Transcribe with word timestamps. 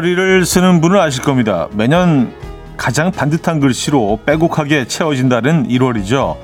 다이어리를 0.00 0.44
쓰는 0.46 0.80
분은 0.80 0.98
아실 0.98 1.22
겁니다. 1.22 1.68
매년 1.72 2.32
가장 2.76 3.12
반듯한 3.12 3.60
글씨로 3.60 4.20
빼곡하게 4.24 4.86
채워진다는 4.86 5.68
1월이죠. 5.68 6.36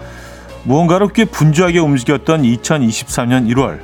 무언가를 0.64 1.08
꽤 1.14 1.24
분주하게 1.24 1.78
움직였던 1.78 2.42
2023년 2.42 3.48
1월. 3.54 3.80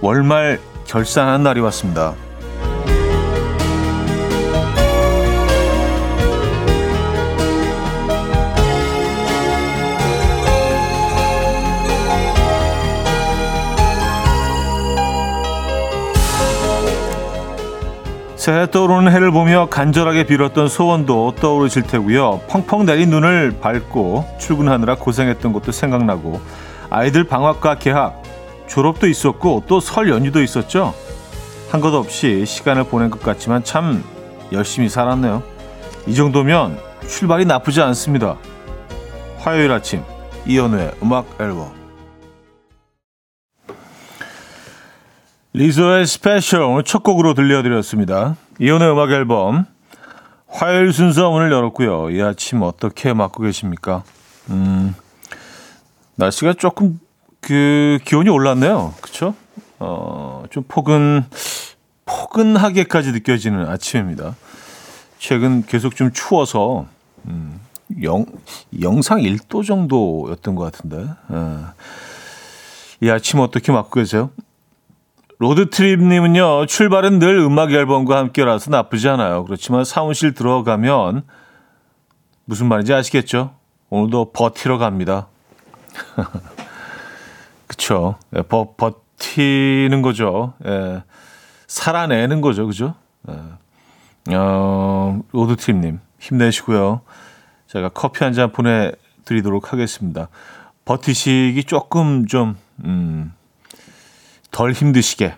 월말 0.00 0.60
결산한 0.86 1.42
날이 1.42 1.60
왔습니다. 1.60 2.14
새해 18.48 18.66
떠오르는 18.70 19.12
해를 19.12 19.30
보며 19.30 19.66
간절하게 19.68 20.24
빌었던 20.24 20.68
소원도 20.68 21.34
떠오르실 21.34 21.82
테고요. 21.82 22.40
펑펑 22.48 22.86
내린 22.86 23.10
눈을 23.10 23.58
밟고 23.60 24.24
출근하느라 24.38 24.94
고생했던 24.94 25.52
것도 25.52 25.70
생각나고 25.70 26.40
아이들 26.88 27.24
방학과 27.24 27.74
개학, 27.74 28.22
졸업도 28.66 29.06
있었고 29.06 29.64
또 29.66 29.80
설 29.80 30.08
연휴도 30.08 30.42
있었죠. 30.42 30.94
한 31.70 31.82
것 31.82 31.92
없이 31.92 32.46
시간을 32.46 32.84
보낸 32.84 33.10
것 33.10 33.22
같지만 33.22 33.64
참 33.64 34.02
열심히 34.50 34.88
살았네요. 34.88 35.42
이 36.06 36.14
정도면 36.14 36.78
출발이 37.06 37.44
나쁘지 37.44 37.82
않습니다. 37.82 38.38
화요일 39.40 39.72
아침 39.72 40.02
이연우의 40.46 40.92
음악 41.02 41.26
앨범 41.38 41.77
리조의 45.54 46.06
스페셜 46.06 46.62
오늘 46.62 46.82
첫 46.84 47.02
곡으로 47.02 47.32
들려드렸습니다. 47.32 48.36
이현우의 48.60 48.90
음악 48.90 49.10
앨범 49.12 49.64
화요일 50.46 50.92
순서 50.92 51.30
오늘 51.30 51.50
열었고요. 51.50 52.10
이 52.10 52.20
아침 52.20 52.62
어떻게 52.62 53.12
맞고 53.14 53.42
계십니까? 53.42 54.02
음, 54.50 54.94
날씨가 56.16 56.54
조금 56.54 57.00
그 57.40 57.98
기온이 58.04 58.28
올랐네요. 58.28 58.94
그렇죠? 59.00 59.34
어, 59.78 60.44
좀 60.50 60.64
포근 60.68 61.24
포근하게까지 62.04 63.12
느껴지는 63.12 63.68
아침입니다. 63.68 64.36
최근 65.18 65.64
계속 65.64 65.96
좀 65.96 66.12
추워서 66.12 66.86
음, 67.26 67.58
영, 68.02 68.26
영상 68.82 69.20
1도 69.20 69.64
정도였던 69.66 70.54
것 70.54 70.64
같은데 70.64 71.08
예. 71.32 73.06
이 73.06 73.10
아침 73.10 73.40
어떻게 73.40 73.72
맞고 73.72 73.90
계세요? 73.90 74.30
로드트립님은요, 75.38 76.66
출발은 76.66 77.20
늘 77.20 77.36
음악 77.38 77.72
앨범과 77.72 78.16
함께라서 78.18 78.70
나쁘지 78.70 79.08
않아요. 79.08 79.44
그렇지만 79.44 79.84
사무실 79.84 80.34
들어가면 80.34 81.22
무슨 82.44 82.66
말인지 82.66 82.92
아시겠죠? 82.92 83.54
오늘도 83.88 84.32
버티러 84.32 84.78
갑니다. 84.78 85.28
그쵸. 87.68 88.16
예, 88.36 88.42
버, 88.42 88.74
버티는 88.76 90.02
거죠. 90.02 90.54
예. 90.66 91.02
살아내는 91.68 92.40
거죠. 92.40 92.66
그죠? 92.66 92.94
예. 93.28 94.34
어, 94.34 95.20
로드트립님, 95.32 96.00
힘내시고요. 96.18 97.02
제가 97.68 97.90
커피 97.90 98.24
한 98.24 98.32
잔 98.32 98.50
보내드리도록 98.50 99.72
하겠습니다. 99.72 100.28
버티시기 100.84 101.62
조금 101.64 102.26
좀, 102.26 102.56
음, 102.84 103.32
덜 104.50 104.72
힘드시게 104.72 105.34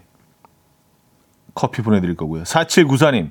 커피 1.54 1.82
보내드릴 1.82 2.16
거고요. 2.16 2.44
4794님, 2.44 3.30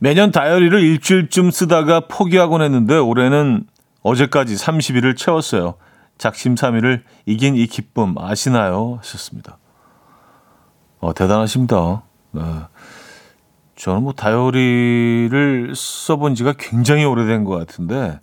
매년 0.00 0.30
다이어리를 0.30 0.80
일주일쯤 0.80 1.50
쓰다가 1.50 2.00
포기하곤 2.00 2.62
했는데 2.62 2.96
올해는 2.96 3.66
어제까지 4.02 4.54
30일을 4.54 5.16
채웠어요. 5.16 5.74
작심삼일을 6.18 7.04
이긴 7.26 7.56
이 7.56 7.66
기쁨 7.66 8.16
아시나요? 8.18 8.96
하셨습니다. 8.98 9.58
어, 11.00 11.14
대단하십니다. 11.14 12.02
네. 12.32 12.42
저는 13.76 14.02
뭐 14.02 14.12
다이어리를 14.12 15.72
써본 15.76 16.34
지가 16.34 16.54
굉장히 16.58 17.04
오래된 17.04 17.44
것 17.44 17.56
같은데, 17.56 18.18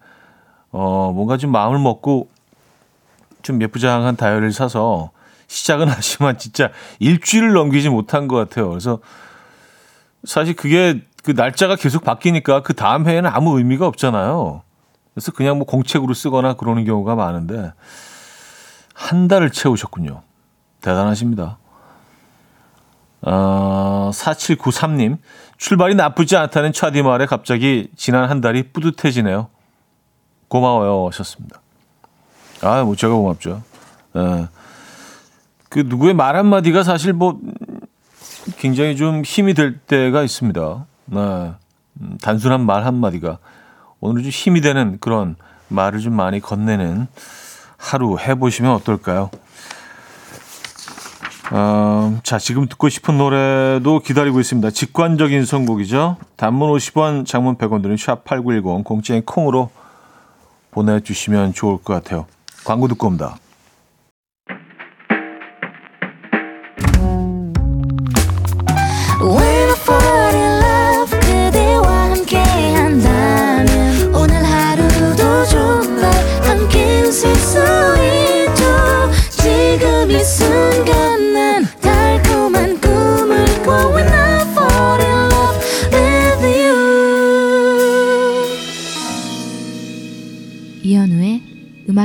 어, 0.72 1.12
뭔가 1.14 1.38
좀 1.38 1.52
마음을 1.52 1.80
먹고 1.80 2.30
좀 3.42 3.62
예쁘장한 3.62 4.18
다이어리를 4.18 4.52
사서 4.52 5.12
시작은 5.48 5.88
하지만 5.90 6.38
진짜 6.38 6.70
일주일을 7.00 7.54
넘기지 7.54 7.90
못한 7.90 8.28
것 8.28 8.36
같아요. 8.36 8.70
그래서 8.70 9.00
사실 10.24 10.56
그게 10.56 11.02
그 11.24 11.32
날짜가 11.32 11.76
계속 11.76 12.04
바뀌니까 12.04 12.62
그 12.62 12.74
다음 12.74 13.08
해에는 13.08 13.30
아무 13.32 13.58
의미가 13.58 13.88
없잖아요. 13.88 14.62
그래서 15.14 15.32
그냥 15.32 15.58
뭐 15.58 15.66
공책으로 15.66 16.14
쓰거나 16.14 16.54
그러는 16.56 16.86
경우가 16.86 17.16
많은데 17.16 17.74
한 18.94 19.28
달을 19.28 19.50
채우셨군요. 19.50 20.22
대단하십니다. 20.82 21.58
어, 23.22 24.12
4793님, 24.14 25.18
출발이 25.58 25.96
나쁘지 25.96 26.38
않다는 26.38 26.74
차디 26.74 27.02
말에 27.02 27.26
갑자기 27.26 27.90
지난 27.96 28.30
한 28.30 28.40
달이 28.40 28.72
뿌듯해지네요. 28.72 29.50
고마워요. 30.48 31.08
하셨습니다. 31.08 31.62
아, 32.62 32.84
뭐 32.84 32.96
제가 32.96 33.14
고맙죠. 33.14 33.64
예. 34.16 34.48
그 35.76 35.84
누구의 35.86 36.14
말 36.14 36.38
한마디가 36.38 36.84
사실 36.84 37.12
뭐 37.12 37.38
굉장히 38.56 38.96
좀 38.96 39.24
힘이 39.24 39.54
될 39.54 39.78
때가 39.78 40.24
있습니다. 40.24 40.86
네. 41.08 41.20
음, 42.00 42.18
단순한 42.22 42.66
말 42.66 42.86
한마디가 42.86 43.40
오늘 44.00 44.24
좀 44.24 44.32
힘이 44.32 44.62
되는 44.62 44.98
그런 45.02 45.36
말을 45.68 46.00
좀 46.00 46.14
많이 46.14 46.40
건네는 46.40 47.08
하루 47.76 48.18
해보시면 48.18 48.72
어떨까요? 48.72 49.30
어, 51.52 52.20
자, 52.24 52.40
지금 52.40 52.70
듣고 52.70 52.88
싶은 52.88 53.18
노래도 53.18 54.00
기다리고 54.00 54.40
있습니다. 54.40 54.70
직관적인 54.70 55.44
선곡이죠. 55.44 56.16
단문 56.38 56.72
50원, 56.72 57.26
장문 57.26 57.58
100원 57.58 57.82
드는 57.82 57.98
샵8910, 57.98 58.86
공짜인 58.86 59.26
콩으로 59.26 59.72
보내주시면 60.72 61.52
좋을 61.52 61.80
것 61.80 61.94
같아요. 61.96 62.28
광고 62.64 62.88
듣고 62.88 63.08
옵니다. 63.08 63.36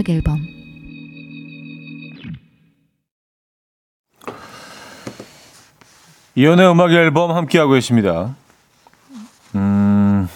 음악 0.01 0.09
앨범 0.09 0.41
이연의 6.35 6.71
음악 6.71 6.93
앨범 6.93 7.33
함께하고 7.33 7.73
계십니다. 7.73 8.35
음, 9.55 10.29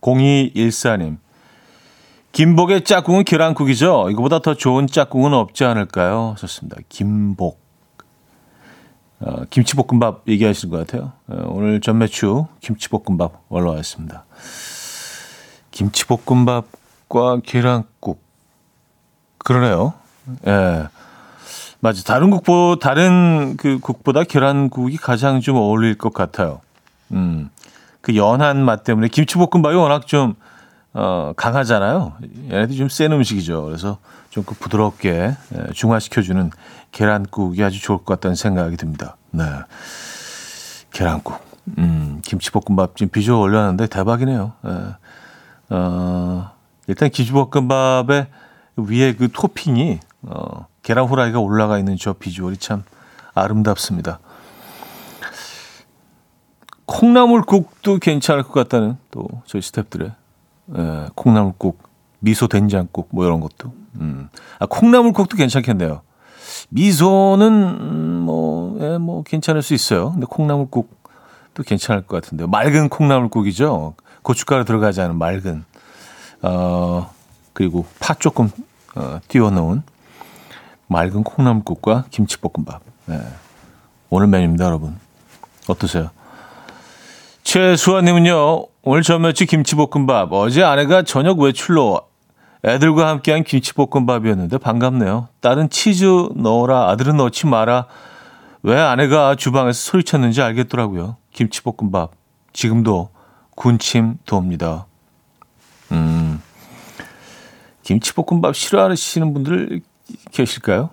0214님. 0.00 1.18
김복의 2.32 2.84
짝꿍은 2.84 3.24
계란국이죠. 3.24 4.10
이거보다 4.10 4.40
더 4.40 4.54
좋은 4.54 4.86
짝꿍은 4.86 5.32
없지 5.32 5.64
않을까요? 5.64 6.34
좋습니다. 6.38 6.76
김복. 6.88 7.60
어, 9.20 9.44
김치볶음밥 9.50 10.26
얘기하시는 10.26 10.72
것 10.74 10.86
같아요. 10.86 11.12
어, 11.28 11.50
오늘 11.50 11.80
전매추 11.80 12.46
김치볶음밥 12.60 13.44
올라왔습니다. 13.48 14.24
김치볶음밥과 15.70 17.40
계란국. 17.44 18.29
그러네요. 19.44 19.94
예. 20.46 20.88
맞아. 21.80 22.02
다른 22.02 22.30
국보, 22.30 22.78
다른 22.80 23.56
그 23.56 23.78
국보다 23.80 24.22
계란국이 24.24 24.96
가장 24.98 25.40
좀 25.40 25.56
어울릴 25.56 25.96
것 25.96 26.12
같아요. 26.12 26.60
음. 27.12 27.48
그 28.02 28.16
연한 28.16 28.62
맛 28.64 28.84
때문에 28.84 29.08
김치볶음밥이 29.08 29.76
워낙 29.76 30.06
좀, 30.06 30.34
어, 30.92 31.32
강하잖아요. 31.36 32.14
얘네들이 32.50 32.76
좀 32.78 32.88
센 32.88 33.12
음식이죠. 33.12 33.64
그래서 33.64 33.98
좀 34.30 34.44
그 34.44 34.54
부드럽게 34.54 35.34
예, 35.54 35.72
중화시켜주는 35.72 36.50
계란국이 36.92 37.62
아주 37.64 37.80
좋을 37.80 37.98
것 37.98 38.04
같다는 38.06 38.34
생각이 38.36 38.76
듭니다. 38.76 39.16
네. 39.30 39.44
계란국. 40.92 41.38
음, 41.78 42.20
김치볶음밥 42.24 42.96
지금 42.96 43.10
비주얼 43.10 43.38
올렸는데 43.40 43.86
대박이네요. 43.86 44.52
예. 44.66 44.70
어, 45.70 46.50
일단 46.88 47.10
김치볶음밥에 47.10 48.26
위에 48.76 49.14
그 49.14 49.30
토핑이 49.30 50.00
어, 50.22 50.66
계란 50.82 51.06
후라이가 51.06 51.38
올라가 51.38 51.78
있는 51.78 51.96
저 51.96 52.12
비주얼이 52.12 52.56
참 52.58 52.84
아름답습니다. 53.34 54.20
콩나물국도 56.86 57.98
괜찮을 57.98 58.42
것 58.42 58.52
같다는 58.52 58.96
또 59.10 59.28
저희 59.46 59.62
스탭들의 59.62 60.12
예, 60.76 61.06
콩나물국, 61.14 61.78
미소 62.18 62.48
된장국 62.48 63.08
뭐 63.12 63.24
이런 63.24 63.40
것도. 63.40 63.72
음. 64.00 64.28
아, 64.58 64.66
콩나물국도 64.66 65.36
괜찮겠네요. 65.36 66.02
미소는 66.70 67.52
음, 67.52 68.22
뭐, 68.24 68.76
예, 68.80 68.98
뭐 68.98 69.22
괜찮을 69.22 69.62
수 69.62 69.74
있어요. 69.74 70.12
근데 70.12 70.26
콩나물국도 70.28 71.62
괜찮을 71.64 72.06
것 72.06 72.22
같은데 72.22 72.44
요. 72.44 72.48
맑은 72.48 72.88
콩나물국이죠. 72.88 73.94
고춧가루 74.22 74.64
들어가지 74.64 75.00
않은 75.00 75.16
맑은. 75.16 75.64
어, 76.42 77.10
그리고 77.52 77.86
파 77.98 78.14
조금 78.14 78.50
어, 78.94 79.20
띄워 79.28 79.50
놓은 79.50 79.82
맑은 80.86 81.22
콩나물국과 81.22 82.06
김치볶음밥. 82.10 82.82
예. 83.10 83.20
오늘 84.10 84.26
메뉴입니다, 84.26 84.64
여러분. 84.64 84.98
어떠세요? 85.68 86.10
최수아님은요, 87.44 88.66
오늘 88.82 89.02
저녁치 89.02 89.46
김치볶음밥. 89.46 90.32
어제 90.32 90.62
아내가 90.62 91.02
저녁 91.02 91.38
외출로 91.38 92.00
애들과 92.64 93.08
함께한 93.08 93.44
김치볶음밥이었는데 93.44 94.58
반갑네요. 94.58 95.28
딸은 95.40 95.70
치즈 95.70 96.30
넣어라, 96.36 96.90
아들은 96.90 97.16
넣지 97.16 97.46
마라. 97.46 97.86
왜 98.62 98.78
아내가 98.78 99.34
주방에서 99.36 99.78
소리쳤는지 99.80 100.42
알겠더라고요. 100.42 101.16
김치볶음밥. 101.32 102.10
지금도 102.52 103.10
군침 103.54 104.18
돕니다. 104.26 104.86
음, 105.92 106.42
김치볶음밥 107.82 108.54
싫어하시는 108.54 109.32
분들 109.34 109.80
계실까요? 110.32 110.90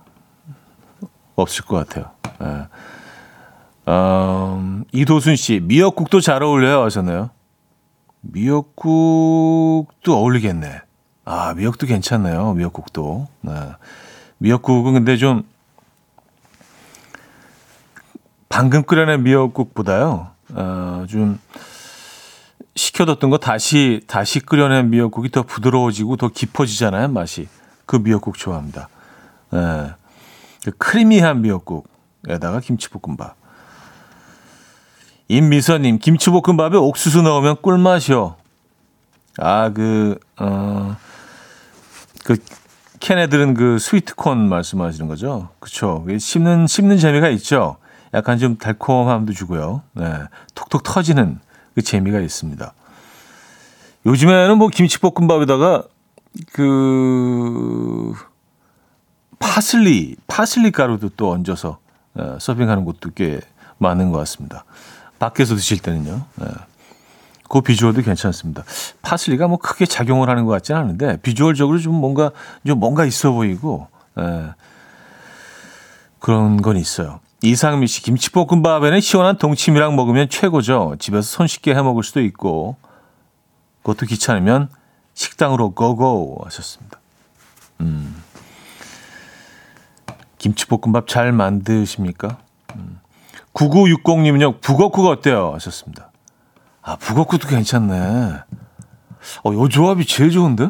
없을 1.36 1.66
것 1.66 1.88
같아요. 1.88 2.12
네. 2.40 2.68
음, 3.92 4.84
이도순 4.92 5.36
씨, 5.36 5.60
미역국도 5.64 6.20
잘 6.20 6.44
어울려요 6.44 6.84
하셨나요? 6.84 7.30
미역국도 8.22 9.88
어울리겠네. 10.08 10.82
아, 11.26 11.54
미역도 11.54 11.88
괜찮네요. 11.88 12.54
미역국도. 12.54 13.28
네. 13.42 13.52
미역국은 14.40 14.94
근데 14.94 15.18
좀 15.18 15.44
방금 18.50 18.84
끓여낸 18.84 19.24
미역국보다요. 19.24 20.32
어, 20.54 21.06
좀 21.10 21.40
식혀뒀던 22.78 23.30
거 23.30 23.38
다시 23.38 24.02
다시 24.08 24.40
끓여낸 24.40 24.90
미역국이 24.90 25.30
더 25.30 25.44
부드러워지고 25.44 26.16
더 26.16 26.30
깊어지잖아요 26.30 27.10
맛이. 27.10 27.48
그 27.86 27.98
미역국 27.98 28.38
좋아합니다. 28.38 28.88
네. 29.52 29.92
그 30.64 30.72
크리미한 30.78 31.42
미역국에다가 31.42 32.60
김치볶음밥. 32.60 33.36
임미선님, 35.30 36.00
김치볶음밥에 36.00 36.78
옥수수 36.78 37.22
넣으면 37.22 37.58
꿀맛이요. 37.62 38.36
아, 39.40 39.70
그, 39.74 40.18
어, 40.38 40.96
그, 42.24 42.38
캔애들은 43.00 43.54
그 43.54 43.78
스위트콘 43.78 44.50
말씀하시는 44.50 45.08
거죠? 45.08 45.50
그쵸. 45.60 46.06
씹는, 46.18 46.68
씹는 46.68 46.98
재미가 46.98 47.30
있죠? 47.30 47.78
약간 48.14 48.38
좀 48.40 48.58
달콤함도 48.58 49.34
주고요. 49.34 49.84
네. 49.94 50.06
톡톡 50.56 50.84
터지는 50.84 51.40
그 51.78 51.84
재미가 51.84 52.22
있습니다. 52.22 52.74
요즘에는 54.08 54.58
뭐 54.58 54.70
김치볶음밥에다가 54.70 55.84
그, 56.52 58.14
파슬리, 59.38 60.16
파슬리 60.26 60.72
가루도 60.72 61.10
또 61.10 61.30
얹어서 61.30 61.78
어, 62.16 62.38
서빙하는 62.42 62.84
곳도 62.84 63.12
꽤 63.14 63.42
많은 63.78 64.12
것 64.12 64.18
같습니다. 64.18 64.66
밖에서 65.20 65.54
드실 65.54 65.78
때는요. 65.78 66.26
네. 66.38 66.48
그 67.48 67.62
비주얼도 67.62 68.02
괜찮습니다. 68.02 68.64
파슬리가 69.04 69.48
뭐 69.48 69.60
크게 69.60 69.86
작용을 69.86 70.32
하는 70.32 70.46
것 70.46 70.54
같지는 70.54 70.82
않은데 70.82 71.18
비주얼적으로 71.18 71.78
좀 71.78 71.94
뭔가 71.94 72.32
좀 72.66 72.80
뭔가 72.80 73.06
있어 73.06 73.34
보이고 73.34 73.88
네. 74.16 74.50
그런 76.18 76.60
건 76.60 76.76
있어요. 76.76 77.20
이상미 77.44 77.88
씨 77.88 78.02
김치볶음밥에는 78.02 79.00
시원한 79.00 79.38
동치미랑 79.38 79.96
먹으면 79.96 80.30
최고죠. 80.30 80.96
집에서 81.00 81.22
손쉽게 81.22 81.76
해 81.76 81.82
먹을 81.82 82.04
수도 82.04 82.22
있고 82.22 82.78
그것도 83.84 84.06
귀찮으면 84.08 84.70
식당으로 85.14 85.72
고고 85.72 86.42
하셨습니다. 86.46 87.00
음. 87.82 88.22
김치볶음밥 90.38 91.08
잘 91.08 91.32
만드십니까? 91.32 92.38
음. 92.76 93.00
9960님은요, 93.54 94.62
북어국 94.62 95.08
어때요? 95.08 95.54
하셨습니다. 95.54 96.12
아, 96.82 96.96
북어국도 96.96 97.48
괜찮네. 97.48 97.96
어, 99.44 99.54
요 99.54 99.68
조합이 99.68 100.06
제일 100.06 100.30
좋은데? 100.30 100.70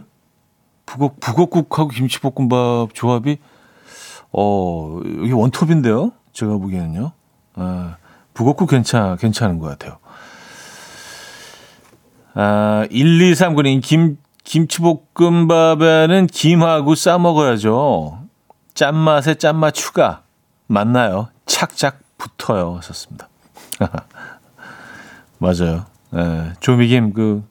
북어, 0.86 1.16
북어국하고 1.20 1.90
김치볶음밥 1.90 2.94
조합이, 2.94 3.40
어, 4.32 5.02
이게 5.24 5.34
원톱인데요? 5.34 6.14
제가 6.38 6.58
보기에는요. 6.58 7.14
아, 7.56 7.98
북어국 8.36 8.70
괜찮, 8.70 9.18
괜찮은 9.18 9.58
것 9.58 9.68
같아요. 9.70 9.98
아, 12.36 12.86
1239님, 12.92 13.82
김, 13.82 14.20
김치볶음밥에는 14.44 16.28
김하고 16.28 16.94
싸 16.94 17.18
먹어야죠. 17.18 18.20
짠맛에 18.76 19.34
짠맛 19.36 19.74
추가. 19.74 20.22
맞나요? 20.68 21.30
착착 21.48 22.02
붙어요. 22.20 22.76
하셨습니다. 22.78 23.30
맞아요. 25.40 25.86
예, 26.16 26.54
조미김 26.60 27.14
그 27.14 27.44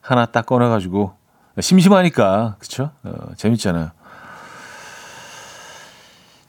하나 0.00 0.26
딱 0.26 0.44
꺼내가지고 0.46 1.14
심심하니까 1.60 2.56
그쵸? 2.58 2.90
어, 3.04 3.12
재밌잖아요. 3.36 3.92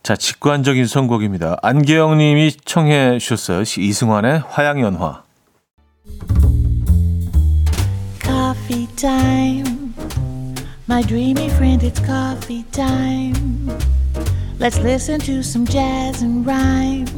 자, 0.05 0.15
직관적인 0.15 0.85
선곡입니다. 0.85 1.57
안계영 1.63 2.19
님이 2.19 2.51
청해 2.63 3.17
주셨어요. 3.17 3.63
이승환의 3.63 4.43
화양연화. 4.47 5.23
Coffee 8.21 8.85
time. 8.97 9.95
My 10.87 11.01
dreamy 11.01 11.47
friend, 11.47 11.83
it's 11.83 11.99
coffee 12.05 12.63
time. 12.71 13.67
Let's 14.59 14.79
listen 14.79 15.17
to 15.21 15.39
some 15.39 15.65
jazz 15.65 16.23
and 16.23 16.47
rhyme 16.47 17.09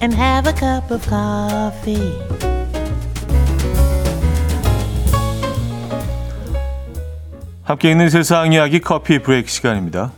and 0.00 0.14
have 0.14 0.46
a 0.46 0.54
cup 0.54 0.94
of 0.94 1.04
coffee. 1.08 2.14
함께 7.64 7.90
있는 7.90 8.10
세상 8.10 8.52
이야기 8.52 8.78
커피 8.78 9.18
브레이크 9.18 9.48
시간입니다. 9.50 10.12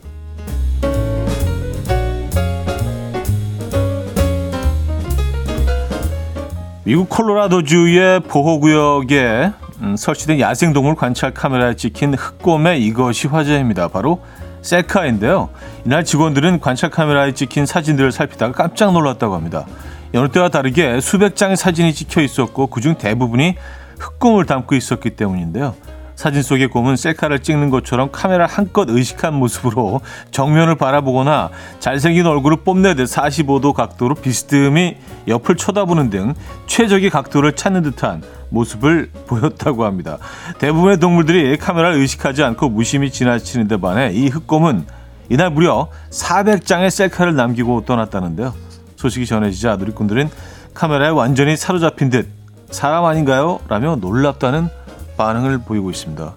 미국 6.86 7.08
콜로라도주의 7.08 8.20
보호구역에 8.20 9.50
음, 9.80 9.96
설치된 9.96 10.38
야생동물 10.38 10.94
관찰 10.94 11.34
카메라에 11.34 11.74
찍힌 11.74 12.14
흑곰의 12.14 12.80
이것이 12.84 13.26
화제입니다. 13.26 13.88
바로 13.88 14.22
셀카인데요. 14.62 15.48
이날 15.84 16.04
직원들은 16.04 16.60
관찰 16.60 16.90
카메라에 16.90 17.32
찍힌 17.34 17.66
사진들을 17.66 18.12
살피다가 18.12 18.52
깜짝 18.52 18.92
놀랐다고 18.92 19.34
합니다. 19.34 19.66
여느 20.14 20.28
때와 20.28 20.48
다르게 20.48 21.00
수백 21.00 21.34
장의 21.34 21.56
사진이 21.56 21.92
찍혀 21.92 22.20
있었고 22.20 22.68
그중 22.68 22.94
대부분이 22.94 23.56
흑곰을 23.98 24.46
담고 24.46 24.76
있었기 24.76 25.10
때문인데요. 25.16 25.74
사진 26.16 26.42
속의 26.42 26.68
곰은 26.68 26.96
셀카를 26.96 27.40
찍는 27.40 27.68
것처럼 27.68 28.08
카메라 28.10 28.46
한껏 28.46 28.88
의식한 28.88 29.34
모습으로 29.34 30.00
정면을 30.30 30.74
바라보거나 30.74 31.50
잘생긴 31.78 32.26
얼굴을 32.26 32.64
뽐내듯 32.64 33.06
45도 33.06 33.74
각도로 33.74 34.14
비스듬히 34.14 34.96
옆을 35.28 35.56
쳐다보는 35.56 36.08
등 36.08 36.34
최적의 36.66 37.10
각도를 37.10 37.52
찾는 37.52 37.82
듯한 37.82 38.22
모습을 38.48 39.10
보였다고 39.26 39.84
합니다. 39.84 40.16
대부분의 40.58 40.98
동물들이 41.00 41.58
카메라를 41.58 41.98
의식하지 41.98 42.42
않고 42.42 42.70
무심히 42.70 43.10
지나치는 43.10 43.68
데 43.68 43.76
반해 43.76 44.12
이 44.14 44.28
흑곰은 44.28 44.86
이날 45.28 45.50
무려 45.50 45.88
400장의 46.10 46.88
셀카를 46.90 47.36
남기고 47.36 47.84
떠났다는데요. 47.84 48.54
소식이 48.96 49.26
전해지자 49.26 49.76
누리꾼들은 49.76 50.30
카메라에 50.72 51.10
완전히 51.10 51.56
사로잡힌 51.56 52.08
듯 52.08 52.28
사람 52.70 53.04
아닌가요? 53.04 53.60
라며 53.68 53.96
놀랍다는 53.96 54.68
반응을 55.16 55.58
보이고 55.58 55.90
있습니다. 55.90 56.34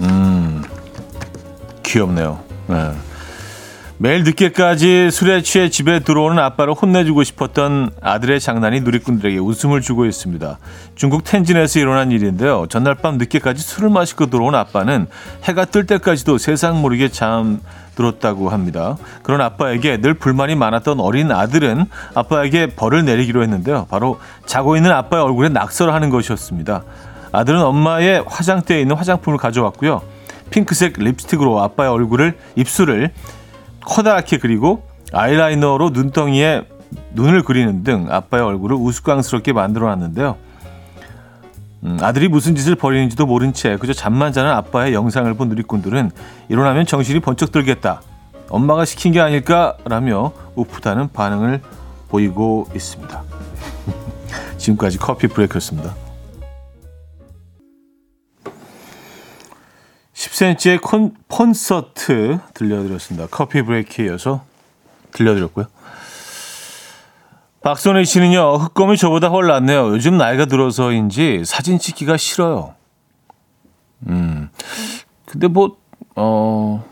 음, 0.00 0.62
귀엽네요. 1.82 2.40
네. 2.66 2.92
매일 4.02 4.24
늦게까지 4.24 5.12
술에 5.12 5.42
취해 5.42 5.70
집에 5.70 6.00
들어오는 6.00 6.36
아빠를 6.36 6.74
혼내주고 6.74 7.22
싶었던 7.22 7.90
아들의 8.00 8.40
장난이 8.40 8.80
누리꾼들에게 8.80 9.38
웃음을 9.38 9.80
주고 9.80 10.06
있습니다. 10.06 10.58
중국 10.96 11.22
텐진에서 11.22 11.78
일어난 11.78 12.10
일인데요. 12.10 12.66
전날 12.68 12.96
밤 12.96 13.16
늦게까지 13.16 13.62
술을 13.62 13.90
마시고 13.90 14.26
들어온 14.26 14.56
아빠는 14.56 15.06
해가 15.44 15.66
뜰 15.66 15.86
때까지도 15.86 16.38
세상 16.38 16.80
모르게 16.82 17.10
잠 17.10 17.60
들었다고 17.94 18.48
합니다. 18.48 18.96
그런 19.22 19.40
아빠에게 19.40 20.00
늘 20.00 20.14
불만이 20.14 20.54
많았던 20.54 21.00
어린 21.00 21.30
아들은 21.30 21.86
아빠에게 22.14 22.74
벌을 22.74 23.04
내리기로 23.04 23.42
했는데요. 23.42 23.86
바로 23.90 24.18
자고 24.46 24.76
있는 24.76 24.90
아빠의 24.90 25.22
얼굴에 25.22 25.48
낙서를 25.48 25.92
하는 25.92 26.10
것이었습니다. 26.10 26.84
아들은 27.32 27.62
엄마의 27.62 28.24
화장대에 28.26 28.80
있는 28.80 28.96
화장품을 28.96 29.38
가져왔고요. 29.38 30.02
핑크색 30.50 30.98
립스틱으로 30.98 31.60
아빠의 31.60 31.90
얼굴을 31.90 32.36
입술을 32.56 33.10
커다랗게 33.84 34.38
그리고 34.38 34.86
아이라이너로 35.12 35.90
눈덩이에 35.90 36.66
눈을 37.12 37.42
그리는 37.42 37.84
등 37.84 38.06
아빠의 38.10 38.44
얼굴을 38.44 38.76
우스꽝스럽게 38.76 39.52
만들어 39.52 39.86
놨는데요. 39.86 40.36
음, 41.84 41.98
아들이 42.00 42.28
무슨 42.28 42.54
짓을 42.54 42.76
벌이는지도 42.76 43.26
모른 43.26 43.52
채 43.52 43.76
그저 43.76 43.92
잠만 43.92 44.32
자는 44.32 44.50
아빠의 44.50 44.94
영상을 44.94 45.32
본 45.34 45.48
누리꾼들은 45.48 46.10
일어나면 46.48 46.86
정신이 46.86 47.20
번쩍 47.20 47.50
들겠다. 47.50 48.02
엄마가 48.48 48.84
시킨 48.84 49.12
게 49.12 49.20
아닐까라며 49.20 50.32
우프다는 50.54 51.12
반응을 51.12 51.60
보이고 52.08 52.68
있습니다. 52.74 53.22
지금까지 54.58 54.98
커피 54.98 55.26
브레이크였습니다. 55.26 55.94
10cm의 60.14 60.80
콘, 60.80 61.14
콘서트 61.28 62.38
들려드렸습니다. 62.54 63.26
커피 63.30 63.62
브레이크에 63.62 64.06
이어서 64.06 64.44
들려드렸고요. 65.12 65.66
박선희 67.62 68.04
씨는요, 68.04 68.54
흑검이 68.56 68.96
저보다 68.96 69.28
훨 69.28 69.46
낫네요. 69.46 69.88
요즘 69.90 70.16
나이가 70.16 70.46
들어서인지 70.46 71.42
사진 71.44 71.78
찍기가 71.78 72.16
싫어요. 72.16 72.74
음. 74.08 74.50
근데 75.26 75.46
뭐, 75.46 75.76
어, 76.16 76.84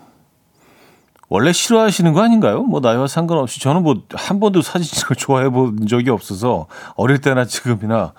원래 1.28 1.52
싫어하시는 1.52 2.12
거 2.12 2.22
아닌가요? 2.22 2.62
뭐, 2.62 2.78
나이와 2.80 3.08
상관없이. 3.08 3.60
저는 3.60 3.82
뭐, 3.82 3.96
한 4.14 4.38
번도 4.38 4.62
사진 4.62 4.84
찍을 4.96 5.16
좋아해 5.16 5.48
본 5.48 5.86
적이 5.88 6.10
없어서, 6.10 6.66
어릴 6.94 7.20
때나 7.20 7.44
지금이나, 7.46 8.12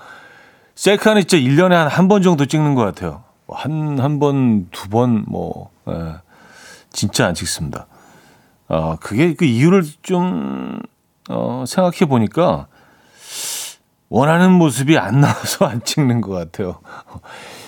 셀카는 0.76 1.22
진짜 1.26 1.38
1년에 1.38 1.72
한 1.74 1.88
한 1.88 2.08
번 2.10 2.22
정도 2.22 2.46
찍는 2.46 2.76
것 2.76 2.84
같아요. 2.84 3.24
한, 3.50 3.98
한 4.00 4.20
번, 4.20 4.68
두 4.72 4.90
번, 4.90 5.24
뭐, 5.28 5.70
예, 5.90 6.16
진짜 6.92 7.28
안 7.28 7.34
찍습니다. 7.34 7.88
어, 8.68 8.98
그게 9.00 9.36
그 9.36 9.46
이유를 9.46 9.84
좀, 10.02 10.80
어, 11.32 11.64
생각해 11.68 12.06
보니까 12.08 12.68
원하는 14.10 14.52
모습이 14.52 14.98
안 14.98 15.22
나와서 15.22 15.66
안 15.68 15.84
찍는 15.84 16.22
것 16.22 16.32
같아요. 16.32 16.80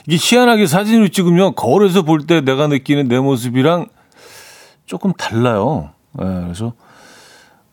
이게 0.07 0.17
희한하게 0.19 0.67
사진을 0.67 1.09
찍으면 1.09 1.55
거울에서 1.55 2.01
볼 2.03 2.27
때 2.27 2.41
내가 2.41 2.67
느끼는 2.67 3.07
내 3.07 3.19
모습이랑 3.19 3.87
조금 4.85 5.13
달라요. 5.13 5.91
예, 6.21 6.25
그래서, 6.25 6.73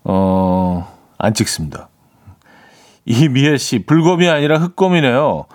어, 0.04 0.97
안 1.18 1.35
찍습니다. 1.35 1.88
이미애 3.04 3.56
씨, 3.59 3.85
불검이 3.85 4.28
아니라 4.28 4.59
흑검이네요. 4.59 5.47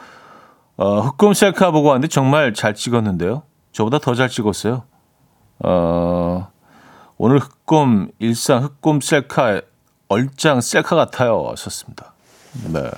어, 0.78 1.00
흑검 1.00 1.34
셀카 1.34 1.72
보고 1.72 1.88
왔는데 1.88 2.10
정말 2.10 2.54
잘 2.54 2.76
찍었는데요. 2.76 3.44
저보다 3.72 4.00
더 4.00 4.14
잘 4.14 4.28
찍었어요. 4.28 4.84
어, 5.64 6.48
오늘 7.18 7.40
흑검 7.40 8.10
일상 8.20 8.62
흑검 8.64 9.00
셀카 9.00 9.62
얼짱 10.08 10.62
셀카 10.62 10.96
같아요. 10.96 11.54
썼습니다. 11.58 12.14
네. 12.72 12.90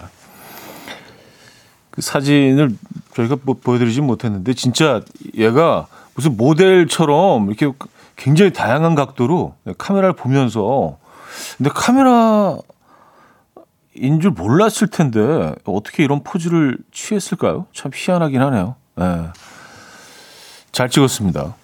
그 1.91 2.01
사진을 2.01 2.77
저희가 3.15 3.37
뭐 3.43 3.55
보여드리진 3.55 4.05
못했는데 4.05 4.53
진짜 4.53 5.01
얘가 5.35 5.87
무슨 6.15 6.37
모델처럼 6.37 7.49
이렇게 7.51 7.71
굉장히 8.15 8.53
다양한 8.53 8.95
각도로 8.95 9.55
카메라를 9.77 10.13
보면서 10.13 10.97
근데 11.57 11.69
카메라 11.73 12.57
인 13.95 14.19
줄 14.21 14.29
몰랐을 14.31 14.89
텐데 14.91 15.55
어떻게 15.63 16.03
이런 16.03 16.23
포즈를 16.23 16.77
취했을까요? 16.91 17.65
참 17.73 17.91
희한하긴 17.93 18.39
하네요. 18.41 18.75
네. 18.95 19.27
잘 20.71 20.87
찍었습니다. 20.89 21.55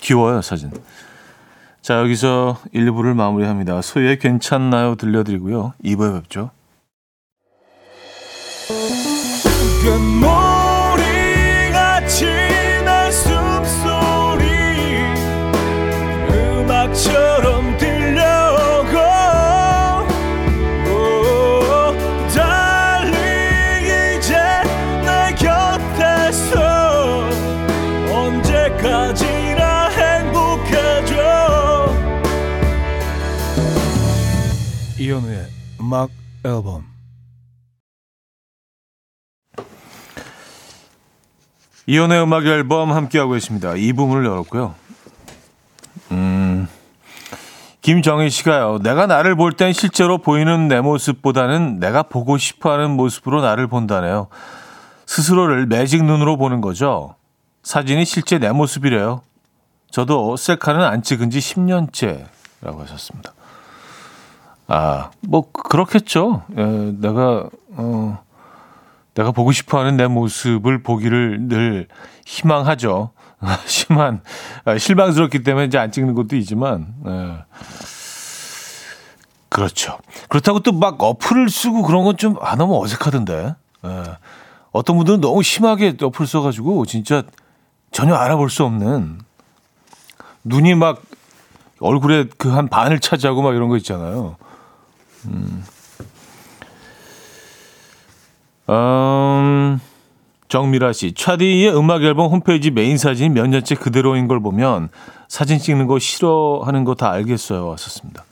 귀여워요 0.00 0.42
사진. 0.42 0.70
자 1.86 2.00
여기서 2.00 2.58
1, 2.72 2.90
부를 2.90 3.14
마무리합니다. 3.14 3.80
소유의 3.80 4.18
괜찮나요 4.18 4.96
들려드리고요. 4.96 5.74
2부에 5.84 6.20
뵙죠. 6.20 6.50
음악 35.86 36.10
앨범 36.44 36.84
이현우의 41.86 42.22
음악 42.24 42.44
앨범 42.44 42.90
함께하고 42.90 43.34
계십니다. 43.34 43.76
이 43.76 43.92
부분을 43.92 44.24
열었고요. 44.24 44.74
음, 46.10 46.66
김정희 47.82 48.30
씨가요. 48.30 48.78
내가 48.82 49.06
나를 49.06 49.36
볼 49.36 49.52
땐 49.52 49.72
실제로 49.72 50.18
보이는 50.18 50.66
내 50.66 50.80
모습보다는 50.80 51.78
내가 51.78 52.02
보고 52.02 52.36
싶어하는 52.36 52.90
모습으로 52.90 53.40
나를 53.40 53.68
본다네요. 53.68 54.26
스스로를 55.06 55.66
매직 55.66 56.02
눈으로 56.02 56.36
보는 56.36 56.62
거죠. 56.62 57.14
사진이 57.62 58.04
실제 58.06 58.40
내 58.40 58.50
모습이래요. 58.50 59.22
저도 59.92 60.36
셀카는 60.36 60.82
안 60.84 61.02
찍은 61.02 61.30
지 61.30 61.38
10년째라고 61.38 62.78
하셨습니다. 62.80 63.35
아, 64.68 65.10
뭐 65.20 65.50
그렇겠죠. 65.52 66.42
에, 66.56 66.60
예, 66.62 66.92
내가 66.98 67.48
어 67.76 68.18
내가 69.14 69.30
보고 69.32 69.52
싶어 69.52 69.78
하는 69.78 69.96
내 69.96 70.06
모습을 70.06 70.82
보기를 70.82 71.48
늘 71.48 71.88
희망하죠. 72.26 73.10
심한 73.66 74.22
아, 74.64 74.76
실망스럽기 74.78 75.42
때문에 75.42 75.66
이제 75.66 75.78
안 75.78 75.92
찍는 75.92 76.14
것도 76.14 76.36
있지만 76.36 76.94
에. 77.06 77.10
예. 77.10 77.36
그렇죠. 79.48 79.98
그렇다고 80.28 80.60
또 80.60 80.72
막 80.72 81.02
어플을 81.02 81.48
쓰고 81.48 81.82
그런 81.82 82.04
건 82.04 82.16
좀 82.16 82.36
안 82.40 82.60
하면 82.60 82.74
어색하던데. 82.76 83.54
에. 83.84 83.88
예. 83.88 84.02
어떤 84.72 84.96
분들은 84.96 85.20
너무 85.20 85.42
심하게 85.42 85.94
어플 86.00 86.26
써가지고 86.26 86.84
진짜 86.86 87.22
전혀 87.92 88.14
알아볼 88.14 88.50
수 88.50 88.64
없는 88.64 89.20
눈이 90.44 90.74
막 90.74 91.00
얼굴에 91.80 92.24
그 92.36 92.50
한 92.52 92.68
반을 92.68 93.00
차지하고 93.00 93.42
막 93.42 93.54
이런 93.54 93.68
거 93.68 93.76
있잖아요. 93.76 94.36
음. 95.28 95.64
음, 98.68 99.80
정미라 100.48 100.92
씨, 100.92 101.12
차디의 101.14 101.76
음악 101.76 102.02
앨범 102.02 102.30
홈페이지 102.30 102.70
메인 102.70 102.98
사진이 102.98 103.30
몇 103.30 103.46
년째 103.48 103.74
그대로인 103.76 104.26
걸 104.28 104.40
보면 104.40 104.88
사진 105.28 105.58
찍는 105.58 105.86
거 105.86 105.98
싫어하는 105.98 106.84
거 106.84 106.94
다 106.94 107.10
알겠어요. 107.12 107.66
왔었습니다. 107.68 108.24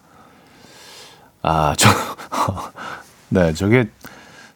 아, 1.43 1.75
저, 1.77 1.89
네, 3.29 3.53
저게 3.53 3.89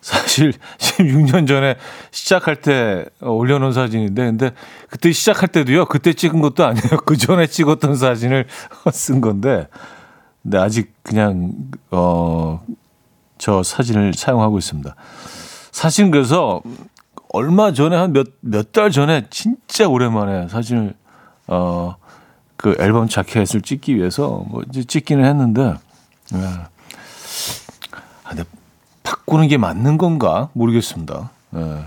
사실 0.01 0.53
16년 0.79 1.47
전에 1.47 1.77
시작할 2.11 2.57
때 2.57 3.05
올려놓은 3.21 3.73
사진인데, 3.73 4.25
근데 4.25 4.51
그때 4.89 5.13
시작할 5.13 5.49
때도요, 5.49 5.85
그때 5.87 6.13
찍은 6.13 6.41
것도 6.41 6.65
아니에요. 6.65 6.99
그 7.05 7.17
전에 7.17 7.47
찍었던 7.47 7.95
사진을 7.97 8.47
쓴 8.93 9.21
건데, 9.21 9.69
근데 10.43 10.59
아직 10.59 10.93
그냥 11.03 11.53
어 11.91 12.61
저 13.41 13.63
사진을 13.63 14.15
사용하고 14.15 14.59
있습니다. 14.59 14.97
사실 15.71 16.11
그래서 16.11 16.61
얼마 17.33 17.73
전에 17.73 17.95
한 17.97 18.13
몇 18.13 18.27
몇 18.41 18.73
달 18.73 18.91
전에 18.91 19.27
진짜 19.31 19.87
오랜만에 19.89 20.49
사진을 20.49 20.95
어 21.47 21.95
그 22.57 22.75
앨범 22.81 23.07
자켓을 23.09 23.63
찍기 23.63 23.95
위해서 23.95 24.45
뭐 24.49 24.65
이제 24.69 24.83
찍기는 24.83 25.25
했는데 25.25 25.75
네. 26.33 26.45
아, 28.25 28.31
근데 28.31 28.43
바꾸는 29.05 29.47
게 29.47 29.57
맞는 29.57 29.97
건가 29.97 30.49
모르겠습니다. 30.55 31.31
네. 31.51 31.85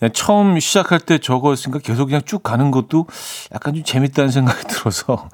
그냥 0.00 0.12
처음 0.12 0.58
시작할 0.58 0.98
때 0.98 1.18
저거였으니까 1.18 1.78
계속 1.78 2.06
그냥 2.06 2.22
쭉 2.24 2.42
가는 2.42 2.72
것도 2.72 3.06
약간 3.54 3.74
좀 3.74 3.84
재밌다는 3.84 4.32
생각이 4.32 4.64
들어서 4.66 5.28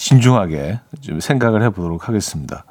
신중하게 0.00 0.80
좀 1.02 1.20
생각을 1.20 1.62
해보도록 1.64 2.08
하겠습니다. 2.08 2.64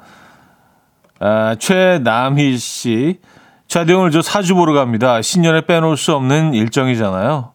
아, 1.20 1.54
최남희 1.60 2.58
씨. 2.58 3.20
차디 3.68 3.92
오늘 3.92 4.10
저 4.10 4.20
사주 4.20 4.56
보러 4.56 4.72
갑니다. 4.72 5.22
신년에 5.22 5.64
빼놓을 5.64 5.96
수 5.96 6.12
없는 6.16 6.54
일정이잖아요. 6.54 7.52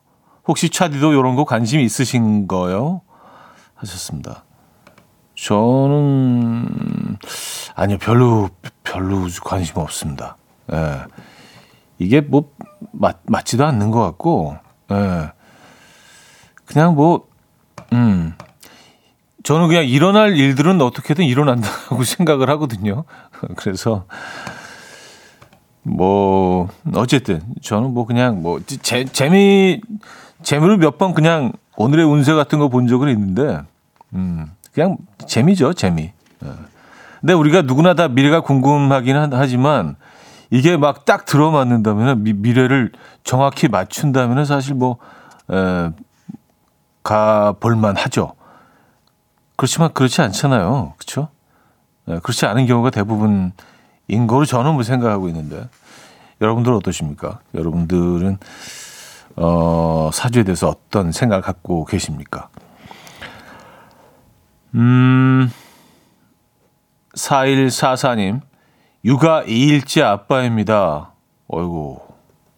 혹시 0.48 0.70
차디도 0.70 1.12
이런 1.12 1.36
거 1.36 1.44
관심 1.44 1.82
있으신 1.82 2.48
거요? 2.48 3.01
하셨습니다. 3.75 4.46
저는 5.36 7.17
아니요 7.75 7.98
별로 7.98 8.50
별로 8.86 9.27
관심 9.44 9.79
없습니다. 9.79 10.38
예. 10.72 11.01
이게 12.00 12.22
뭐 12.22 12.50
맞, 12.94 13.17
맞지도 13.25 13.65
않는 13.65 13.91
것 13.91 14.00
같고, 14.00 14.55
예. 14.91 15.32
그냥 16.63 16.96
뭐, 16.96 17.27
음, 17.91 18.34
저는 19.46 19.68
그냥 19.68 19.86
일어날 19.86 20.36
일들은 20.36 20.82
어떻게든 20.82 21.24
일어난다고 21.24 22.02
생각을 22.04 22.50
하거든요. 22.52 23.04
그래서 23.56 24.06
뭐 25.84 26.68
어쨌든 26.96 27.42
저는 27.62 27.94
뭐 27.94 28.06
그냥 28.08 28.42
뭐 28.42 28.60
재, 28.82 29.06
재미 29.06 29.82
재미를 30.42 30.78
몇 30.78 30.98
번 30.98 31.14
그냥 31.14 31.54
오늘의 31.78 32.06
운세 32.06 32.34
같은 32.34 32.58
거 32.58 32.70
본 32.70 32.88
적은 32.88 33.08
있는데 33.10 33.62
음 34.16 34.52
그냥 34.74 34.98
재미죠 35.28 35.74
재미. 35.74 36.12
예. 36.44 36.50
근데 37.22 37.34
우리가 37.34 37.62
누구나 37.62 37.94
다 37.94 38.08
미래가 38.08 38.42
궁금하긴 38.42 39.16
하지만 39.32 39.96
이게 40.50 40.75
막 40.78 41.06
딱 41.06 41.25
들어맞는다면 41.25 42.24
미, 42.24 42.54
래를 42.54 42.92
정확히 43.24 43.68
맞춘다면 43.68 44.46
사실 44.46 44.74
뭐 44.74 44.98
에, 45.52 45.92
가볼만 47.04 47.96
하죠. 47.98 48.34
그렇지만 49.56 49.94
그렇지 49.94 50.22
않잖아요. 50.22 50.94
그렇죠? 50.98 51.30
네, 52.06 52.20
그렇지 52.22 52.46
않은 52.46 52.66
경우가 52.68 52.90
대부분인 52.90 53.52
거로 54.28 54.46
저는 54.46 54.74
뭐 54.74 54.84
생각하고 54.84 55.28
있는데 55.30 55.68
여러분들은 56.42 56.78
어떠십니까? 56.78 57.40
여러분들은 57.54 58.38
어, 59.38 60.10
사주에 60.14 60.44
대해서 60.44 60.70
어떤 60.70 61.12
생각을 61.12 61.42
갖고 61.42 61.86
계십니까? 61.86 62.50
음, 64.76 65.50
4144님, 67.16 68.42
육아 69.06 69.44
2일째 69.44 70.04
아빠입니다. 70.04 71.12
어이구, 71.48 72.00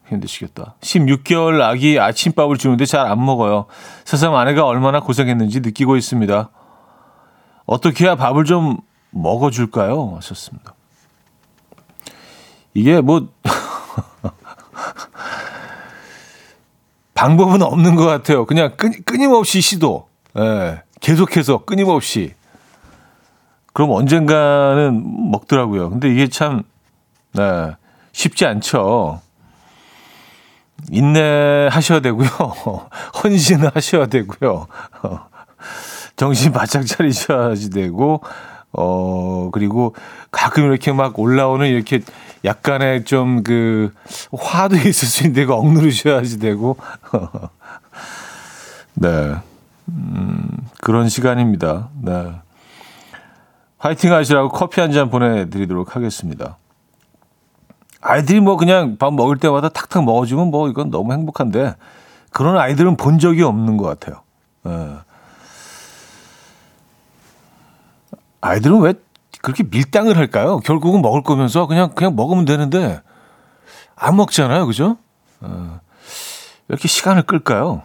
힘드시겠다. 0.09 0.75
16개월 0.81 1.61
아기 1.61 1.99
아침밥을 1.99 2.57
주는데 2.57 2.85
잘 2.85 3.05
안 3.05 3.23
먹어요. 3.23 3.65
세상 4.05 4.35
아내가 4.35 4.65
얼마나 4.65 4.99
고생했는지 4.99 5.59
느끼고 5.59 5.95
있습니다. 5.97 6.49
어떻게 7.67 8.05
해야 8.05 8.15
밥을 8.15 8.45
좀 8.45 8.77
먹어줄까요? 9.11 10.15
하셨습니다. 10.15 10.73
이게 12.73 13.01
뭐, 13.01 13.27
방법은 17.13 17.61
없는 17.61 17.95
것 17.95 18.05
같아요. 18.05 18.45
그냥 18.45 18.73
끊, 18.77 18.91
끊임없이 19.03 19.61
시도. 19.61 20.07
예, 20.37 20.81
계속해서 21.01 21.65
끊임없이. 21.65 22.33
그럼 23.73 23.91
언젠가는 23.91 25.31
먹더라고요. 25.31 25.89
근데 25.89 26.09
이게 26.09 26.27
참, 26.27 26.63
네, 27.33 27.75
쉽지 28.11 28.45
않죠. 28.45 29.21
인내하셔야 30.91 31.99
되고요. 31.99 32.27
헌신을 33.23 33.71
하셔야 33.75 34.05
되고요. 34.05 34.67
정신 36.17 36.51
바짝 36.51 36.85
차리셔야지 36.85 37.69
되고, 37.69 38.21
어, 38.73 39.49
그리고 39.53 39.95
가끔 40.31 40.65
이렇게 40.65 40.91
막 40.91 41.17
올라오는 41.17 41.65
이렇게 41.65 42.01
약간의 42.43 43.05
좀 43.05 43.43
그 43.43 43.93
화도 44.37 44.75
있을 44.85 45.07
수 45.07 45.23
있는데 45.23 45.45
그 45.45 45.53
억누르셔야지 45.53 46.39
되고, 46.39 46.75
네. 48.95 49.35
음, 49.89 50.49
그런 50.81 51.07
시간입니다. 51.07 51.89
네. 52.01 52.31
화이팅 53.77 54.11
하시라고 54.11 54.49
커피 54.49 54.81
한 54.81 54.91
잔 54.91 55.09
보내드리도록 55.09 55.95
하겠습니다. 55.95 56.57
아이들이 58.01 58.39
뭐 58.41 58.57
그냥 58.57 58.97
밥 58.97 59.13
먹을 59.13 59.37
때마다 59.37 59.69
탁탁 59.69 60.03
먹어주면 60.03 60.47
뭐 60.49 60.67
이건 60.69 60.89
너무 60.89 61.13
행복한데 61.13 61.75
그런 62.31 62.57
아이들은 62.57 62.97
본 62.97 63.19
적이 63.19 63.43
없는 63.43 63.77
것 63.77 63.85
같아요. 63.85 64.21
네. 64.63 64.95
아이들은 68.41 68.79
왜 68.81 68.93
그렇게 69.41 69.63
밀당을 69.63 70.17
할까요? 70.17 70.59
결국은 70.59 71.01
먹을 71.01 71.23
거면서 71.23 71.67
그냥 71.67 71.91
그냥 71.95 72.15
먹으면 72.15 72.45
되는데 72.45 73.01
안 73.95 74.15
먹잖아요, 74.15 74.65
그죠? 74.67 74.97
어, 75.41 75.79
왜 76.67 76.73
이렇게 76.73 76.87
시간을 76.87 77.23
끌까요? 77.23 77.83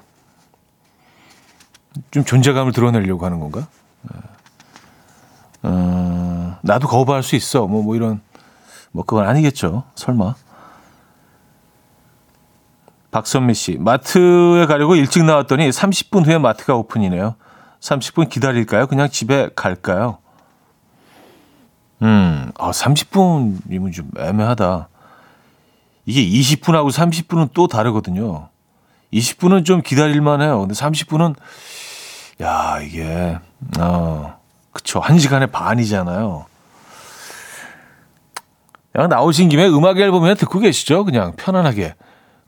좀 2.10 2.24
존재감을 2.24 2.72
드러내려고 2.72 3.24
하는 3.24 3.40
건가? 3.40 3.66
어, 5.62 6.58
나도 6.62 6.88
거부할 6.88 7.22
수 7.22 7.36
있어. 7.36 7.66
뭐, 7.66 7.82
뭐 7.82 7.94
이런, 7.94 8.20
뭐 8.90 9.04
그건 9.04 9.26
아니겠죠. 9.26 9.84
설마. 9.94 10.34
박선미 13.10 13.54
씨, 13.54 13.76
마트에 13.78 14.64
가려고 14.66 14.96
일찍 14.96 15.24
나왔더니 15.24 15.68
30분 15.68 16.26
후에 16.26 16.38
마트가 16.38 16.74
오픈이네요. 16.74 17.36
30분 17.80 18.30
기다릴까요? 18.30 18.86
그냥 18.86 19.10
집에 19.10 19.50
갈까요? 19.54 20.18
음, 22.02 22.50
아, 22.58 22.70
30분이면 22.70 23.92
좀 23.92 24.10
애매하다. 24.18 24.88
이게 26.04 26.24
20분하고 26.56 26.90
30분은 26.90 27.50
또 27.54 27.68
다르거든요. 27.68 28.48
20분은 29.12 29.64
좀 29.64 29.82
기다릴만 29.82 30.40
해요. 30.42 30.60
근데 30.60 30.74
30분은, 30.74 31.36
야, 32.42 32.80
이게, 32.80 33.38
어, 33.78 34.34
그쵸. 34.72 35.00
1시간에 35.00 35.50
반이잖아요. 35.52 36.46
그냥 38.92 39.08
나오신 39.08 39.48
김에 39.48 39.66
음악 39.68 39.98
앨범이나 39.98 40.34
듣고 40.34 40.58
계시죠? 40.58 41.04
그냥 41.04 41.34
편안하게. 41.36 41.94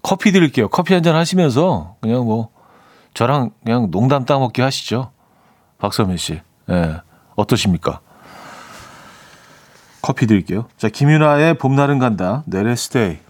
커피 0.03 0.33
드릴게요. 0.33 0.69
커피 0.69 0.93
한 0.93 1.03
잔 1.03 1.15
하시면서 1.17 1.97
그냥 2.01 2.25
뭐, 2.27 2.51
저랑 3.15 3.51
그냥 3.65 3.91
농담 3.91 4.25
따먹기 4.25 4.61
하시죠. 4.61 5.13
박서민 5.79 6.17
씨. 6.17 6.35
예. 6.35 6.41
네. 6.75 6.97
어떠십니까? 7.37 8.01
커피 10.05 10.27
드릴게요. 10.27 10.69
자, 10.77 10.91
김윤아의 10.91 11.55
봄날은 11.55 11.99
간다. 11.99 12.43
내래 12.45 12.77
스테이. 12.77 13.21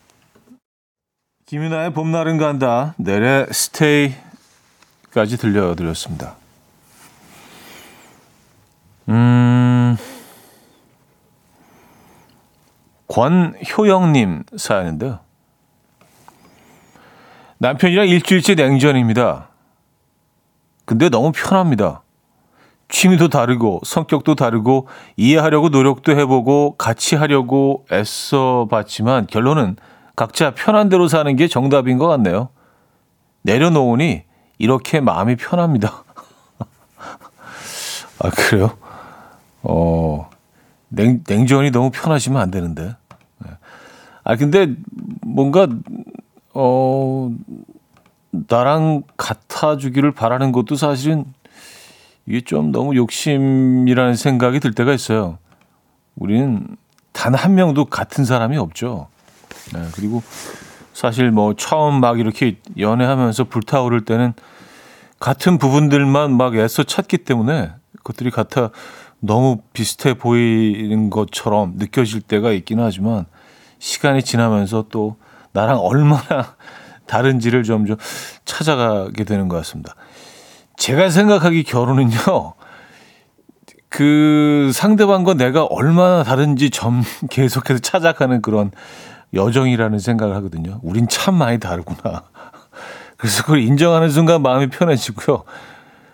김윤아의 1.46 1.92
봄날은 1.92 2.36
간다. 2.36 2.94
내래 2.96 3.46
스테이까지 3.48 5.36
들려드렸습니다. 5.38 6.34
음, 9.08 9.96
권효영님 13.06 14.42
사연인데요. 14.56 15.20
남편이랑 17.58 18.08
일주일째 18.08 18.56
냉전입니다. 18.56 19.48
근데 20.84 21.08
너무 21.08 21.30
편합니다. 21.30 22.02
취미도 22.88 23.28
다르고 23.28 23.80
성격도 23.84 24.34
다르고 24.34 24.88
이해하려고 25.16 25.68
노력도 25.68 26.12
해보고 26.12 26.76
같이 26.76 27.16
하려고 27.16 27.86
애써 27.92 28.68
봤지만 28.70 29.26
결론은 29.26 29.76
각자 30.16 30.52
편한 30.54 30.88
대로 30.88 31.08
사는 31.08 31.34
게 31.36 31.48
정답인 31.48 31.98
것 31.98 32.06
같네요. 32.06 32.48
내려놓으니 33.42 34.22
이렇게 34.58 35.00
마음이 35.00 35.36
편합니다. 35.36 36.04
아, 38.20 38.30
그래요? 38.30 38.70
어, 39.62 40.30
냉, 40.88 41.24
냉전이 41.26 41.70
너무 41.70 41.90
편하시면 41.90 42.40
안 42.40 42.50
되는데. 42.50 42.94
네. 43.38 43.50
아, 44.22 44.36
근데 44.36 44.74
뭔가, 45.22 45.66
어, 46.54 47.30
나랑 48.30 49.02
같아주기를 49.16 50.12
바라는 50.12 50.52
것도 50.52 50.76
사실은 50.76 51.24
이게 52.26 52.40
좀 52.40 52.72
너무 52.72 52.96
욕심이라는 52.96 54.16
생각이 54.16 54.60
들 54.60 54.72
때가 54.72 54.92
있어요. 54.92 55.38
우리는 56.16 56.76
단 57.12 57.34
한 57.34 57.54
명도 57.54 57.86
같은 57.86 58.24
사람이 58.24 58.56
없죠. 58.56 59.08
네, 59.72 59.82
그리고 59.94 60.22
사실 60.92 61.30
뭐 61.30 61.54
처음 61.54 62.00
막 62.00 62.18
이렇게 62.18 62.58
연애하면서 62.78 63.44
불타오를 63.44 64.04
때는 64.04 64.32
같은 65.20 65.58
부분들만 65.58 66.36
막 66.36 66.54
애써 66.56 66.82
찾기 66.82 67.18
때문에 67.18 67.70
그것들이 67.98 68.30
같아 68.30 68.70
너무 69.20 69.62
비슷해 69.72 70.14
보이는 70.14 71.08
것처럼 71.08 71.74
느껴질 71.76 72.20
때가 72.20 72.52
있긴 72.52 72.80
하지만 72.80 73.24
시간이 73.78 74.22
지나면서 74.22 74.86
또 74.90 75.16
나랑 75.52 75.78
얼마나 75.78 76.56
다른지를 77.06 77.62
좀, 77.64 77.86
좀 77.86 77.96
찾아가게 78.44 79.24
되는 79.24 79.48
것 79.48 79.56
같습니다. 79.58 79.94
제가 80.76 81.10
생각하기 81.10 81.64
결혼은요, 81.64 82.54
그 83.88 84.70
상대방과 84.74 85.34
내가 85.34 85.64
얼마나 85.64 86.24
다른지 86.24 86.70
점 86.70 87.02
계속해서 87.30 87.80
찾아가는 87.80 88.42
그런 88.42 88.70
여정이라는 89.32 89.98
생각을 89.98 90.34
하거든요. 90.36 90.80
우린 90.82 91.08
참 91.08 91.34
많이 91.34 91.58
다르구나. 91.58 92.22
그래서 93.16 93.42
그걸 93.42 93.60
인정하는 93.60 94.10
순간 94.10 94.42
마음이 94.42 94.68
편해지고요. 94.68 95.44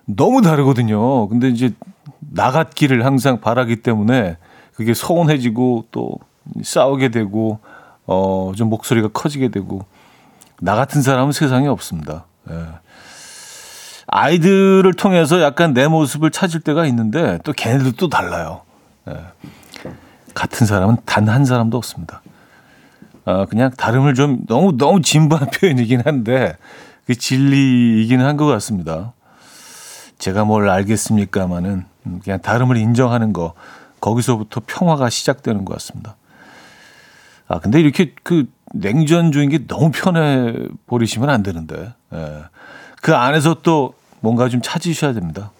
너무 0.04 0.42
다르거든요. 0.42 1.28
근데 1.28 1.48
이제 1.48 1.72
나갔기를 2.18 3.04
항상 3.04 3.40
바라기 3.40 3.76
때문에 3.82 4.36
그게 4.74 4.94
서운해지고 4.94 5.86
또 5.90 6.16
싸우게 6.62 7.10
되고 7.10 7.60
어 8.06 8.52
좀 8.56 8.68
목소리가 8.70 9.08
커지게 9.08 9.48
되고 9.48 9.84
나 10.60 10.74
같은 10.74 11.00
사람은 11.02 11.32
세상에 11.32 11.68
없습니다. 11.68 12.26
예. 12.50 12.54
아이들을 14.12 14.92
통해서 14.94 15.40
약간 15.40 15.72
내 15.72 15.86
모습을 15.86 16.30
찾을 16.30 16.60
때가 16.60 16.84
있는데 16.86 17.38
또 17.44 17.52
걔네들도 17.52 17.92
또 17.96 18.08
달라요. 18.08 18.62
예. 19.08 19.14
같은 20.34 20.66
사람은 20.66 20.96
단 21.06 21.28
한 21.28 21.44
사람도 21.44 21.76
없습니다. 21.76 22.22
아, 23.24 23.46
그냥 23.46 23.70
다름을 23.70 24.14
좀 24.14 24.40
너무 24.48 24.76
너무 24.76 25.00
진부한 25.00 25.48
표현이긴 25.54 26.02
한데 26.04 26.56
그 27.06 27.14
진리이긴 27.14 28.20
한 28.20 28.36
것 28.36 28.46
같습니다. 28.46 29.12
제가 30.18 30.44
뭘 30.44 30.68
알겠습니까마는 30.68 31.84
그냥 32.24 32.40
다름을 32.40 32.76
인정하는 32.78 33.32
거 33.32 33.54
거기서부터 34.00 34.62
평화가 34.66 35.08
시작되는 35.08 35.64
것 35.64 35.74
같습니다. 35.74 36.16
아 37.46 37.58
근데 37.60 37.80
이렇게 37.80 38.14
그 38.22 38.46
냉전주의인 38.74 39.50
게 39.50 39.66
너무 39.66 39.90
편해 39.92 40.54
버리시면 40.86 41.30
안 41.30 41.42
되는데 41.44 41.92
예. 42.12 42.42
그 43.02 43.14
안에서 43.14 43.56
또 43.62 43.94
뭔가 44.20 44.48
좀 44.48 44.60
찾으셔야 44.62 45.12
됩니다. 45.12 45.50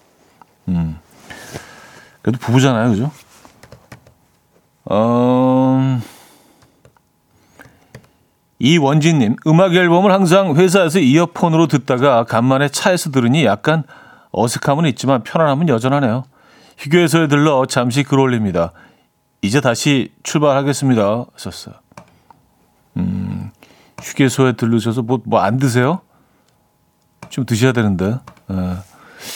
음 0.67 0.97
그래도 2.21 2.37
부부잖아요, 2.39 2.89
그죠? 2.91 3.11
어. 4.85 5.99
이원진님, 8.59 9.37
음악 9.47 9.73
앨범을 9.73 10.11
항상 10.11 10.55
회사에서 10.55 10.99
이어폰으로 10.99 11.65
듣다가 11.67 12.23
간만에 12.25 12.69
차에서 12.69 13.09
들으니 13.09 13.43
약간 13.43 13.83
어색함은 14.31 14.85
있지만 14.89 15.23
편안함은 15.23 15.67
여전하네요. 15.67 16.25
휴게소에 16.77 17.27
들러 17.27 17.65
잠시 17.65 18.03
글 18.03 18.19
올립니다. 18.19 18.71
이제 19.41 19.61
다시 19.61 20.11
출발하겠습니다. 20.21 21.25
썼어요. 21.35 21.75
음, 22.97 23.49
휴게소에 24.01 24.53
들르셔서 24.53 25.01
뭐, 25.01 25.19
뭐 25.25 25.41
안 25.41 25.57
드세요? 25.57 26.01
좀 27.29 27.45
드셔야 27.47 27.71
되는데. 27.71 28.17
에. 28.57 28.71
예. 28.71 28.91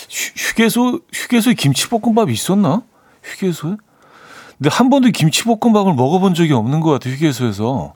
휴, 0.09 0.31
휴게소, 0.35 0.99
휴게소에 1.13 1.53
김치볶음밥이 1.53 2.31
있었나? 2.33 2.81
휴게소에? 3.23 3.75
근데 4.57 4.69
한 4.69 4.89
번도 4.89 5.09
김치볶음밥을 5.09 5.93
먹어본 5.93 6.33
적이 6.33 6.53
없는 6.53 6.79
것 6.79 6.91
같아요, 6.91 7.13
휴게소에서. 7.13 7.93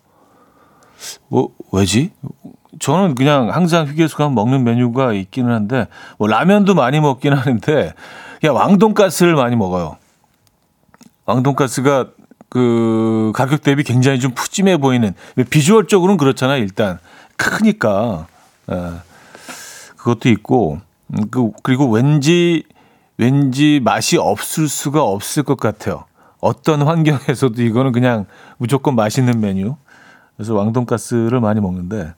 뭐 1.30 1.50
왜지? 1.72 2.12
저는 2.80 3.16
그냥 3.16 3.50
항상 3.50 3.88
휴게소 3.88 4.18
가면 4.18 4.36
먹는 4.36 4.64
메뉴가 4.64 5.14
있기는 5.14 5.52
한데 5.52 5.88
뭐 6.18 6.28
라면도 6.28 6.76
많이 6.76 7.00
먹긴 7.00 7.34
하는데 7.34 7.94
그냥 8.40 8.56
왕돈가스를 8.56 9.36
많이 9.36 9.56
먹어요. 9.56 9.98
왕돈가스가 11.26 12.08
그 12.50 13.32
가격 13.36 13.62
대비 13.62 13.84
굉장히 13.84 14.20
좀 14.20 14.32
푸짐해 14.34 14.78
보이는 14.78 15.14
비주얼적으로는 15.50 16.18
그렇잖아요. 16.18 16.62
일단 16.62 17.00
크니까 17.38 18.28
예. 18.72 18.92
그것도 19.98 20.30
있고 20.30 20.76
음, 20.76 20.89
그 21.32 21.52
그리고 21.64 21.90
왠지 21.90 22.64
왠지 23.18 23.80
맛이 23.84 24.18
없을 24.18 24.68
수가 24.68 25.04
없을 25.04 25.44
것 25.44 25.58
같아요. 25.58 26.06
어떤 26.40 26.82
환경에서도 26.82 27.62
이거는 27.62 27.92
그냥 27.92 28.26
무조건 28.58 28.96
맛있는 28.96 29.42
메뉴. 29.42 29.76
그래서 30.38 30.54
왕돈가스를 30.56 31.40
많이 31.42 31.60
먹는데 31.60 32.14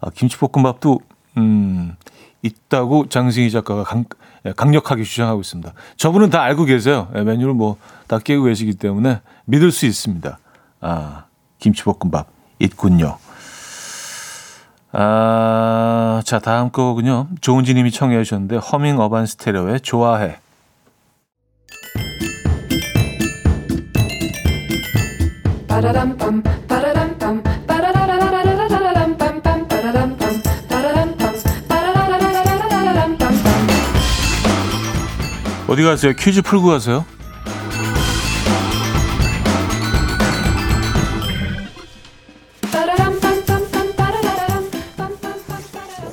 아, 0.00 0.10
김치볶음밥도 0.10 1.00
음, 1.38 1.96
있다고 2.42 3.08
장승희 3.08 3.50
작가가 3.50 3.82
강, 3.82 4.04
예, 4.44 4.52
강력하게 4.52 5.02
주장하고 5.02 5.40
있습니다. 5.40 5.72
저분은 5.96 6.30
다 6.30 6.42
알고 6.42 6.64
계세요. 6.64 7.08
예, 7.16 7.22
메뉴를 7.22 7.54
뭐 7.54 7.76
다 8.06 8.18
깨고 8.18 8.44
계시기 8.44 8.74
때문에 8.74 9.20
믿을 9.46 9.72
수 9.72 9.86
있습니다. 9.86 10.38
아, 10.80 11.24
김치볶음밥 11.58 12.28
있군요. 12.58 13.18
아, 14.92 16.22
자, 16.24 16.38
다음 16.38 16.70
거군요. 16.70 17.28
조은지 17.40 17.74
님이 17.74 17.90
청해 17.90 18.22
주셨는데 18.22 18.56
허밍 18.56 18.98
어반 19.00 19.26
스테레오의 19.26 19.80
좋아해. 19.80 20.38
어디 35.68 35.82
가세요? 35.82 36.12
퀴즈 36.16 36.42
풀고 36.42 36.68
가세요? 36.68 37.04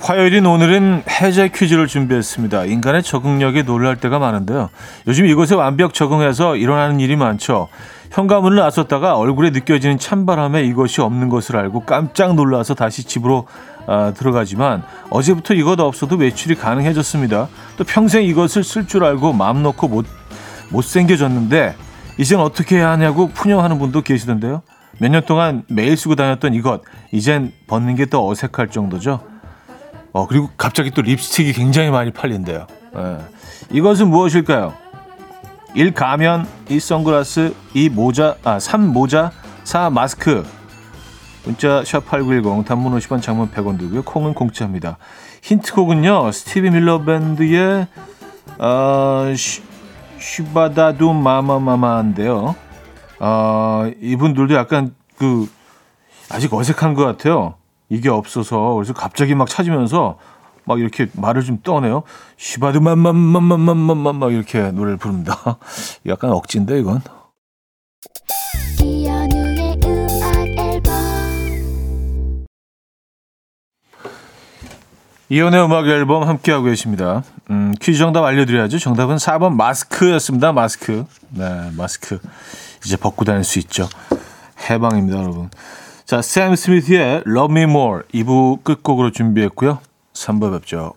화요일인 0.04 0.46
오늘은 0.46 1.04
해제 1.10 1.48
퀴즈를 1.48 1.88
준비했습니다. 1.88 2.66
인간의 2.66 3.04
적응력이 3.04 3.64
놀랄 3.64 3.96
때가 3.96 4.20
많은데요. 4.20 4.70
요즘 5.08 5.26
이곳에 5.28 5.56
완벽 5.56 5.94
적응해서 5.94 6.58
일어나는 6.58 7.00
일이 7.00 7.16
많죠. 7.16 7.70
현관문을 8.12 8.58
나섰다가 8.58 9.16
얼굴에 9.16 9.52
느껴지는 9.52 9.98
찬바람에 9.98 10.64
이것이 10.64 11.00
없는 11.00 11.30
것을 11.30 11.56
알고 11.56 11.86
깜짝 11.86 12.36
놀라서 12.36 12.74
다시 12.74 13.06
집으로 13.06 13.48
아, 13.88 14.12
들어가지만 14.14 14.84
어제부터 15.10 15.54
이것 15.54 15.80
없어도 15.80 16.18
외출이 16.18 16.56
가능해졌습니다. 16.56 17.48
또 17.78 17.84
평생 17.86 18.26
이것을 18.26 18.66
쓸 18.66 18.86
줄 18.86 19.06
알고 19.06 19.32
마음 19.32 19.64
놓고 19.64 19.88
못 19.88 20.06
못생겨졌는데 20.70 21.76
이젠 22.18 22.42
어떻게 22.42 22.76
해야 22.80 22.90
하냐고 22.92 23.30
푸념하는 23.30 23.80
분도 23.80 24.02
계시던데요. 24.02 24.64
몇 25.00 25.10
년 25.10 25.24
동안 25.26 25.64
매일 25.70 25.96
쓰고 25.96 26.16
다녔던 26.16 26.54
이것 26.56 26.82
이젠 27.14 27.54
벗는 27.68 27.96
게 27.96 28.06
더 28.06 28.28
어색할 28.28 28.68
정도죠. 28.68 29.33
어 30.14 30.28
그리고 30.28 30.50
갑자기 30.56 30.92
또 30.92 31.02
립스틱이 31.02 31.54
굉장히 31.54 31.90
많이 31.90 32.12
팔린대요. 32.12 32.68
예. 32.96 33.18
이것은 33.72 34.10
무엇일까요? 34.10 34.74
1. 35.74 35.94
가면 35.94 36.48
2. 36.70 36.80
선글라스 36.80 37.56
2. 37.74 37.90
모자 37.90 38.38
아 38.44 38.60
3. 38.60 38.94
모자 38.94 39.32
4. 39.64 39.90
마스크 39.90 40.46
문자 41.46 41.82
샵8910 41.82 42.66
단문 42.66 42.98
50원 42.98 43.22
장문 43.22 43.50
100원 43.52 43.78
들고요. 43.80 44.04
콩은 44.04 44.34
공짜입니다. 44.34 44.98
힌트곡은요. 45.42 46.32
스티비 46.32 46.70
밀러 46.70 47.04
밴드의 47.04 47.88
어, 48.60 49.34
슈바다두 50.20 51.12
마마마마인데요. 51.14 52.56
어, 53.20 53.92
이분들도 54.00 54.54
약간 54.54 54.96
그 55.18 55.50
아직 56.30 56.54
어색한 56.54 56.94
것 56.94 57.04
같아요. 57.04 57.56
이게 57.94 58.10
없어서 58.10 58.74
그래서 58.74 58.92
갑자기 58.92 59.36
막 59.36 59.48
찾으면서 59.48 60.18
막 60.66 60.80
이렇게 60.80 61.08
말을 61.14 61.44
좀 61.44 61.60
떠내요. 61.62 62.02
맘맘맘맘맘맘 62.60 64.18
막 64.18 64.34
이렇게 64.34 64.72
노래를 64.72 64.98
부릅니다. 64.98 65.58
약간 66.08 66.32
억지인데 66.32 66.80
이건. 66.80 67.02
이연의 75.30 75.64
음악 75.64 75.88
앨범 75.88 76.24
함께하고 76.28 76.66
계십니다. 76.66 77.24
음, 77.52 77.74
퀴즈 77.80 78.00
정답 78.00 78.24
알려드려야죠. 78.24 78.80
정답은 78.80 79.18
4번 79.18 79.54
마스크였습니다. 79.54 80.52
마스크. 80.52 81.06
네, 81.30 81.72
마스크. 81.78 82.20
이제 82.86 82.98
벗고 82.98 83.24
다닐 83.24 83.44
수 83.44 83.60
있죠. 83.60 83.88
해방입니다, 84.70 85.20
여러분. 85.20 85.50
자, 86.06 86.22
샘 86.22 86.56
스미스의 86.56 87.24
Love 87.26 87.56
Me 87.56 87.64
More 87.64 88.04
2부 88.14 88.64
끝곡으로 88.64 89.12
준비했고요. 89.12 89.80
3부 90.14 90.52
뵙죠. 90.52 90.94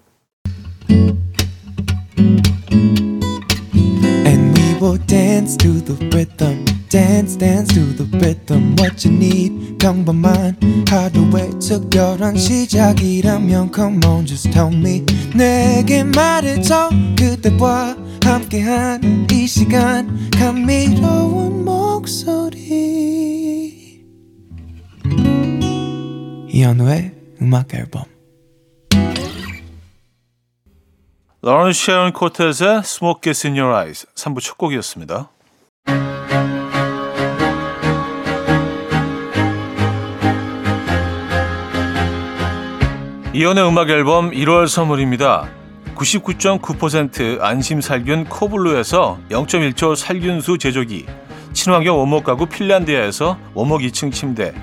Dance 5.07 5.57
to 5.59 5.85
the 5.85 5.97
rhythm. 6.11 6.65
dance 6.89 7.37
dance 7.37 7.75
to 7.75 7.93
the 7.97 8.07
rhythm 8.19 8.75
what 8.79 9.05
you 9.05 9.15
need 9.15 9.77
평범한 9.79 10.57
하루의 10.89 11.51
특별한 11.61 12.37
시작이라면 12.37 13.73
come 13.75 14.01
on 14.07 14.25
just 14.25 14.51
tell 14.51 14.73
me 14.73 15.05
내게 15.35 16.05
말해줘 16.05 16.91
그대와 17.19 17.97
함께한 18.25 19.27
이 19.31 19.47
시간 19.47 20.31
감미로운 20.31 21.65
목소리 21.65 22.97
이현우의 26.57 27.13
음악 27.43 27.75
앨범 27.75 28.05
러런 31.43 31.75
쉐런 31.75 32.15
코테즈의 32.15 32.79
Smoke 32.79 33.21
Gets 33.21 33.47
in 33.47 33.59
Your 33.59 33.77
Eyes 33.77 34.07
3부 34.15 34.41
첫 34.41 34.57
곡이었습니다. 34.57 35.29
이현우의 43.35 43.69
음악 43.69 43.91
앨범 43.91 44.31
1월 44.31 44.67
선물입니다. 44.67 45.51
99.9% 45.95 47.43
안심 47.43 47.83
살균 47.83 48.25
코블루에서 48.25 49.19
0.1초 49.29 49.95
살균수 49.95 50.57
제조기 50.57 51.05
친환경 51.53 51.99
원목 51.99 52.25
가구 52.25 52.47
핀란디아에서 52.47 53.39
원목 53.53 53.83
2층 53.83 54.11
침대 54.11 54.55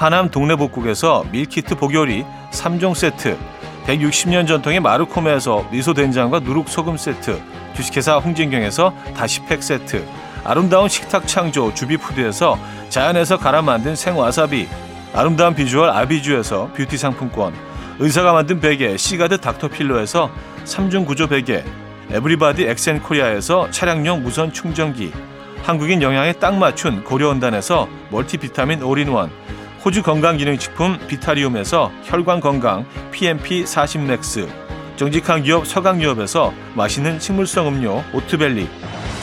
하남 0.00 0.30
동네복국에서 0.30 1.26
밀키트 1.30 1.74
복요리 1.74 2.24
3종 2.52 2.94
세트 2.94 3.36
160년 3.84 4.48
전통의 4.48 4.80
마르코메에서 4.80 5.68
미소된장과 5.70 6.40
누룩소금 6.40 6.96
세트 6.96 7.38
주식회사 7.74 8.16
홍진경에서 8.16 8.94
다시팩 9.14 9.62
세트 9.62 10.02
아름다운 10.42 10.88
식탁 10.88 11.26
창조 11.26 11.74
주비푸드에서 11.74 12.58
자연에서 12.88 13.36
갈아 13.36 13.60
만든 13.60 13.94
생와사비 13.94 14.68
아름다운 15.12 15.54
비주얼 15.54 15.90
아비주에서 15.90 16.70
뷰티 16.74 16.96
상품권 16.96 17.52
의사가 17.98 18.32
만든 18.32 18.58
베개 18.58 18.96
시가드 18.96 19.36
닥터필로에서 19.42 20.30
3중 20.64 21.04
구조 21.04 21.26
베개 21.26 21.62
에브리바디 22.10 22.64
엑센코리아에서 22.64 23.70
차량용 23.70 24.22
무선 24.22 24.50
충전기 24.50 25.12
한국인 25.62 26.00
영양에 26.00 26.32
딱 26.32 26.54
맞춘 26.54 27.04
고려원단에서 27.04 27.86
멀티비타민 28.10 28.82
올인원 28.82 29.30
호주 29.82 30.02
건강기능식품 30.02 30.98
비타리움에서 31.08 31.90
혈관건강 32.04 32.84
PMP 33.12 33.64
40 33.64 34.02
맥스 34.02 34.46
정직한 34.96 35.42
기업 35.42 35.66
서강유업에서 35.66 36.52
맛있는 36.74 37.18
식물성 37.18 37.66
음료 37.68 38.04
오트벨리 38.12 38.68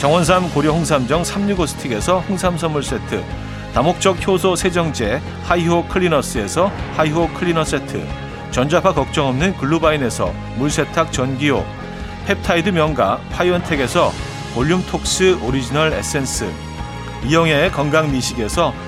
정원삼 0.00 0.50
고려 0.50 0.72
홍삼정 0.72 1.22
365스틱에서 1.22 2.28
홍삼 2.28 2.58
선물 2.58 2.82
세트 2.82 3.22
다목적 3.72 4.26
효소 4.26 4.56
세정제 4.56 5.20
하이호 5.44 5.86
클리너스에서 5.86 6.72
하이호 6.96 7.28
클리너 7.34 7.64
세트 7.64 8.04
전자파 8.50 8.94
걱정 8.94 9.28
없는 9.28 9.56
글루바인에서 9.58 10.32
물세탁 10.56 11.12
전기요 11.12 11.64
펩타이드 12.26 12.70
명가 12.70 13.20
파이언텍에서 13.30 14.10
볼륨톡스 14.54 15.38
오리지널 15.44 15.92
에센스 15.92 16.50
이영애의 17.26 17.70
건강미식에서 17.70 18.87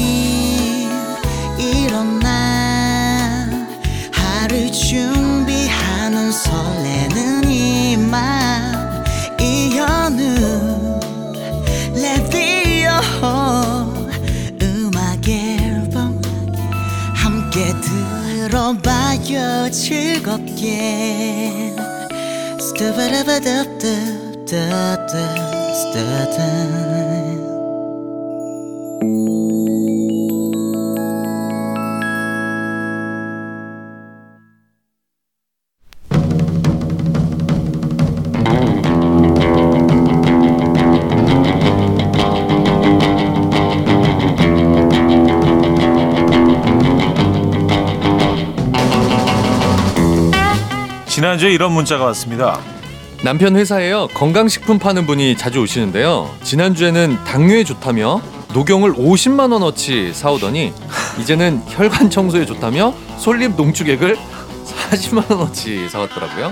지난주에 51.07 51.51
이런 51.51 51.71
문자가 51.71 52.05
왔습니다. 52.05 52.80
남편 53.23 53.55
회사에요. 53.55 54.07
건강식품 54.13 54.79
파는 54.79 55.05
분이 55.05 55.37
자주 55.37 55.59
오시는데요. 55.61 56.29
지난주에는 56.43 57.23
당뇨에 57.23 57.63
좋다며 57.63 58.19
녹용을 58.53 58.93
50만 58.93 59.51
원어치 59.53 60.11
사오더니 60.13 60.73
이제는 61.19 61.61
혈관 61.67 62.09
청소에 62.09 62.45
좋다며 62.45 62.93
솔잎 63.17 63.55
농축액을 63.55 64.17
40만 64.65 65.31
원어치 65.31 65.87
사왔더라고요. 65.89 66.51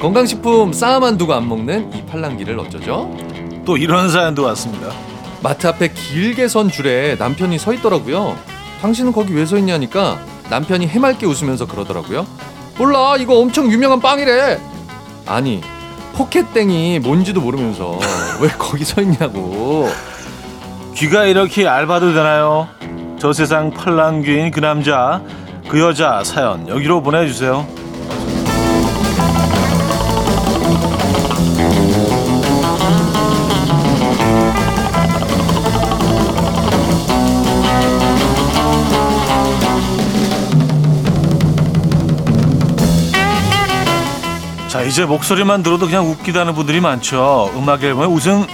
건강식품 0.00 0.72
쌓아만 0.72 1.18
두고 1.18 1.34
안 1.34 1.48
먹는 1.48 1.92
이 1.94 2.04
팔랑기를 2.06 2.58
어쩌죠? 2.58 3.14
또 3.66 3.76
이런 3.76 4.10
사연도 4.10 4.42
왔습니다. 4.44 4.92
마트 5.42 5.66
앞에 5.66 5.92
길게 5.92 6.48
선 6.48 6.70
줄에 6.70 7.16
남편이 7.18 7.58
서 7.58 7.72
있더라고요. 7.74 8.36
당신은 8.80 9.12
거기 9.12 9.34
왜 9.34 9.44
서 9.44 9.58
있냐니까 9.58 10.18
남편이 10.50 10.86
해맑게 10.86 11.26
웃으면서 11.26 11.66
그러더라고요 11.66 12.26
몰라 12.78 13.16
이거 13.18 13.38
엄청 13.38 13.70
유명한 13.70 14.00
빵이래. 14.00 14.58
아니 15.26 15.60
포켓땡이 16.16 17.00
뭔지도 17.00 17.42
모르면서 17.42 17.98
왜 18.40 18.48
거기 18.48 18.84
서 18.84 19.02
있냐고 19.02 19.86
귀가 20.94 21.26
이렇게 21.26 21.64
얇아도 21.64 22.14
되나요? 22.14 22.68
저 23.18 23.34
세상 23.34 23.70
팔랑귀인 23.70 24.50
그 24.50 24.60
남자, 24.60 25.20
그 25.68 25.78
여자 25.78 26.24
사연 26.24 26.68
여기로 26.68 27.02
보내주세요. 27.02 27.66
이제 44.86 45.04
목소리만 45.04 45.62
들어도 45.62 45.86
그냥 45.86 46.06
웃기다는 46.06 46.54
분들이 46.54 46.80
많죠. 46.80 47.50
음악 47.56 47.82
앨범의 47.82 48.08
우승 48.08 48.46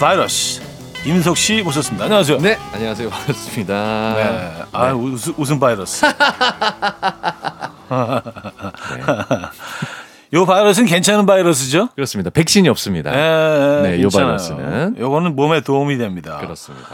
바이러스 0.00 0.60
임석 1.04 1.36
씨 1.36 1.62
모셨습니다. 1.62 2.04
안녕하세요. 2.04 2.38
네 2.38 2.58
안녕하세요 2.74 3.08
반갑습니다 3.10 4.14
네. 4.14 4.52
아, 4.72 4.92
웃음, 4.92 5.34
웃음 5.38 5.58
바이러스. 5.60 6.04
요 10.34 10.44
바이러스는 10.44 10.86
괜찮은 10.88 11.24
바이러스죠? 11.24 11.88
그렇습니다 11.94 12.28
백신이 12.28 12.68
없습니다 12.68 13.10
네, 13.12 13.16
네, 13.82 13.92
요 14.02 14.10
괜찮아요. 14.10 14.26
바이러스는. 14.36 14.96
요거는 14.98 15.34
몸에 15.36 15.62
도움이 15.62 15.96
됩니다. 15.96 16.36
그렇습니다 16.38 16.86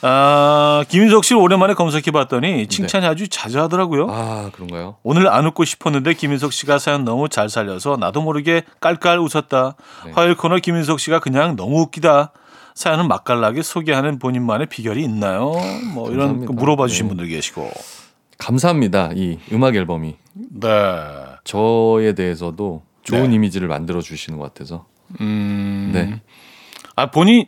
아, 0.00 0.84
김인석 0.88 1.24
씨 1.24 1.34
오랜만에 1.34 1.74
검색해 1.74 2.10
봤더니 2.12 2.68
칭찬이 2.68 3.04
아주 3.06 3.28
자주 3.28 3.60
하더라고요. 3.60 4.06
아 4.10 4.50
그런가요 4.52 4.96
오늘 5.02 5.28
안 5.28 5.44
웃고 5.46 5.64
싶었는데 5.64 6.14
김인석 6.14 6.52
씨가 6.52 6.78
사연 6.78 7.04
너무 7.04 7.28
잘 7.28 7.48
살려서 7.48 7.96
나도 7.98 8.22
모르게 8.22 8.62
깔깔 8.80 9.18
웃었다. 9.18 9.74
네. 10.04 10.12
화요일 10.12 10.36
코너 10.36 10.58
김인석 10.58 11.00
씨가 11.00 11.18
그냥 11.20 11.56
너무 11.56 11.80
웃기다. 11.80 12.32
사연은 12.74 13.08
맛깔나게 13.08 13.62
소개하는 13.62 14.20
본인만의 14.20 14.68
비결이 14.68 15.02
있나요? 15.02 15.50
뭐 15.94 16.10
이런 16.12 16.28
감사합니다. 16.28 16.52
물어봐 16.52 16.86
주신 16.86 17.06
네. 17.06 17.08
분들 17.08 17.28
계시고. 17.28 17.70
감사합니다 18.38 19.10
이 19.16 19.40
음악 19.52 19.74
앨범이 19.74 20.14
네. 20.60 20.68
저에 21.42 22.12
대해서도 22.12 22.82
좋은 23.02 23.30
네. 23.30 23.34
이미지를 23.34 23.66
만들어 23.66 24.00
주시는 24.00 24.38
것 24.38 24.54
같아서 24.54 24.86
음. 25.20 25.90
네 25.92 26.20
아 26.94 27.10
본인 27.12 27.46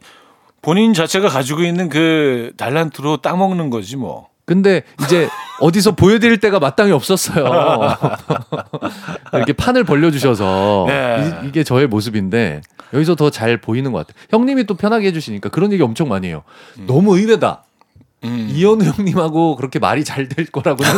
본인 0.62 0.92
자체가 0.94 1.28
가지고 1.28 1.62
있는 1.62 1.88
그 1.88 2.52
달란트로 2.56 3.18
딱 3.18 3.36
먹는 3.38 3.70
거지 3.70 3.96
뭐. 3.96 4.28
근데 4.44 4.82
이제 5.04 5.28
어디서 5.60 5.92
보여드릴 5.92 6.38
때가 6.38 6.58
마땅히 6.58 6.90
없었어요. 6.92 7.44
이렇게 9.32 9.52
판을 9.52 9.84
벌려주셔서 9.84 10.86
네. 10.88 11.40
이, 11.44 11.52
게 11.52 11.62
저의 11.62 11.86
모습인데 11.86 12.60
여기서 12.92 13.14
더 13.14 13.30
잘 13.30 13.58
보이는 13.60 13.92
것 13.92 14.06
같아요. 14.06 14.20
형님이 14.30 14.64
또 14.64 14.74
편하게 14.74 15.06
해주시니까 15.08 15.50
그런 15.50 15.72
얘기 15.72 15.82
엄청 15.82 16.08
많이 16.08 16.26
해요. 16.26 16.42
너무 16.86 17.16
의외다. 17.16 17.62
음. 18.24 18.48
이현우 18.50 18.84
형님하고 18.84 19.54
그렇게 19.56 19.78
말이 19.78 20.04
잘 20.04 20.28
될 20.28 20.46
거라고는 20.46 20.90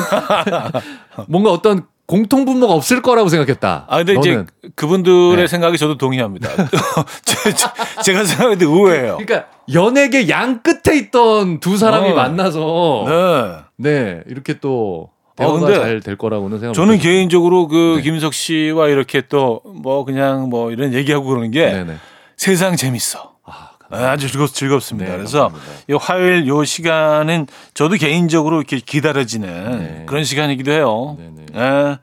뭔가 1.29 1.53
어떤 1.53 1.85
공통 2.07 2.45
분모가 2.45 2.75
없을 2.75 3.01
거라고 3.01 3.29
생각했다. 3.29 3.87
아 3.89 3.97
근데 3.99 4.15
너는. 4.15 4.47
이제 4.61 4.71
그분들의 4.77 5.37
네. 5.37 5.47
생각이 5.47 5.79
저도 5.79 5.97
동의합니다. 5.99 6.49
제, 7.25 7.55
제가 8.03 8.25
생각할 8.25 8.59
때 8.59 8.65
의외예요. 8.67 9.17
그러니까 9.19 9.47
연예계 9.73 10.29
양 10.29 10.63
끝에 10.63 10.97
있던 10.99 11.61
두 11.61 11.77
사람이 11.77 12.11
어. 12.11 12.15
만나서 12.15 13.65
네. 13.79 13.91
네. 13.91 14.21
이렇게 14.27 14.55
또 14.55 15.11
아, 15.31 15.35
대화가 15.37 15.59
근데 15.61 15.75
잘될 15.75 16.17
거라고는 16.19 16.59
생각. 16.59 16.75
저는 16.75 16.95
못했어요. 16.95 17.11
개인적으로 17.13 17.69
그 17.69 17.95
네. 17.97 18.03
김인석 18.03 18.35
씨와 18.35 18.89
이렇게 18.89 19.23
또 19.23 19.61
뭐 19.65 20.05
그냥 20.05 20.49
뭐 20.51 20.71
이런 20.71 20.93
얘기하고 20.93 21.27
그러는 21.27 21.51
게 21.51 21.65
네네. 21.71 21.95
세상 22.37 22.77
재밌어. 22.77 23.33
아, 23.45 23.71
네, 23.91 23.99
아주 24.05 24.29
즐겁, 24.31 24.49
즐겁습니다. 24.53 25.11
네, 25.11 25.17
그래서 25.19 25.49
감사합니다. 25.49 25.83
이 25.89 25.93
화요일 26.01 26.47
요 26.49 26.65
시간은 26.65 27.47
저도 27.75 27.97
개인적으로 27.97 28.57
이렇게 28.57 28.79
기다려지는 28.79 29.79
네. 29.79 30.03
그런 30.07 30.25
시간이기도 30.25 30.71
해요. 30.73 31.17
네 31.19 31.31
네. 31.53 31.61
예, 31.61 31.99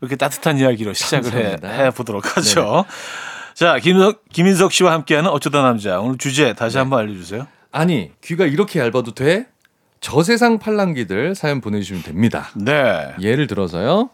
이렇게 0.00 0.16
따뜻한 0.16 0.58
이야기로 0.58 0.92
시작을 0.92 1.32
해, 1.32 1.42
감사합니다. 1.56 1.68
해 1.68 1.90
보도록 1.90 2.36
하죠. 2.36 2.84
자, 3.54 3.78
김석, 3.78 4.24
김인석 4.32 4.72
씨와 4.72 4.92
함께하는 4.92 5.30
어쩌다 5.30 5.62
남자. 5.62 6.00
오늘 6.00 6.18
주제 6.18 6.54
다시 6.54 6.78
한번 6.78 7.00
알려주세요. 7.00 7.46
아니 7.70 8.10
귀가 8.22 8.44
이렇게 8.46 8.80
얇아도 8.80 9.14
돼? 9.14 9.46
저세상 10.00 10.58
팔랑기들 10.58 11.34
사연 11.34 11.60
보내주시면 11.60 12.02
됩니다. 12.02 12.50
네. 12.54 13.14
예를 13.20 13.46
들어서요. 13.46 14.10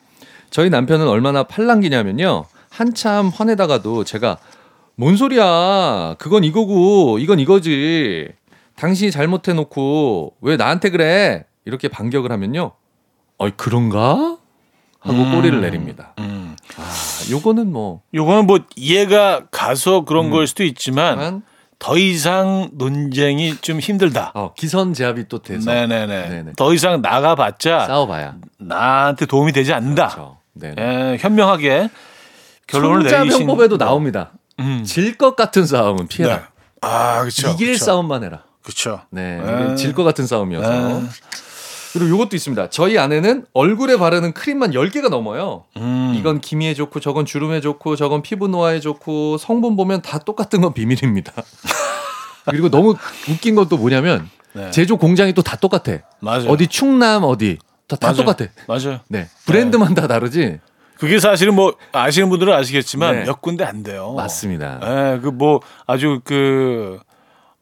저희 0.50 0.70
남편은 0.70 1.08
얼마나 1.08 1.42
팔랑기냐면요. 1.44 2.44
한참 2.70 3.28
화내다가도 3.28 4.04
제가 4.04 4.38
뭔 4.96 5.16
소리야. 5.16 6.16
그건 6.18 6.44
이거고 6.44 7.18
이건 7.18 7.38
이거지. 7.38 8.28
당신이 8.76 9.10
잘못해놓고 9.10 10.36
왜 10.40 10.56
나한테 10.56 10.90
그래? 10.90 11.44
이렇게 11.64 11.88
반격을 11.88 12.32
하면요. 12.32 12.72
어이 13.38 13.52
그런가? 13.56 14.37
하고 15.00 15.16
음. 15.18 15.32
꼬리를 15.34 15.60
내립니다. 15.60 16.12
음. 16.18 16.56
아, 16.76 16.82
요거는 17.30 17.72
뭐 17.72 18.02
요거는 18.14 18.46
뭐 18.46 18.60
이해가 18.76 19.46
가서 19.50 20.04
그런 20.04 20.26
음. 20.26 20.30
걸 20.30 20.46
수도 20.46 20.64
있지만 20.64 21.18
한더 21.78 21.96
이상 21.98 22.70
논쟁이 22.72 23.56
좀 23.58 23.80
힘들다. 23.80 24.32
어, 24.34 24.52
기선 24.54 24.92
제압이 24.94 25.28
또 25.28 25.38
돼서 25.40 25.72
네네네. 25.72 26.28
네네. 26.28 26.52
더 26.56 26.74
이상 26.74 27.00
나가봤자 27.00 27.86
싸워봐야. 27.86 28.36
나한테 28.58 29.26
도움이 29.26 29.52
되지 29.52 29.72
않는다. 29.72 30.08
그렇죠. 30.08 30.38
네. 30.54 30.74
예, 30.78 31.16
현명하게 31.20 31.88
결론을 32.66 33.04
내리신. 33.04 33.30
총자병법에도 33.30 33.78
나옵니다. 33.78 34.32
음. 34.60 34.82
질것 34.84 35.36
같은 35.36 35.64
싸움은 35.66 36.08
피해라. 36.08 36.36
네. 36.36 36.42
아, 36.80 37.20
그렇죠. 37.20 37.50
이길 37.50 37.78
싸움만 37.78 38.24
해라. 38.24 38.42
그렇죠. 38.62 39.00
네, 39.10 39.40
네. 39.40 39.74
질 39.76 39.94
것 39.94 40.04
같은 40.04 40.26
싸움이어서. 40.26 40.68
네. 40.68 41.02
그리고 41.92 42.10
요것도 42.10 42.36
있습니다. 42.36 42.70
저희 42.70 42.98
아내는 42.98 43.46
얼굴에 43.54 43.96
바르는 43.96 44.32
크림만 44.32 44.72
10개가 44.72 45.08
넘어요. 45.08 45.64
음. 45.78 46.14
이건 46.16 46.40
기미에 46.40 46.74
좋고 46.74 47.00
저건 47.00 47.24
주름에 47.24 47.60
좋고 47.60 47.96
저건 47.96 48.22
피부 48.22 48.46
노화에 48.48 48.80
좋고 48.80 49.38
성분 49.38 49.76
보면 49.76 50.02
다 50.02 50.18
똑같은 50.18 50.60
건 50.60 50.74
비밀입니다. 50.74 51.32
그리고 52.46 52.68
너무 52.70 52.94
웃긴 53.28 53.54
건또 53.54 53.76
뭐냐면 53.78 54.28
네. 54.52 54.70
제조 54.70 54.96
공장이 54.96 55.32
또 55.32 55.42
다 55.42 55.56
똑같아. 55.56 55.98
맞아요. 56.20 56.48
어디 56.48 56.66
충남 56.66 57.24
어디 57.24 57.58
다, 57.86 57.96
다 57.96 58.08
맞아요. 58.12 58.24
똑같아. 58.24 58.50
맞아요. 58.66 59.00
네. 59.08 59.28
브랜드만 59.46 59.94
다 59.94 60.06
다르지. 60.06 60.58
그게 60.98 61.20
사실은 61.20 61.54
뭐 61.54 61.74
아시는 61.92 62.28
분들은 62.28 62.52
아시겠지만 62.52 63.20
네. 63.20 63.24
몇 63.24 63.40
군데 63.40 63.64
안 63.64 63.82
돼요. 63.82 64.14
맞습니다. 64.16 64.80
예, 64.82 65.20
그 65.20 65.30
뭐 65.30 65.60
아주 65.86 66.20
그 66.24 66.98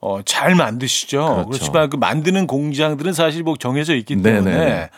어, 0.00 0.20
잘 0.24 0.54
만드시죠. 0.54 1.18
그렇죠. 1.18 1.48
그렇지만 1.48 1.90
그 1.90 1.96
만드는 1.96 2.46
공장들은 2.46 3.12
사실 3.12 3.42
뭐 3.42 3.56
정해져 3.56 3.94
있기 3.94 4.16
네네네. 4.16 4.50
때문에 4.50 4.90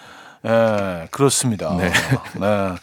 예, 0.46 1.08
그렇습니다. 1.10 1.74
네. 1.76 1.90
네. 2.38 2.74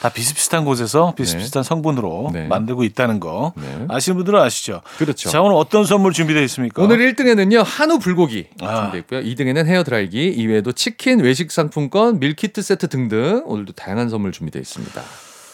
다 0.00 0.08
비슷비슷한 0.08 0.64
곳에서 0.64 1.12
비슷비슷한 1.14 1.62
성분으로 1.62 2.30
네. 2.32 2.46
만들고 2.46 2.84
있다는 2.84 3.20
거 3.20 3.52
네. 3.56 3.86
아시는 3.88 4.16
분들은 4.16 4.40
아시죠. 4.40 4.80
그렇죠. 4.96 5.28
자 5.28 5.42
오늘 5.42 5.56
어떤 5.56 5.84
선물 5.84 6.12
준비되어 6.12 6.42
있습니까? 6.44 6.82
오늘 6.82 6.98
1등에는요 6.98 7.62
한우 7.64 7.98
불고기 7.98 8.48
아. 8.62 8.90
준비되어 8.90 9.00
있고요. 9.00 9.20
2등에는 9.20 9.66
헤어 9.66 9.84
드라이기, 9.84 10.28
이외에도 10.28 10.72
치킨, 10.72 11.20
외식 11.20 11.52
상품권, 11.52 12.18
밀키트 12.18 12.62
세트 12.62 12.88
등등 12.88 13.42
오늘도 13.44 13.74
다양한 13.74 14.08
선물 14.08 14.32
준비되어 14.32 14.60
있습니다. 14.60 15.02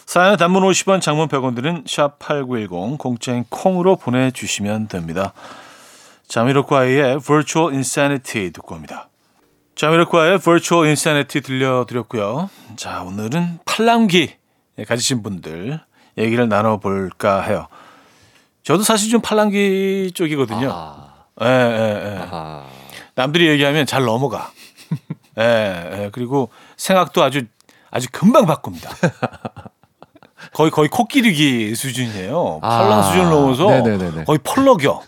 사연의 0.05 0.37
단문 0.37 0.63
50원, 0.63 1.01
장문 1.01 1.27
100원 1.27 1.55
드는 1.55 1.83
샵8910 1.83 2.97
공짜인 2.97 3.43
콩으로 3.49 3.95
보내 3.95 4.31
주시면 4.31 4.87
됩니다. 4.87 5.33
자미로과의 6.29 7.19
Virtual 7.21 7.73
Insanity 7.73 8.51
듣고 8.51 8.75
옵니다. 8.75 9.09
자미로과의 9.75 10.39
Virtual 10.39 10.85
Insanity 10.85 11.41
들려드렸고요. 11.41 12.51
자 12.75 13.01
오늘은 13.01 13.59
팔랑귀 13.65 14.35
가지신 14.87 15.23
분들 15.23 15.79
얘기를 16.19 16.47
나눠볼까 16.47 17.41
해요. 17.41 17.67
저도 18.61 18.83
사실 18.83 19.09
좀 19.09 19.21
팔랑귀 19.21 20.11
쪽이거든요. 20.13 20.69
아, 20.71 21.25
예, 21.41 21.47
예, 21.47 22.11
예. 22.13 22.17
아하. 22.19 22.65
남들이 23.15 23.47
얘기하면 23.47 23.87
잘 23.87 24.05
넘어가. 24.05 24.51
예, 25.39 26.03
예. 26.03 26.09
그리고 26.11 26.51
생각도 26.77 27.23
아주 27.23 27.45
아주 27.89 28.07
금방 28.11 28.45
바꿉니다. 28.45 28.91
거의 30.53 30.69
거의 30.69 30.89
코끼리기 30.89 31.73
수준이에요. 31.73 32.59
아, 32.61 32.77
팔랑 32.83 33.03
수준을 33.03 33.29
넘어서 33.31 33.65
네네네네. 33.65 34.25
거의 34.25 34.37
펄럭여. 34.43 35.01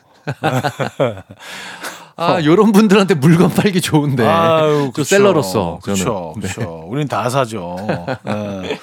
아, 2.16 2.44
요런 2.44 2.72
분들한테 2.72 3.16
물건 3.16 3.50
팔기 3.50 3.82
좋은데. 3.82 4.26
아유, 4.26 4.92
저. 4.96 5.04
셀러로서 5.04 5.80
저는. 5.84 6.00
그렇죠, 6.04 6.34
네. 6.38 6.48
그렇죠. 6.48 6.86
우린 6.88 7.08
다 7.08 7.30
사죠. 7.30 7.78
예. 8.28 8.80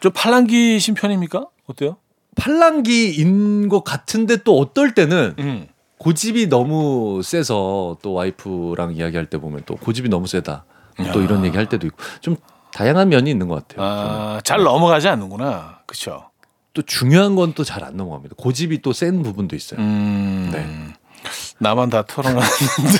좀 0.00 0.12
팔랑귀신 0.14 0.94
편입니까? 0.94 1.46
어때요? 1.66 1.96
팔랑귀인 2.36 3.68
것 3.68 3.84
같은데 3.84 4.36
또 4.38 4.58
어떨 4.58 4.94
때는 4.94 5.34
음. 5.38 5.66
고집이 5.98 6.48
너무 6.48 7.22
세서 7.22 7.98
또 8.02 8.12
와이프랑 8.12 8.92
이야기할 8.94 9.26
때 9.26 9.38
보면 9.38 9.62
또 9.66 9.76
고집이 9.76 10.08
너무 10.08 10.26
세다. 10.26 10.64
또 11.12 11.22
이런 11.22 11.44
얘기 11.44 11.56
할 11.56 11.66
때도 11.68 11.86
있고 11.86 11.96
좀 12.20 12.36
다양한 12.72 13.08
면이 13.08 13.30
있는 13.30 13.48
것 13.48 13.66
같아요. 13.66 13.86
아, 13.86 14.40
잘 14.44 14.62
넘어가지 14.62 15.08
않는구나. 15.08 15.78
그렇죠. 15.86 16.30
또 16.74 16.82
중요한 16.82 17.34
건 17.36 17.54
또 17.54 17.62
잘 17.64 17.84
안 17.84 17.96
넘어갑니다. 17.96 18.34
고집이 18.36 18.82
또 18.82 18.92
센 18.92 19.22
부분도 19.22 19.54
있어요. 19.56 19.80
음. 19.80 20.50
네. 20.52 20.66
나만 21.58 21.88
다 21.90 22.02
털어놨는데. 22.06 22.98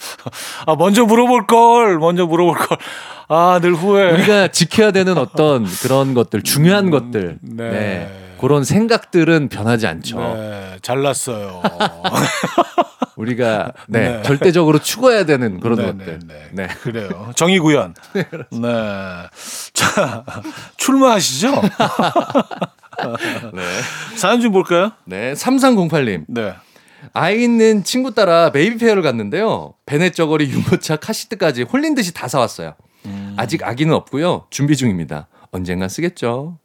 아, 0.66 0.74
먼저 0.76 1.04
물어볼 1.04 1.46
걸. 1.46 1.98
먼저 1.98 2.24
물어볼 2.26 2.56
걸. 2.56 2.78
아, 3.28 3.58
늘 3.62 3.74
후회. 3.74 4.10
우리가 4.12 4.48
지켜야 4.48 4.90
되는 4.90 5.16
어떤 5.18 5.64
그런 5.82 6.14
것들, 6.14 6.42
중요한 6.42 6.90
것들, 6.90 7.38
네. 7.42 7.70
네. 7.70 8.34
그런 8.40 8.64
생각들은 8.64 9.48
변하지 9.50 9.86
않죠. 9.86 10.18
네, 10.18 10.78
잘났어요. 10.82 11.62
우리가 13.16 13.72
네, 13.86 14.16
네. 14.16 14.22
절대적으로 14.22 14.78
추구해야 14.78 15.26
되는 15.26 15.60
그런 15.60 15.76
네, 15.78 15.84
것들. 15.86 16.18
네, 16.26 16.48
네. 16.52 16.66
네. 16.66 16.74
그래요. 16.82 17.30
정의 17.36 17.58
구현. 17.58 17.94
네. 18.50 19.28
자, 19.74 20.24
출발하시죠? 20.78 21.60
네. 23.54 23.62
사연 24.16 24.40
좀 24.40 24.52
볼까요? 24.52 24.92
네. 25.04 25.32
3308님. 25.34 26.24
네. 26.28 26.54
아이 27.12 27.42
있는 27.42 27.82
친구 27.82 28.14
따라 28.14 28.52
베이비 28.52 28.78
페어를 28.78 29.02
갔는데요. 29.02 29.74
배냇저고리 29.86 30.50
유모차 30.50 30.96
카시트까지 30.96 31.62
홀린 31.62 31.94
듯이 31.94 32.12
다 32.12 32.28
사왔어요. 32.28 32.74
음. 33.06 33.34
아직 33.38 33.62
아기는 33.64 33.92
없고요. 33.94 34.46
준비 34.50 34.76
중입니다. 34.76 35.28
언젠간 35.50 35.88
쓰겠죠. 35.88 36.58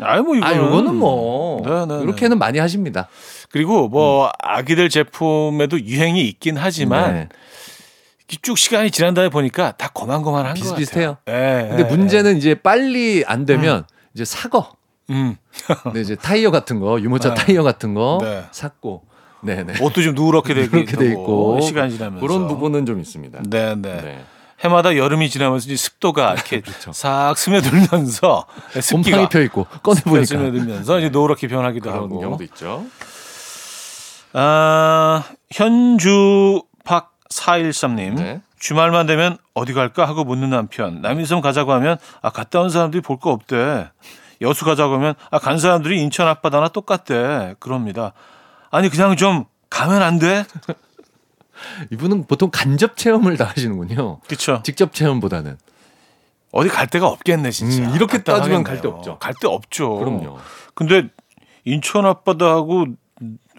아이, 0.00 0.22
뭐, 0.22 0.34
아, 0.36 0.52
이거는. 0.52 0.56
요거는 0.56 0.94
뭐 0.94 1.62
네, 1.66 1.86
네, 1.86 2.02
이렇게는 2.02 2.38
많이 2.38 2.58
하십니다. 2.58 3.08
그리고 3.50 3.88
뭐, 3.88 4.30
아기들 4.40 4.88
제품에도 4.88 5.78
유행이 5.78 6.26
있긴 6.28 6.56
하지만, 6.56 7.12
네. 7.12 7.28
쭉 8.40 8.56
시간이 8.56 8.90
지난 8.90 9.12
다음에 9.12 9.28
보니까 9.28 9.72
다 9.72 9.90
고만고만한 9.92 10.54
같아요. 10.54 10.62
비슷비슷해요. 10.62 11.16
예, 11.28 11.66
근데 11.68 11.82
예, 11.82 11.84
문제는 11.84 12.38
이제 12.38 12.54
빨리 12.54 13.24
안 13.26 13.44
되면 13.44 13.84
이제 14.14 14.24
사거. 14.24 14.72
예. 15.12 15.14
음. 15.14 15.36
네, 15.94 16.00
이제 16.00 16.16
타이어 16.16 16.50
같은 16.50 16.80
거, 16.80 17.00
유모차 17.00 17.34
네. 17.34 17.44
타이어 17.44 17.62
같은 17.62 17.94
거 17.94 18.18
네. 18.22 18.44
샀고. 18.50 19.02
네, 19.44 19.64
네. 19.64 19.74
옷도 19.82 20.02
좀 20.02 20.14
누렇게 20.14 20.54
되고 20.54 20.70
그렇게 20.70 20.96
돼 20.96 21.08
있고 21.10 21.60
시간 21.62 21.90
지나면서 21.90 22.24
그런 22.24 22.46
부분은 22.46 22.86
좀 22.86 23.00
있습니다. 23.00 23.40
네, 23.48 23.74
네. 23.74 24.00
네. 24.00 24.24
해마다 24.60 24.96
여름이 24.96 25.28
지나면서 25.30 25.64
이제 25.66 25.74
습도가 25.76 26.34
이렇게 26.34 26.60
그렇죠. 26.60 26.92
싹 26.92 27.36
스며들면서 27.36 28.46
습기가 28.80 28.92
곰팡이 29.18 29.28
펴 29.28 29.40
있고 29.40 29.66
꺼내 29.82 30.00
보니까 30.02 30.24
스며들면서 30.26 30.98
이제 31.00 31.08
노랗게 31.08 31.48
변하기도 31.48 31.90
하고. 31.90 32.20
경우도 32.20 32.44
있죠. 32.44 32.84
아, 34.32 35.24
현주 35.50 36.62
박 36.84 37.12
413님. 37.30 38.14
네. 38.14 38.40
주말만 38.58 39.06
되면 39.06 39.38
어디 39.54 39.72
갈까 39.72 40.06
하고 40.06 40.22
묻는 40.24 40.50
남편. 40.50 41.00
남인섬 41.02 41.40
가자고 41.40 41.72
하면 41.72 41.98
아 42.22 42.30
갔다 42.30 42.60
온 42.60 42.70
사람들이 42.70 43.00
볼 43.02 43.18
거 43.18 43.30
없대. 43.32 43.88
여수 44.42 44.64
가자고 44.64 44.94
하면 44.94 45.14
아 45.30 45.38
간 45.38 45.58
사람들이 45.58 46.00
인천 46.02 46.28
앞바다나 46.28 46.68
똑같대. 46.68 47.54
그럽니다. 47.58 48.12
아니 48.70 48.88
그냥 48.90 49.16
좀 49.16 49.44
가면 49.70 50.02
안 50.02 50.18
돼? 50.18 50.44
이분은 51.92 52.26
보통 52.26 52.50
간접 52.52 52.96
체험을 52.96 53.36
다 53.36 53.44
하시는군요. 53.54 54.20
그렇죠. 54.26 54.62
직접 54.64 54.92
체험보다는. 54.92 55.56
어디 56.50 56.68
갈 56.68 56.86
데가 56.86 57.06
없겠네 57.08 57.50
진짜. 57.50 57.82
음, 57.88 57.94
이렇게 57.94 58.22
따지면 58.22 58.62
답답하겠네요. 58.62 58.64
갈데 58.64 58.88
없죠. 58.88 59.18
갈 59.18 59.34
데 59.40 59.48
없죠. 59.48 59.96
그럼요. 59.96 60.38
근데 60.74 61.08
인천 61.64 62.04
앞바다하고 62.06 62.86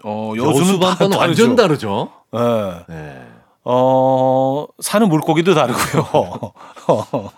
어, 0.04 0.32
여수는 0.36 0.80
다 0.80 0.88
여수반바는 0.90 1.18
다르죠. 1.18 1.18
완전 1.18 1.56
다르죠. 1.56 2.12
예. 2.34 2.84
네. 2.92 3.26
어, 3.64 4.66
사는 4.80 5.08
물고기도 5.08 5.54
다르고요. 5.54 6.52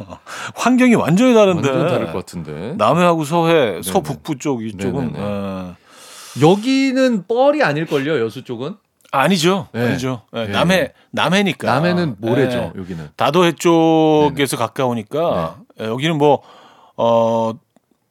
환경이 0.57 0.95
완전히 0.97 1.35
다른데. 1.35 1.69
완전 1.71 1.89
다를 1.89 2.07
것 2.07 2.15
같은데. 2.15 2.75
남해하고 2.77 3.25
서해, 3.25 3.81
서북부 3.83 4.39
쪽 4.39 4.65
이쪽은. 4.65 5.15
예. 5.17 6.43
여기는 6.45 7.27
뻘이 7.29 7.63
아닐걸요, 7.63 8.21
여수 8.21 8.43
쪽은? 8.45 8.77
아니죠. 9.13 9.69
네. 9.73 9.87
아니죠. 9.87 10.23
예, 10.35 10.47
네. 10.47 10.49
남해 10.53 10.93
남해니까. 11.13 11.73
남해는 11.73 12.17
모래죠, 12.19 12.73
예. 12.75 12.79
여기는. 12.79 13.11
다도해 13.17 13.53
쪽에서 13.53 14.57
가까우니까 14.57 15.59
예, 15.81 15.85
여기는 15.87 16.19
뭐 16.19 16.43
어, 16.97 17.53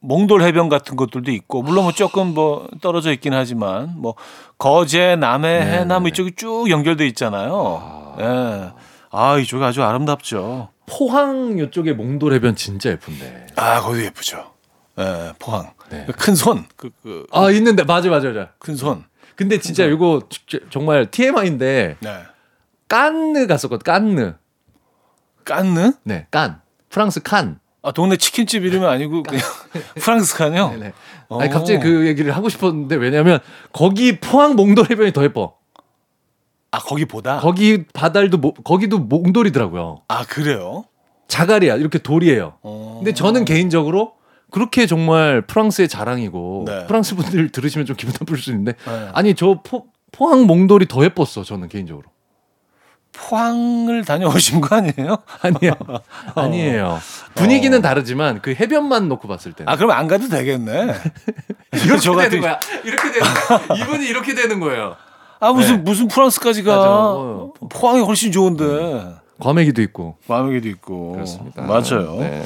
몽돌 0.07 0.41
해변 0.43 0.69
같은 0.69 0.95
것들도 0.95 1.31
있고 1.31 1.61
물론 1.63 1.83
뭐 1.85 1.91
조금 1.91 2.33
뭐 2.33 2.67
떨어져 2.81 3.11
있긴 3.11 3.33
하지만 3.33 3.93
뭐 3.97 4.15
거제, 4.57 5.15
남해, 5.15 5.59
네, 5.59 5.65
해남 5.79 6.03
네. 6.03 6.09
이쪽이 6.09 6.33
쭉 6.35 6.69
연결돼 6.69 7.05
있잖아요. 7.07 8.15
예. 8.19 8.71
아, 9.11 9.37
이쪽이 9.37 9.63
아주 9.63 9.83
아름답죠. 9.83 10.69
포항 10.87 11.57
이쪽에 11.57 11.93
몽돌 11.93 12.33
해변 12.33 12.55
진짜 12.55 12.91
예쁜데. 12.91 13.47
아, 13.55 13.81
거기 13.81 14.03
예쁘죠. 14.03 14.51
예, 14.99 15.33
포항. 15.39 15.71
네. 15.89 16.05
그큰 16.05 16.35
손. 16.35 16.65
그, 16.75 16.89
그, 17.01 17.25
아, 17.31 17.49
있는데. 17.51 17.83
맞아, 17.83 18.09
맞아, 18.09 18.27
맞아. 18.29 18.49
큰 18.59 18.75
손. 18.75 19.03
근데 19.35 19.59
진짜 19.59 19.83
이거 19.85 20.21
주- 20.29 20.59
정말 20.69 21.09
TMI인데 21.11 21.97
네. 21.99 22.17
깐느 22.87 23.47
갔었거든. 23.47 23.83
깐느. 23.83 24.33
깐느? 25.43 25.91
네, 26.03 26.27
깐. 26.31 26.61
프랑스 26.89 27.21
칸. 27.21 27.59
아, 27.85 27.91
동네 27.91 28.17
치킨집 28.17 28.65
이름이 28.65 28.85
아니고 28.85 29.23
그냥 29.23 29.41
프랑스 30.01 30.35
칸이요? 30.35 30.69
네네. 30.71 30.93
어. 31.29 31.39
아니 31.39 31.49
갑자기 31.51 31.79
그 31.79 32.07
얘기를 32.07 32.35
하고 32.35 32.49
싶었는데 32.49 32.95
왜냐면 32.95 33.39
거기 33.71 34.19
포항 34.19 34.55
몽돌 34.55 34.87
해변이 34.89 35.13
더 35.13 35.23
예뻐. 35.23 35.55
아, 36.71 36.79
거기보다? 36.79 37.37
거기 37.39 37.85
바다도 37.93 38.37
모- 38.37 38.53
거기도 38.53 38.97
몽돌이더라고요. 38.99 40.01
아, 40.07 40.25
그래요? 40.25 40.85
자갈이야. 41.27 41.75
이렇게 41.75 41.99
돌이에요. 41.99 42.55
어. 42.63 42.95
근데 43.03 43.13
저는 43.13 43.45
개인적으로 43.45 44.13
그렇게 44.51 44.85
정말 44.87 45.41
프랑스의 45.41 45.87
자랑이고 45.87 46.63
네. 46.67 46.85
프랑스 46.87 47.15
분들 47.15 47.49
들으시면 47.51 47.85
좀 47.85 47.95
기분 47.95 48.13
나쁠 48.19 48.37
수 48.37 48.49
있는데 48.51 48.73
네. 48.85 49.09
아니 49.13 49.33
저 49.35 49.61
포, 49.63 49.85
포항 50.11 50.45
몽돌이 50.47 50.87
더 50.87 51.03
예뻤어 51.03 51.43
저는 51.43 51.67
개인적으로 51.67 52.05
포항을 53.17 54.03
다녀오신 54.05 54.61
거 54.61 54.75
아니에요? 54.75 55.17
아니요 55.41 55.73
아니에요 56.35 56.99
분위기는 57.35 57.81
다르지만 57.81 58.41
그 58.41 58.51
해변만 58.51 59.07
놓고 59.07 59.27
봤을 59.27 59.53
때 59.53 59.63
아, 59.67 59.75
그럼 59.77 59.91
안 59.91 60.07
가도 60.07 60.27
되겠네. 60.29 60.93
이렇게 61.73 61.99
저 61.99 62.15
되는 62.15 62.29
같은- 62.29 62.41
거야 62.41 62.59
이렇게 62.83 63.11
되는 63.11 63.27
거야 63.33 63.61
이분이 63.77 64.05
이렇게 64.05 64.33
되는 64.35 64.59
거예요 64.59 64.95
아, 65.39 65.51
무슨, 65.51 65.77
네. 65.77 65.81
무슨 65.83 66.07
프랑스까지 66.07 66.63
가. 66.63 66.79
어. 66.79 67.51
포항이 67.69 68.01
훨씬 68.01 68.31
좋은데. 68.31 69.15
과메기도 69.39 69.81
있고 69.81 70.15
마음에도 70.27 70.69
있고. 70.69 71.11
그렇습니다 71.11 71.61
맞아요. 71.61 72.15
네. 72.19 72.41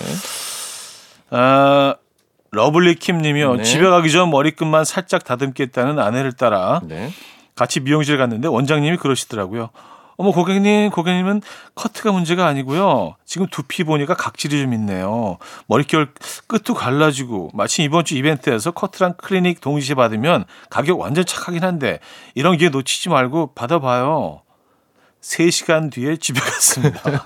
아, 1.30 1.96
러블리 2.52 2.96
킴 2.96 3.20
님이요. 3.20 3.58
네. 3.58 3.64
집에 3.64 3.88
가기 3.88 4.12
전 4.12 4.32
머리끝만 4.32 4.86
살짝 4.86 5.24
다듬겠다는 5.24 6.00
아내를 6.00 6.34
따라 6.34 6.82
네. 6.84 7.12
같이 7.56 7.80
미용실 7.80 8.18
갔는데 8.18 8.48
원장님이 8.48 8.98
그러시더라고요. 8.98 9.70
어머 10.20 10.32
고객님, 10.32 10.90
고객님은 10.90 11.42
커트가 11.76 12.12
문제가 12.12 12.46
아니고요. 12.46 13.16
지금 13.24 13.48
두피 13.50 13.86
보니까 13.86 14.16
각질이 14.16 14.62
좀 14.62 14.74
있네요. 14.74 15.38
머릿결 15.68 16.12
끝도 16.46 16.74
갈라지고 16.74 17.52
마침 17.54 17.86
이번 17.86 18.04
주 18.04 18.18
이벤트에서 18.18 18.72
커트랑 18.72 19.14
클리닉 19.14 19.62
동시에 19.62 19.96
받으면 19.96 20.44
가격 20.70 21.00
완전 21.00 21.26
착하긴 21.26 21.64
한데 21.64 22.00
이런 22.36 22.58
기회 22.58 22.68
놓치지 22.68 23.08
말고 23.08 23.54
받아봐요. 23.54 24.42
3시간 25.22 25.90
뒤에 25.90 26.18
집에 26.18 26.42
갔습니다. 26.42 27.26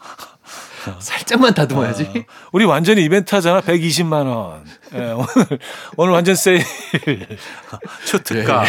살짝만 1.00 1.52
다듬어야지 1.52 2.24
우리 2.52 2.64
완전히 2.64 3.04
이벤트 3.04 3.34
하잖아. 3.34 3.60
120만 3.60 4.26
원. 4.26 4.64
예, 4.94 5.10
오늘 5.12 5.58
오늘 5.98 6.12
완전 6.14 6.34
세일. 6.34 6.64
초특가. 8.08 8.64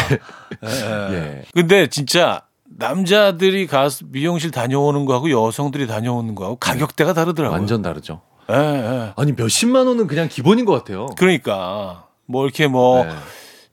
예. 0.64 1.14
예. 1.14 1.44
근데 1.54 1.86
진짜 1.86 2.42
남자들이 2.78 3.66
가서 3.66 4.04
미용실 4.08 4.50
다녀오는 4.50 5.04
거하고 5.04 5.30
여성들이 5.30 5.86
다녀오는 5.86 6.34
거하고 6.34 6.56
가격대가 6.56 7.12
다르더라고요. 7.14 7.56
완전 7.58 7.82
다르죠 7.82 8.20
예, 8.50 8.54
예. 8.56 9.12
아니 9.16 9.32
몇십만 9.32 9.86
원은 9.86 10.06
그냥 10.06 10.28
기본인 10.28 10.64
것 10.64 10.72
같아요 10.72 11.06
그러니까 11.16 12.06
뭐 12.26 12.44
이렇게 12.44 12.66
뭐좀 12.66 13.08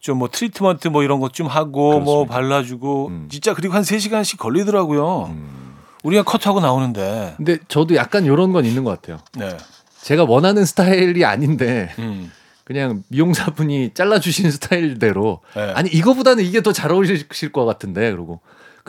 네. 0.02 0.14
뭐 0.14 0.28
트리트먼트 0.32 0.88
뭐 0.90 1.04
이런 1.04 1.20
것 1.20 1.32
좀 1.34 1.48
하고 1.48 2.00
뭐 2.00 2.26
그렇습니다. 2.26 2.34
발라주고 2.34 3.08
음. 3.08 3.28
진짜 3.32 3.54
그리고 3.54 3.74
한 3.76 3.82
3시간씩 3.84 4.38
걸리더라고요. 4.38 5.26
음. 5.32 5.76
우리가 6.04 6.24
컷하고 6.24 6.60
나오는데. 6.62 7.34
근데 7.38 7.58
저도 7.68 7.96
약간 7.96 8.24
이런 8.26 8.54
건 8.54 8.64
있는 8.66 8.84
것 8.84 8.92
같아요 9.02 9.20
네. 9.38 9.58
제가 10.02 10.24
원하는 10.26 10.64
스타일이 10.66 11.26
아닌데 11.26 11.90
음. 12.00 12.32
그냥 12.64 13.04
미용사분이 13.10 13.92
잘라주신 13.96 14.50
스타일대로 14.52 15.42
네. 15.56 15.72
아니 15.76 15.90
이거보다는 15.90 16.44
이게 16.44 16.62
더 16.62 16.72
잘 16.72 16.92
어울리실 16.92 17.52
것 17.52 17.66
같은데 17.66 18.12
그러고 18.12 18.40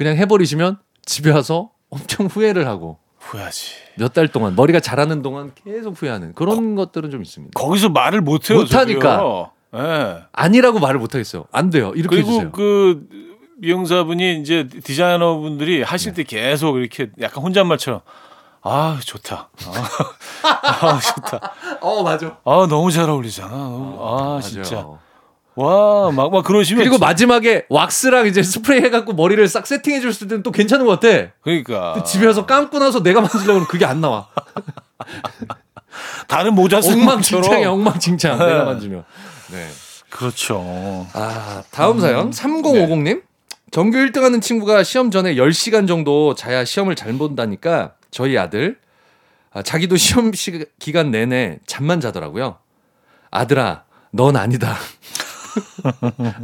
그냥 0.01 0.17
해버리시면 0.17 0.79
집에 1.05 1.31
와서 1.31 1.73
엄청 1.91 2.25
후회를 2.25 2.67
하고 2.67 2.97
후회하지. 3.19 3.75
몇 3.99 4.15
달 4.15 4.29
동안 4.29 4.57
머리가 4.57 4.81
자라는 4.81 5.21
동안 5.21 5.53
계속 5.55 6.01
후회하는 6.01 6.33
그런 6.33 6.75
것들은 6.75 7.11
좀 7.11 7.21
있습니다. 7.21 7.53
거기서 7.61 7.91
말을 7.91 8.23
못 8.23 8.49
해요. 8.49 8.61
못하니까. 8.61 9.51
예. 9.77 10.23
아니라고 10.33 10.79
말을 10.79 10.99
못 10.99 11.15
하겠어요. 11.15 11.45
안 11.53 11.69
돼요. 11.69 11.93
이렇게 11.95 12.17
그리고 12.17 12.31
해주세요. 12.31 12.51
그 12.53 13.07
미용사분이 13.59 14.41
이제 14.41 14.67
디자이너 14.69 15.37
분들이 15.41 15.83
하실 15.83 16.15
네. 16.15 16.25
때 16.25 16.37
계속 16.39 16.79
이렇게 16.79 17.11
약간 17.21 17.45
혼잣말처럼 17.45 18.01
아 18.63 18.99
좋다. 19.05 19.51
아, 19.67 20.57
아, 20.87 20.99
좋다. 20.99 21.53
어 21.83 22.03
맞아. 22.03 22.39
아 22.47 22.67
너무 22.71 22.91
잘 22.91 23.11
어울리잖아. 23.11 23.51
너무- 23.55 23.99
아 24.01 24.41
진짜. 24.41 24.77
맞아요. 24.77 24.99
와 25.61 26.11
막 26.11 26.31
막 26.31 26.45
그러시면 26.45 26.83
그리고 26.83 26.97
진- 26.97 27.01
마지막에 27.07 27.67
왁스랑 27.69 28.27
이제 28.27 28.43
스프레이 28.43 28.81
해갖고 28.83 29.13
머리를 29.13 29.47
싹 29.49 29.67
세팅해 29.67 30.01
줄 30.01 30.13
때는 30.17 30.43
또 30.43 30.51
괜찮은 30.53 30.87
것 30.87 30.99
같아. 31.01 31.29
그러니까 31.43 31.95
근데 31.95 32.07
집에 32.09 32.27
와서 32.27 32.47
감고 32.47 32.79
나서 32.79 33.03
내가 33.03 33.21
만지려고 33.21 33.53
하면 33.53 33.67
그게 33.67 33.85
안 33.85 34.01
나와. 34.01 34.29
다른 36.29 36.55
모자 36.55 36.81
쓰는 36.81 37.01
엉망진창이야. 37.01 37.71
엉망진창. 37.71 38.39
네. 38.39 38.47
내가 38.47 38.65
만지면. 38.65 39.05
네. 39.51 39.69
그렇죠. 40.09 41.07
아, 41.13 41.63
다음 41.71 42.01
사연. 42.01 42.31
네. 42.31 42.43
3050님. 42.43 43.23
전교 43.71 43.99
1등 43.99 44.23
하는 44.23 44.41
친구가 44.41 44.83
시험 44.83 45.11
전에 45.13 45.35
10시간 45.37 45.87
정도 45.87 46.35
자야 46.35 46.65
시험을 46.65 46.97
잘 46.97 47.13
본다니까 47.13 47.93
저희 48.11 48.37
아들, 48.37 48.79
아, 49.53 49.63
자기도 49.63 49.97
시험 49.97 50.33
시, 50.33 50.65
기간 50.81 51.11
내내 51.13 51.59
잠만 51.67 52.01
자더라고요. 52.01 52.59
아들아, 53.31 53.85
넌 54.13 54.37
아니다. 54.37 54.77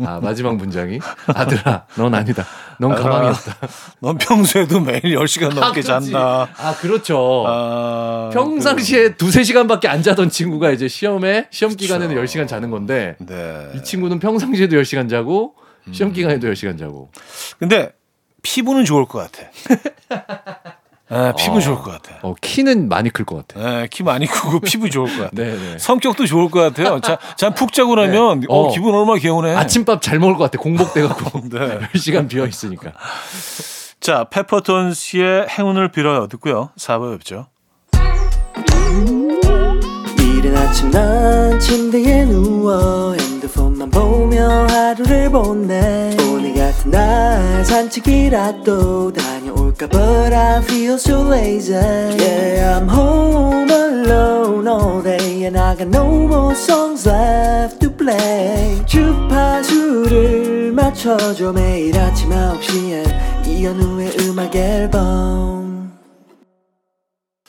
아, 0.04 0.20
마지막 0.22 0.56
문장이. 0.56 0.98
아들아, 1.34 1.86
넌 1.96 2.14
아니다. 2.14 2.44
넌 2.78 2.92
아들아, 2.92 3.08
가방이었다. 3.10 3.56
넌 4.00 4.18
평소에도 4.18 4.80
매일 4.80 5.02
10시간 5.02 5.54
넘게 5.54 5.80
아. 5.80 5.82
잔다. 5.82 6.48
아, 6.56 6.74
그렇죠. 6.76 7.44
아, 7.46 8.30
평상시에 8.32 9.14
두세 9.16 9.42
시간밖에 9.44 9.88
안 9.88 10.02
자던 10.02 10.30
친구가 10.30 10.70
이제 10.70 10.88
시험에, 10.88 11.48
시험 11.50 11.70
그쵸. 11.72 11.82
기간에는 11.82 12.14
10시간 12.24 12.48
자는 12.48 12.70
건데, 12.70 13.16
그- 13.18 13.26
네. 13.26 13.72
이 13.74 13.82
친구는 13.84 14.18
평상시에도 14.18 14.76
10시간 14.76 15.08
자고, 15.10 15.54
시험 15.92 16.12
기간에도 16.12 16.48
10시간 16.48 16.78
자고. 16.78 17.10
근데 17.58 17.92
피부는 18.42 18.84
좋을 18.84 19.06
것 19.06 19.18
같아. 19.30 19.48
네, 21.08 21.32
피부 21.38 21.56
어. 21.56 21.60
좋을 21.60 21.76
것 21.76 21.90
같아. 21.92 22.18
어, 22.22 22.34
키는 22.40 22.88
많이 22.88 23.10
클 23.10 23.24
것 23.24 23.46
같아. 23.46 23.60
네, 23.64 23.88
키 23.90 24.02
많이 24.02 24.26
크고 24.26 24.58
피부 24.60 24.90
좋을 24.90 25.06
것 25.16 25.22
같아. 25.24 25.30
네네. 25.36 25.78
성격도 25.78 26.26
좋을 26.26 26.50
것 26.50 26.60
같아요. 26.60 27.00
자, 27.00 27.18
잠푹 27.36 27.72
자고 27.72 27.94
나면 27.94 28.40
네. 28.40 28.46
어, 28.48 28.64
어. 28.66 28.72
기분 28.72 28.94
얼마나 28.94 29.18
개운해. 29.20 29.54
아침밥 29.54 30.02
잘 30.02 30.18
먹을 30.18 30.36
것 30.36 30.44
같아. 30.50 30.58
공복돼갖고. 30.60 31.42
네. 31.50 31.78
10시간 31.94 32.28
비어 32.28 32.44
있으니까. 32.46 32.92
자, 34.00 34.24
페퍼톤스의 34.30 35.46
행운을 35.48 35.90
빌어요 35.92 36.26
듣고요. 36.26 36.70
4부 36.76 37.12
뵙죠. 37.18 37.46
이른 40.18 40.56
아침 40.56 40.90
난 40.90 41.58
침대에 41.58 42.24
누워 42.26 43.14
핸드폰만 43.14 43.90
보며 43.90 44.66
하루를 44.68 45.30
보내 45.30 46.14
오늘 46.30 46.54
같은 46.54 46.90
날 46.90 47.64
산책이라도 47.64 49.12
다 49.12 49.35
녀올까 49.76 49.88
But 49.88 50.32
I 50.32 50.62
feel 50.62 50.94
so 50.94 51.22
lazy 51.22 51.74
Yeah 51.74 52.78
I'm 52.78 52.88
home 52.88 53.70
alone 53.70 54.66
all 54.66 55.02
day 55.02 55.44
And 55.44 55.58
I 55.58 55.76
got 55.76 55.88
no 55.88 56.06
more 56.26 56.54
songs 56.54 57.06
left 57.08 57.80
to 57.80 57.90
play 57.94 58.84
주파수를 58.86 60.72
맞춰줘 60.72 61.52
매일 61.52 61.96
아침 61.98 62.30
9시에 62.30 63.46
이현우의 63.46 64.16
음악 64.20 64.56
앨범 64.56 65.66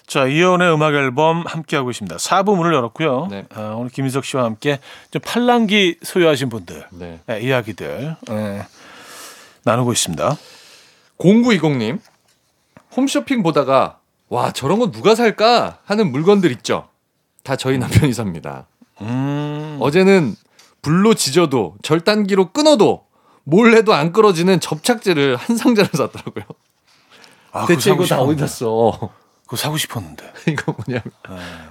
자, 0.05 0.25
이연의 0.25 0.73
음악 0.73 0.93
앨범 0.93 1.43
함께하고 1.45 1.91
있습니다. 1.91 2.15
4부 2.15 2.55
문을 2.55 2.73
열었고요. 2.73 3.27
네. 3.29 3.43
아, 3.53 3.75
오늘 3.77 3.89
김인석 3.91 4.23
씨와 4.23 4.45
함께 4.45 4.79
좀 5.11 5.21
팔랑기 5.21 5.97
소유하신 6.01 6.47
분들 6.47 6.85
네. 6.91 7.19
네, 7.25 7.41
이야기들 7.41 8.15
예, 8.29 8.65
나누고 9.65 9.91
있습니다. 9.91 10.37
0920님 11.17 11.99
홈쇼핑 12.97 13.43
보다가 13.43 13.99
와 14.29 14.51
저런 14.51 14.79
건 14.79 14.91
누가 14.91 15.15
살까 15.15 15.79
하는 15.85 16.11
물건들 16.11 16.51
있죠. 16.53 16.89
다 17.43 17.55
저희 17.55 17.77
남편이 17.77 18.11
삽니다. 18.11 18.67
음, 19.01 19.77
어제는 19.79 20.35
불로 20.81 21.13
지져도 21.13 21.75
절단기로 21.83 22.51
끊어도 22.51 23.05
뭘 23.43 23.73
해도 23.75 23.93
안 23.93 24.11
끊어지는 24.11 24.59
접착제를 24.59 25.35
한 25.37 25.55
상자를 25.55 25.91
샀더라고요. 25.93 26.43
아, 27.53 27.65
대체 27.67 27.91
이거 27.93 28.03
다. 28.05 28.19
어디다 28.19 28.47
써? 28.47 29.11
그거 29.45 29.55
사고 29.55 29.77
싶었는데. 29.77 30.33
이거 30.51 30.73
뭐냐면 30.73 31.03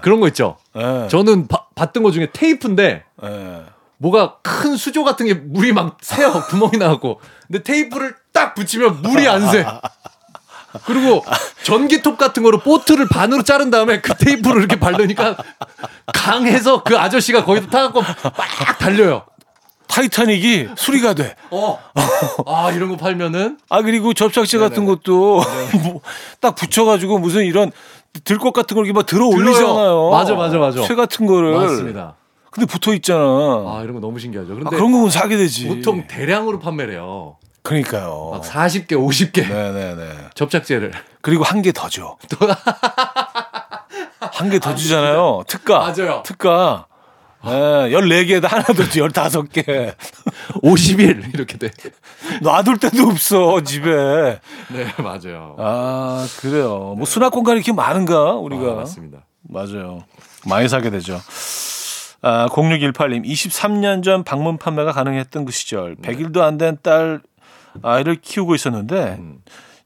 그런 0.01 0.21
거 0.21 0.29
있죠. 0.29 0.57
예, 0.77 1.09
저는 1.11 1.49
바- 1.49 1.67
봤던 1.75 2.03
것 2.03 2.13
중에 2.13 2.29
테이프인데 2.33 3.05
예. 3.23 3.63
뭐가 3.99 4.39
큰 4.43 4.77
수조 4.77 5.05
같은 5.05 5.27
게 5.27 5.35
물이 5.35 5.73
막 5.73 5.99
새요 6.01 6.33
구멍이 6.49 6.79
나고 6.79 7.21
근데 7.47 7.63
테이프를 7.63 8.15
딱 8.33 8.55
붙이면 8.55 9.03
물이 9.03 9.27
안 9.29 9.51
새. 9.51 9.67
그리고 10.85 11.25
전기톱 11.65 12.19
같은 12.19 12.43
거로 12.43 12.59
보트를 12.59 13.09
반으로 13.09 13.43
자른 13.43 13.71
다음에 13.71 14.01
그 14.01 14.15
테이프를 14.15 14.59
이렇게 14.59 14.79
바르니까 14.79 15.37
강해서 16.13 16.83
그 16.83 16.99
아저씨가 16.99 17.45
거기서 17.45 17.67
타갖고 17.69 18.03
막 18.03 18.79
달려요. 18.79 19.25
타이타닉이 19.89 20.69
수리가 20.77 21.15
돼. 21.15 21.37
어. 21.51 21.79
아 22.47 22.71
이런 22.73 22.91
거 22.91 22.97
팔면은 22.97 23.59
아 23.71 23.83
그리고 23.83 24.13
접착제 24.15 24.59
같은. 24.59 24.85
것도 24.85 25.43
뭐 25.85 26.01
딱 26.41 26.55
붙여가지고 26.55 27.19
무슨 27.19 27.45
이런 27.45 27.71
들것 28.25 28.53
같은 28.53 28.75
걸 28.75 28.85
이렇게 28.85 28.95
막 28.97 29.07
들어 29.07 29.27
올리잖아요. 29.27 30.11
맞아, 30.11 30.35
맞아, 30.35 30.59
맞아. 30.59 30.83
쇠 30.83 30.95
같은 30.95 31.27
거를. 31.27 31.53
맞습니다. 31.55 32.15
근데 32.51 32.67
붙어 32.67 32.95
있잖아. 32.95 33.21
아 33.23 33.81
이런 33.83 33.95
거 33.95 34.01
너무 34.01 34.19
신기하죠. 34.19 34.53
아, 34.53 34.55
그런데 34.55 34.77
그런 34.77 34.93
거는 34.93 35.11
사게 35.11 35.37
되지. 35.37 35.67
보통 35.69 36.07
대량으로 36.07 36.59
판매를 36.59 36.95
해요. 36.95 37.37
그러니까요. 37.67 38.31
막 38.33 38.43
40개, 38.43 38.93
50개 38.93 39.49
네네네. 39.49 40.09
접착제를. 40.35 40.93
그리고 41.21 41.43
한 41.45 41.63
개 41.63 41.73
더 41.73 41.89
줘. 41.89 42.17
한 44.21 44.51
개 44.51 44.59
더 44.61 44.75
주잖아요. 44.75 45.43
특가. 45.49 45.79
맞아요. 45.81 46.23
특가. 46.25 46.87
예, 47.45 47.51
14개에다 47.51 48.49
하나 48.49 48.63
더 48.63 48.75
줘. 48.89 49.09
15개. 49.09 49.95
50일 50.63 51.35
이렇게 51.35 51.59
돼. 51.59 51.71
놔둘 52.43 52.79
데도 52.79 53.05
없어, 53.09 53.61
집에. 53.63 53.91
네 54.69 54.87
맞아요. 54.99 55.57
아, 55.59 56.27
그래요. 56.41 56.95
뭐 56.97 57.05
수납 57.05 57.33
공간이 57.33 57.57
이렇게 57.59 57.73
많은가, 57.73 58.33
우리가. 58.35 58.73
아, 58.73 58.75
맞습니다. 58.77 59.19
맞아요. 59.43 60.05
많이 60.47 60.69
사게 60.69 60.91
되죠. 60.91 61.21
아, 62.23 62.47
0618님, 62.49 63.25
23년 63.25 64.03
전 64.03 64.25
방문 64.25 64.57
판매가 64.59 64.93
가능했던 64.93 65.45
그 65.45 65.53
시절, 65.53 65.97
100일도 65.97 66.41
안 66.43 66.59
된 66.59 66.79
딸 66.83 67.21
아이를 67.83 68.17
키우고 68.21 68.55
있었는데, 68.55 69.19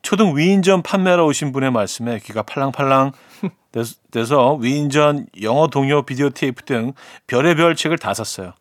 초등 0.02 0.36
위인전 0.36 0.82
판매하러 0.82 1.26
오신 1.26 1.52
분의 1.52 1.70
말씀에 1.72 2.20
귀가 2.20 2.42
팔랑팔랑 2.42 3.12
돼서- 4.10 4.54
위인전 4.60 5.26
영어 5.42 5.68
동요 5.68 6.02
비디오 6.06 6.30
테이프 6.30 6.64
등 6.64 6.92
별의별 7.26 7.76
책을 7.76 7.98
다 7.98 8.14
샀어요. 8.14 8.52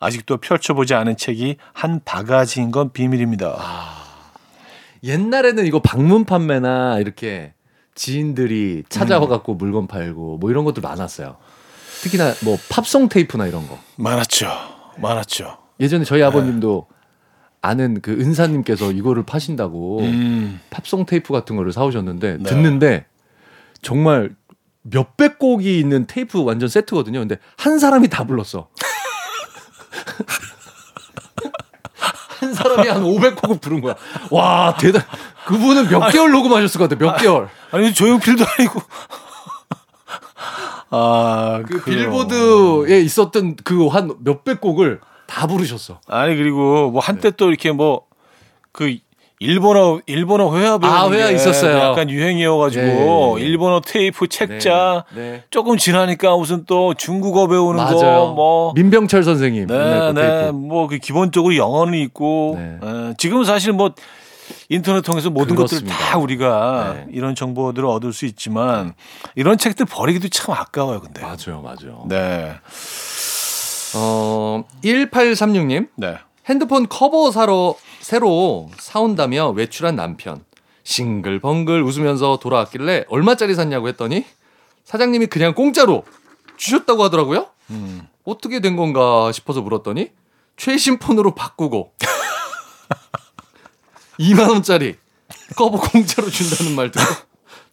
아직도 0.00 0.36
펼쳐보지 0.38 0.94
않은 0.94 1.16
책이 1.16 1.56
한 1.72 2.00
바가지인 2.04 2.70
건 2.70 2.92
비밀입니다. 2.92 3.56
옛날에는 5.02 5.66
이거 5.66 5.80
방문 5.80 6.24
판매나 6.24 6.98
이렇게 6.98 7.52
지인들이 7.94 8.84
찾아와 8.88 9.26
갖고 9.26 9.54
물건 9.54 9.86
팔고 9.86 10.38
뭐 10.38 10.50
이런 10.50 10.64
것들 10.64 10.82
많았어요. 10.82 11.36
특히나 12.02 12.32
뭐 12.44 12.56
팝송 12.70 13.08
테이프나 13.08 13.46
이런 13.46 13.66
거. 13.68 13.78
많았죠. 13.96 14.48
많았죠. 14.98 15.58
예전에 15.80 16.04
저희 16.04 16.22
아버님도 16.22 16.86
아는 17.64 18.02
그 18.02 18.12
은사님께서 18.12 18.92
이거를 18.92 19.22
파신다고 19.24 20.00
음, 20.00 20.60
팝송 20.68 21.06
테이프 21.06 21.32
같은 21.32 21.56
거를 21.56 21.72
사오셨는데 21.72 22.36
네. 22.38 22.42
듣는데 22.42 23.06
정말 23.80 24.36
몇백 24.82 25.38
곡이 25.38 25.78
있는 25.80 26.06
테이프 26.06 26.42
완전 26.44 26.68
세트거든요. 26.68 27.20
근데 27.20 27.38
한 27.56 27.78
사람이 27.78 28.08
다 28.08 28.24
불렀어. 28.24 28.68
한 32.38 32.52
사람이 32.52 32.86
한 32.86 33.02
500곡을 33.02 33.58
부른 33.62 33.80
거야. 33.80 33.94
와, 34.30 34.76
대단. 34.78 35.02
그분은 35.46 35.88
몇 35.88 36.10
개월 36.10 36.30
녹음하셨을 36.32 36.78
것 36.78 36.90
같아. 36.90 37.02
몇 37.02 37.16
개월. 37.16 37.48
아니 37.70 37.94
조용필도 37.94 38.44
아니고. 38.58 38.82
아, 40.90 41.62
그 41.66 41.80
그래요. 41.80 42.10
빌보드에 42.10 43.00
있었던 43.00 43.56
그 43.56 43.88
한 43.88 44.12
몇백 44.20 44.60
곡을 44.60 45.00
다 45.26 45.46
부르셨어. 45.46 46.00
아니 46.06 46.36
그리고 46.36 46.90
뭐 46.90 47.00
한때 47.00 47.30
또 47.30 47.48
이렇게 47.48 47.72
뭐 47.72 48.02
그 48.74 48.96
일본어 49.38 50.00
일본어 50.06 50.56
회화 50.56 50.78
배우는 50.78 50.98
아, 50.98 51.08
회화 51.10 51.28
게 51.28 51.34
있었어요. 51.36 51.78
약간 51.78 52.10
유행이어가지고 52.10 52.82
네, 52.84 52.92
네, 52.94 53.34
네. 53.36 53.40
일본어 53.40 53.80
테이프 53.80 54.26
책자 54.26 55.04
네, 55.14 55.20
네. 55.20 55.44
조금 55.50 55.76
지나니까 55.76 56.36
무슨 56.36 56.64
또 56.66 56.94
중국어 56.94 57.46
배우는 57.46 57.76
맞아요. 57.76 58.34
거뭐 58.34 58.72
민병철 58.74 59.22
선생님. 59.22 59.66
네, 59.68 59.74
그 59.74 60.12
네, 60.18 60.22
테이프. 60.40 60.52
뭐그 60.52 60.98
기본적으로 60.98 61.56
영어는 61.56 61.94
있고 62.00 62.56
네. 62.58 62.78
에, 62.82 63.14
지금은 63.16 63.44
사실 63.44 63.72
뭐 63.72 63.92
인터넷 64.68 65.02
통해서 65.02 65.30
모든 65.30 65.54
것들 65.54 65.78
그렇습니다. 65.78 65.96
다 65.96 66.18
우리가 66.18 66.94
네. 66.96 67.06
이런 67.12 67.34
정보들을 67.36 67.86
얻을 67.86 68.12
수 68.12 68.26
있지만 68.26 68.94
이런 69.36 69.56
책들 69.58 69.86
버리기도 69.86 70.28
참 70.28 70.54
아까워요, 70.54 71.00
근데. 71.00 71.22
맞아요, 71.22 71.60
맞아요. 71.62 72.04
네, 72.08 72.54
어, 73.96 74.64
1836님. 74.82 75.88
네. 75.96 76.18
핸드폰 76.46 76.88
커버 76.88 77.30
사러 77.30 77.74
새로 78.00 78.70
사온다며 78.78 79.48
외출한 79.50 79.96
남편. 79.96 80.44
싱글벙글 80.82 81.82
웃으면서 81.82 82.38
돌아왔길래 82.42 83.06
얼마짜리 83.08 83.54
샀냐고 83.54 83.88
했더니 83.88 84.26
사장님이 84.84 85.26
그냥 85.26 85.54
공짜로 85.54 86.04
주셨다고 86.58 87.02
하더라고요. 87.04 87.46
어떻게 88.24 88.60
된 88.60 88.76
건가 88.76 89.32
싶어서 89.32 89.62
물었더니 89.62 90.10
최신 90.56 90.98
폰으로 90.98 91.34
바꾸고 91.34 91.94
2만 94.20 94.50
원짜리 94.50 94.96
커버 95.56 95.78
공짜로 95.78 96.28
준다는 96.28 96.74
말 96.76 96.90
듣고 96.90 97.06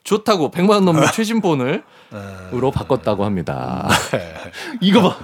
좋다고 0.04 0.52
100만 0.52 0.70
원 0.72 0.86
넘는 0.86 1.08
최신 1.14 1.42
폰을 1.42 1.84
으로 2.54 2.72
바꿨다고 2.72 3.24
합니다. 3.26 3.88
이거 4.82 5.02
봐. 5.02 5.18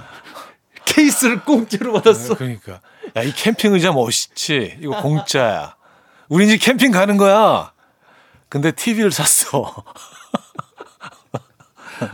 케이스를 1.08 1.40
공짜로 1.44 1.92
받았어. 1.94 2.34
그러니까 2.36 2.80
야 3.16 3.22
이 3.22 3.32
캠핑 3.32 3.72
의자 3.74 3.92
멋있지 3.92 4.78
이거 4.82 5.00
공짜야 5.00 5.74
우리 6.28 6.44
이제 6.46 6.56
캠핑 6.58 6.90
가는 6.92 7.16
거야 7.16 7.72
근데 8.48 8.70
TV를 8.72 9.10
샀어 9.12 9.74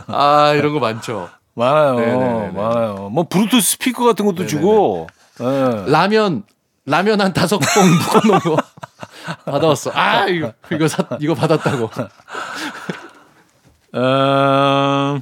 아, 0.07 0.53
이런 0.55 0.73
거 0.73 0.79
많죠. 0.79 1.29
많아요 1.53 1.93
네네네네. 1.95 2.51
많아요 2.51 3.09
뭐 3.09 3.25
브루투스 3.29 3.71
스피커 3.73 4.03
같은 4.05 4.25
것도 4.25 4.43
네네네. 4.43 4.47
주고 4.49 5.07
예. 5.41 5.91
라면 5.91 6.43
라면 6.85 7.21
한 7.21 7.33
다섯 7.33 7.59
봉 7.59 7.67
묶어놓은 8.23 8.39
거 8.39 8.57
받아왔어. 9.45 9.91
아 9.93 10.25
이거 10.27 10.53
이거 10.71 10.87
사, 10.87 11.03
이거 11.19 11.33
받았다고. 11.35 11.89
음, 13.95 15.21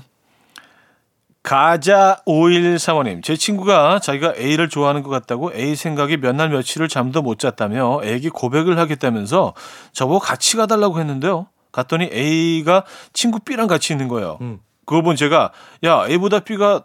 가자 1.44 2.18
5135님. 2.26 3.22
제 3.22 3.36
친구가 3.36 4.00
자기가 4.00 4.34
A를 4.38 4.70
좋아하는 4.70 5.04
것 5.04 5.10
같다고 5.10 5.54
A 5.54 5.76
생각이 5.76 6.18
몇 6.18 6.34
날 6.34 6.50
며칠을 6.50 6.88
잠도 6.88 7.22
못 7.22 7.38
잤다며 7.38 8.00
A에게 8.04 8.30
고백을 8.30 8.80
하겠다면서 8.80 9.54
저보고 9.92 10.20
같이 10.20 10.56
가달라고 10.58 11.00
했는데요. 11.00 11.48
갔더니 11.74 12.10
A가 12.14 12.86
친구 13.12 13.40
B랑 13.40 13.68
같이 13.68 13.94
있는 13.94 14.08
거예요. 14.08 14.38
음. 14.42 14.60
그걸 14.86 15.04
본 15.04 15.16
제가 15.16 15.52
야 15.84 16.06
A보다 16.08 16.40
B가 16.40 16.84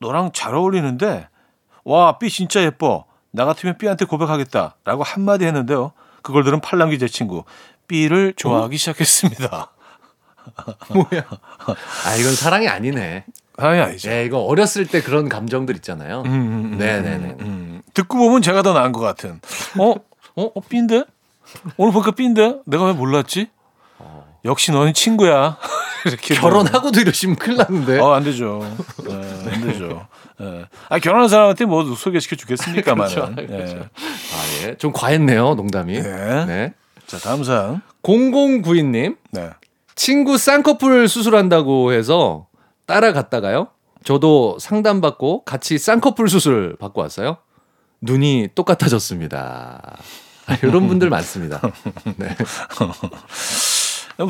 너랑 0.00 0.30
잘 0.32 0.54
어울리는데? 0.54 1.28
와 1.84 2.18
B 2.18 2.30
진짜 2.30 2.62
예뻐. 2.62 3.04
나 3.30 3.44
같으면 3.44 3.76
B한테 3.76 4.06
고백하겠다 4.06 4.76
라고 4.84 5.02
한마디 5.02 5.44
했는데요. 5.44 5.92
그걸 6.22 6.44
들은 6.44 6.60
팔랑귀 6.60 6.98
제 6.98 7.08
친구 7.08 7.44
B를 7.88 8.32
좋아하기 8.36 8.76
시작했습니다. 8.78 9.70
뭐야? 10.94 11.24
아 12.06 12.14
이건 12.18 12.34
사랑이 12.34 12.68
아니네. 12.68 13.26
사랑이 13.58 13.80
아니죠 13.80 14.08
네 14.08 14.24
이거 14.24 14.38
어렸을 14.38 14.86
때 14.86 15.02
그런 15.02 15.28
감정들 15.28 15.74
있잖아요. 15.76 16.22
음, 16.26 16.30
음, 16.30 16.72
음, 16.72 16.78
네네네. 16.78 17.36
음. 17.40 17.82
듣고 17.94 18.18
보면 18.18 18.42
제가 18.42 18.62
더 18.62 18.72
나은 18.72 18.92
것 18.92 19.00
같은. 19.00 19.40
어? 19.78 19.94
어? 20.36 20.44
어? 20.54 20.60
삔데? 20.60 21.04
오늘 21.76 21.92
보니까 21.92 22.12
삔데? 22.12 22.60
내가 22.66 22.84
왜 22.84 22.92
몰랐지? 22.92 23.48
역시 24.44 24.70
너는 24.70 24.94
친구야. 24.94 25.56
이렇게. 26.06 26.34
결혼하고도 26.34 27.00
이러시면 27.00 27.36
큰일 27.36 27.56
나는데. 27.58 27.98
어, 27.98 28.12
안 28.12 28.22
되죠. 28.22 28.60
네, 29.04 29.14
안 29.52 29.66
되죠. 29.66 30.06
예. 30.40 30.66
아, 30.88 30.98
결혼한 31.00 31.28
사람한테 31.28 31.64
뭐 31.64 31.94
소개시켜 31.96 32.36
주겠습니까만. 32.36 33.08
그렇죠, 33.10 33.34
그렇죠. 33.34 33.76
아 33.78 34.62
예, 34.62 34.76
좀 34.76 34.92
과했네요 34.92 35.54
농담이. 35.54 36.00
네. 36.00 36.44
네. 36.46 36.74
자, 37.06 37.18
다음 37.18 37.42
사연. 37.42 37.82
0092님 38.04 39.16
네. 39.32 39.50
친구 39.96 40.38
쌍꺼풀 40.38 41.08
수술한다고 41.08 41.92
해서 41.92 42.46
따라갔다가요. 42.88 43.68
저도 44.02 44.58
상담받고 44.58 45.44
같이 45.44 45.78
쌍꺼풀 45.78 46.28
수술 46.28 46.76
받고 46.80 47.00
왔어요. 47.02 47.36
눈이 48.00 48.48
똑같아졌습니다. 48.54 49.98
아, 50.46 50.56
이런 50.62 50.88
분들 50.88 51.10
많습니다. 51.10 51.60
네. 52.16 52.34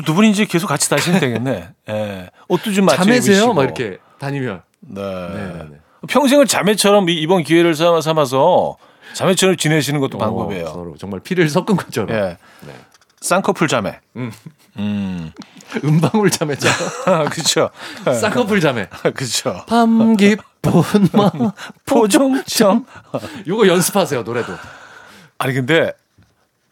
두 0.05 0.13
분이 0.13 0.29
이제 0.31 0.45
계속 0.45 0.67
같이 0.67 0.89
다니시면 0.89 1.19
되겠네. 1.19 1.69
예. 1.89 2.29
옷도 2.49 2.71
좀 2.73 2.85
맞춰 2.85 3.03
자매세요? 3.03 3.53
막 3.53 3.63
이렇게 3.63 3.97
다니면. 4.19 4.61
네. 4.81 5.01
네, 5.01 5.53
네. 5.71 5.77
평생을 6.07 6.45
자매처럼 6.45 7.09
이- 7.09 7.15
이번 7.21 7.43
기회를 7.43 7.73
삼아- 7.73 8.01
삼아서 8.01 8.75
자매처럼 9.13 9.55
지내시는 9.55 9.99
것도 10.01 10.17
방법이에요. 10.17 10.65
어, 10.65 10.73
서로 10.73 10.95
정말 10.97 11.19
피를 11.21 11.47
섞은 11.49 11.75
것처럼. 11.77 12.09
예. 12.15 12.37
네. 12.65 12.73
쌍꺼풀 13.21 13.67
자매. 13.67 13.99
음. 14.15 14.31
음. 14.77 15.31
은방울 15.83 16.31
자매죠. 16.31 16.67
그렇죠. 17.29 17.69
쌍꺼풀 18.19 18.59
자매. 18.59 18.87
그렇죠. 19.13 19.63
밤 19.67 20.15
깊은 20.15 21.09
마 21.13 21.31
포종점. 21.85 22.85
요거 23.47 23.67
연습하세요 23.67 24.23
노래도. 24.23 24.53
아니 25.37 25.53
근데 25.53 25.91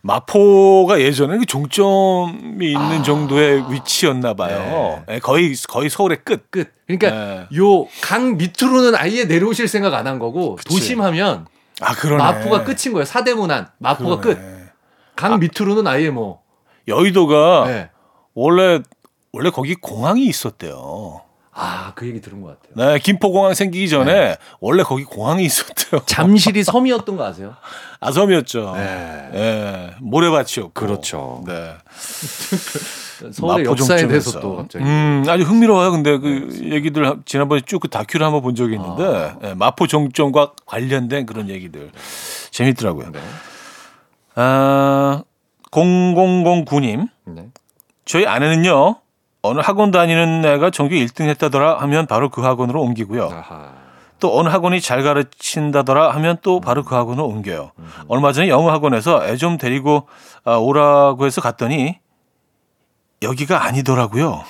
마포가 0.01 1.01
예전에 1.01 1.37
그 1.37 1.45
종점이 1.45 2.71
있는 2.71 3.03
정도의 3.03 3.71
위치였나 3.71 4.33
봐요. 4.35 5.03
예, 5.09 5.19
거의 5.19 5.53
거의 5.67 5.89
서울의 5.89 6.19
끝. 6.23 6.49
끝. 6.49 6.73
그러니까 6.87 7.09
네. 7.09 7.47
요강 7.55 8.37
밑으로는 8.37 8.95
아예 8.95 9.25
내려오실 9.25 9.67
생각 9.67 9.93
안 9.93 10.07
한 10.07 10.17
거고 10.19 10.57
도심하면 10.65 11.45
아. 11.81 11.93
마포가 12.17 12.63
끝인 12.63 12.93
거예요. 12.93 13.03
사대문안 13.05 13.67
마포가 13.79 14.21
끝. 14.21 14.35
그러네. 14.37 14.56
강 15.17 15.37
밑으로는 15.39 15.85
아예 15.87 16.09
뭐. 16.09 16.41
여의도가 16.87 17.65
네. 17.67 17.89
원래 18.33 18.79
원래 19.33 19.49
거기 19.49 19.75
공항이 19.75 20.25
있었대요. 20.25 21.21
아, 21.59 21.91
그 21.95 22.07
얘기 22.07 22.21
들은 22.21 22.41
것 22.41 22.49
같아요. 22.61 22.93
네, 22.93 22.99
김포공항 22.99 23.55
생기기 23.55 23.89
전에 23.89 24.37
원래 24.59 24.83
거기 24.83 25.03
공항이 25.03 25.43
있었대요. 25.43 26.01
잠실이 26.05 26.63
섬이었던 26.63 27.17
거 27.17 27.25
아세요? 27.25 27.55
아 27.99 28.11
섬이었죠. 28.11 28.73
네. 28.75 29.29
예, 29.33 29.95
모래밭이었고. 29.99 30.71
그렇죠. 30.73 31.43
네. 31.47 31.73
서울의 33.33 33.65
역사에. 33.65 34.07
대해서 34.07 34.39
또 34.39 34.57
갑자기. 34.57 34.85
네, 34.85 34.89
음, 34.91 35.23
아주 35.27 35.43
흥미로워요. 35.43 35.89
근데 35.91 36.17
그 36.19 36.59
얘기들 36.71 37.07
하- 37.07 37.15
지난번에 37.25 37.61
쭉 37.65 37.79
그 37.79 37.87
다큐를 37.87 38.23
한번 38.25 38.43
본 38.43 38.53
적이 38.53 38.75
있는데 38.75 39.03
아. 39.03 39.37
예, 39.43 39.53
마포 39.55 39.87
종점과 39.87 40.51
관련된 40.67 41.25
그런 41.25 41.49
얘기들 41.49 41.89
재밌더라고요. 42.51 43.11
네. 44.37 44.43
아, 44.43 45.23
0009님, 45.71 47.09
네. 47.25 47.49
저희 48.05 48.25
아내는요 48.27 48.97
어느 49.41 49.59
학원 49.61 49.91
다니는 49.91 50.45
애가 50.45 50.69
전교 50.71 50.95
1등 50.95 51.27
했다더라 51.29 51.79
하면 51.81 52.05
바로 52.05 52.29
그 52.29 52.41
학원으로 52.41 52.81
옮기고요. 52.81 53.25
아하. 53.25 53.73
또 54.19 54.37
어느 54.39 54.49
학원이 54.49 54.81
잘 54.81 55.03
가르친다더라 55.03 56.11
하면 56.15 56.37
또 56.41 56.59
바로 56.59 56.83
그 56.83 56.95
학원을 56.95 57.23
옮겨요. 57.23 57.71
얼마 58.07 58.31
전에 58.31 58.47
영어 58.49 58.71
학원에서 58.71 59.27
애 59.27 59.37
좀 59.37 59.57
데리고 59.57 60.07
아, 60.43 60.55
오라고 60.55 61.25
해서 61.25 61.39
갔더니 61.41 61.99
여기가 63.21 63.63
아니더라고요. 63.65 64.43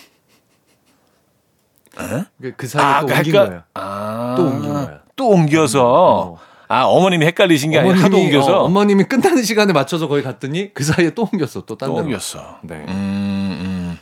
그- 2.42 2.54
그 2.56 2.68
사이에 2.68 2.84
또 3.02 3.08
옮긴 3.08 3.34
거예요. 3.48 3.64
아, 3.74 4.36
또 4.38 4.44
옮긴 4.46 4.74
거야. 4.74 5.00
또 5.16 5.30
옮겨서 5.30 5.84
어. 5.86 6.38
아 6.70 6.84
어머님이 6.84 7.26
헷갈리신 7.28 7.72
게 7.72 7.80
아니라 7.80 7.98
하도 8.00 8.18
옮겨서 8.18 8.60
어, 8.60 8.64
어머님이 8.66 9.06
끝나는 9.06 9.44
시간에 9.44 9.72
맞춰서 9.74 10.08
거기 10.08 10.22
갔더니 10.22 10.74
그 10.74 10.84
사이에 10.84 11.12
또 11.12 11.30
옮겼어. 11.32 11.66
또딴 11.66 11.90
또 11.90 11.96
데로. 11.96 12.06
옮겼어. 12.08 12.60
네. 12.64 12.76
음, 12.76 12.88
음. 12.90 14.00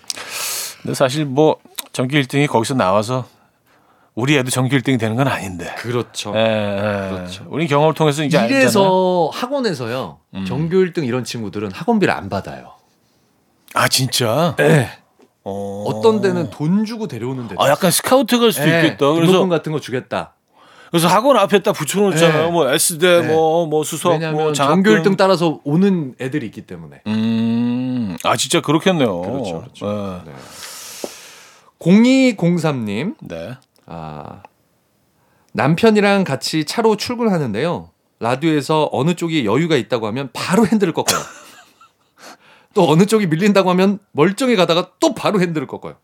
근데 0.81 0.93
사실 0.95 1.25
뭐 1.25 1.57
전교 1.91 2.17
1등이 2.17 2.47
거기서 2.47 2.73
나와서 2.73 3.27
우리 4.15 4.37
애도 4.37 4.49
전교 4.49 4.75
1등이 4.77 4.99
되는 4.99 5.15
건 5.15 5.27
아닌데. 5.27 5.73
그렇죠. 5.77 6.33
예, 6.35 6.39
예. 6.39 7.09
그렇죠. 7.15 7.45
우리 7.49 7.67
경험을 7.67 7.93
통해서 7.93 8.23
이제 8.23 8.37
알잖아요. 8.37 8.61
이래서 8.61 9.29
학원에서요. 9.33 10.19
음. 10.35 10.45
전교 10.45 10.77
1등 10.77 11.05
이런 11.05 11.23
친구들은 11.23 11.71
학원비를 11.71 12.13
안 12.13 12.29
받아요. 12.29 12.71
아 13.73 13.87
진짜. 13.87 14.55
네. 14.57 14.89
어. 15.43 15.83
어떤 15.87 16.21
데는 16.21 16.49
돈 16.49 16.85
주고 16.85 17.07
데려오는 17.07 17.47
데도 17.47 17.61
아 17.61 17.69
약간 17.69 17.91
스카우트 17.91 18.39
갈 18.39 18.51
수도 18.51 18.65
네, 18.65 18.83
있겠다. 18.83 19.11
그래서 19.11 19.47
같은 19.47 19.71
거 19.71 19.79
주겠다. 19.79 20.34
그래서 20.91 21.07
학원 21.07 21.37
앞에 21.37 21.59
딱 21.63 21.73
붙여놓잖아요. 21.73 22.45
네. 22.45 22.51
뭐 22.51 22.69
S대 22.71 23.21
네. 23.21 23.27
뭐 23.27 23.65
뭐 23.67 23.83
수석 23.83 24.19
뭐 24.31 24.53
전교 24.53 24.53
장학금. 24.53 25.03
1등 25.03 25.17
따라서 25.17 25.59
오는 25.63 26.15
애들이 26.21 26.45
있기 26.47 26.61
때문에. 26.61 27.01
음. 27.07 28.17
아 28.23 28.37
진짜 28.37 28.61
그렇겠네요. 28.61 29.21
그렇죠, 29.21 29.59
그렇죠. 29.61 30.21
네. 30.25 30.31
네. 30.31 30.37
0203님, 31.79 33.15
네. 33.21 33.57
아, 33.85 34.41
남편이랑 35.53 36.23
같이 36.23 36.65
차로 36.65 36.95
출근하는데요. 36.97 37.89
라디오에서 38.19 38.89
어느 38.91 39.13
쪽이 39.15 39.45
여유가 39.45 39.75
있다고 39.75 40.07
하면 40.07 40.29
바로 40.33 40.65
핸들을 40.65 40.93
꺾어요. 40.93 41.19
또 42.73 42.89
어느 42.89 43.05
쪽이 43.05 43.27
밀린다고 43.27 43.69
하면 43.71 43.99
멀쩡히 44.11 44.55
가다가 44.55 44.91
또 44.99 45.13
바로 45.13 45.39
핸들을 45.41 45.67
꺾어요. 45.67 45.95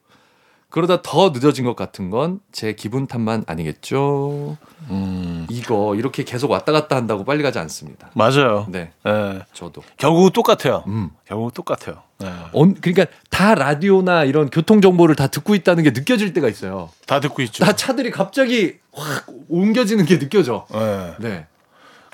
그러다 0.71 1.01
더 1.01 1.29
늦어진 1.29 1.65
것 1.65 1.75
같은 1.75 2.09
건 2.09 2.39
제 2.51 2.73
기분 2.73 3.05
탓만 3.07 3.43
아니겠죠. 3.47 4.57
음. 4.89 5.45
이거 5.49 5.95
이렇게 5.95 6.23
계속 6.23 6.49
왔다 6.51 6.71
갔다 6.71 6.95
한다고 6.95 7.23
빨리 7.23 7.43
가지 7.43 7.59
않습니다. 7.59 8.09
맞아요. 8.13 8.65
네, 8.69 8.91
네. 9.03 9.39
저도. 9.53 9.83
결국은 9.97 10.31
똑같아요. 10.31 10.83
음. 10.87 11.09
결국은 11.25 11.51
똑같아요. 11.53 12.01
네. 12.19 12.27
어, 12.27 12.73
그러니까 12.81 13.05
다 13.29 13.55
라디오나 13.55 14.23
이런 14.25 14.49
교통 14.49 14.81
정보를 14.81 15.15
다 15.15 15.27
듣고 15.27 15.55
있다는 15.55 15.83
게 15.83 15.91
느껴질 15.91 16.33
때가 16.33 16.47
있어요. 16.49 16.89
다 17.05 17.19
듣고 17.19 17.41
있죠. 17.43 17.63
다 17.63 17.73
차들이 17.75 18.11
갑자기 18.11 18.75
확 18.93 19.25
옮겨지는 19.49 20.05
게 20.05 20.19
느껴져. 20.19 20.65
네. 20.71 21.13
네. 21.19 21.45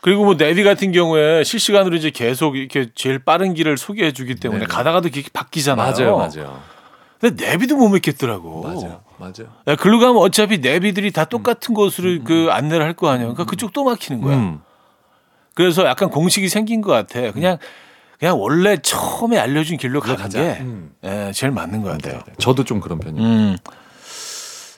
그리고 0.01 0.24
뭐 0.24 0.38
내비 0.38 0.64
같은 0.64 0.91
경우에 0.91 1.43
실시간으로 1.43 1.95
이제 1.95 2.12
계속 2.12 2.55
이렇게 2.55 2.89
제일 2.95 3.20
빠른 3.20 3.53
길을 3.55 3.78
소개해 3.78 4.14
주기 4.14 4.36
때문에 4.36 4.60
네네. 4.62 4.68
가다가도 4.74 5.10
이렇게 5.10 5.30
바뀌잖아요. 5.34 5.91
맞아요, 5.91 6.18
맞아요, 6.18 6.60
근데 7.20 7.45
내비도 7.45 7.76
못 7.78 7.89
믿겠더라고. 7.89 8.61
맞아요. 8.61 9.01
야, 9.68 9.76
글로 9.76 9.99
가면 9.99 10.18
어차피 10.18 10.59
내비들이 10.59 11.11
다 11.11 11.26
똑같은 11.26 11.74
곳으로 11.74 12.24
그 12.24 12.49
안내를 12.51 12.86
할 12.86 12.93
거 12.93 13.09
아니에요. 13.09 13.30
그러니까 13.34 13.45
그쪽 13.49 13.74
또 13.74 13.84
막히는 13.84 14.22
거야. 14.22 14.36
음, 14.38 14.61
그래서 15.55 15.86
약간 15.86 16.09
공식이 16.09 16.49
생긴 16.49 16.82
것 16.82 16.91
같아. 16.91 17.32
그냥 17.32 17.57
그냥 18.20 18.39
원래 18.39 18.78
처음에 18.78 19.38
알려준 19.38 19.78
길로 19.78 19.99
가는 19.99 20.15
가자. 20.18 20.41
게 20.41 20.57
음. 20.61 20.91
예, 21.03 21.32
제일 21.34 21.51
맞는 21.51 21.82
것 21.82 21.91
같아요. 21.91 22.20
저도 22.39 22.63
좀 22.63 22.80
그런 22.80 22.99
편이에요. 22.99 23.26
음. 23.28 23.57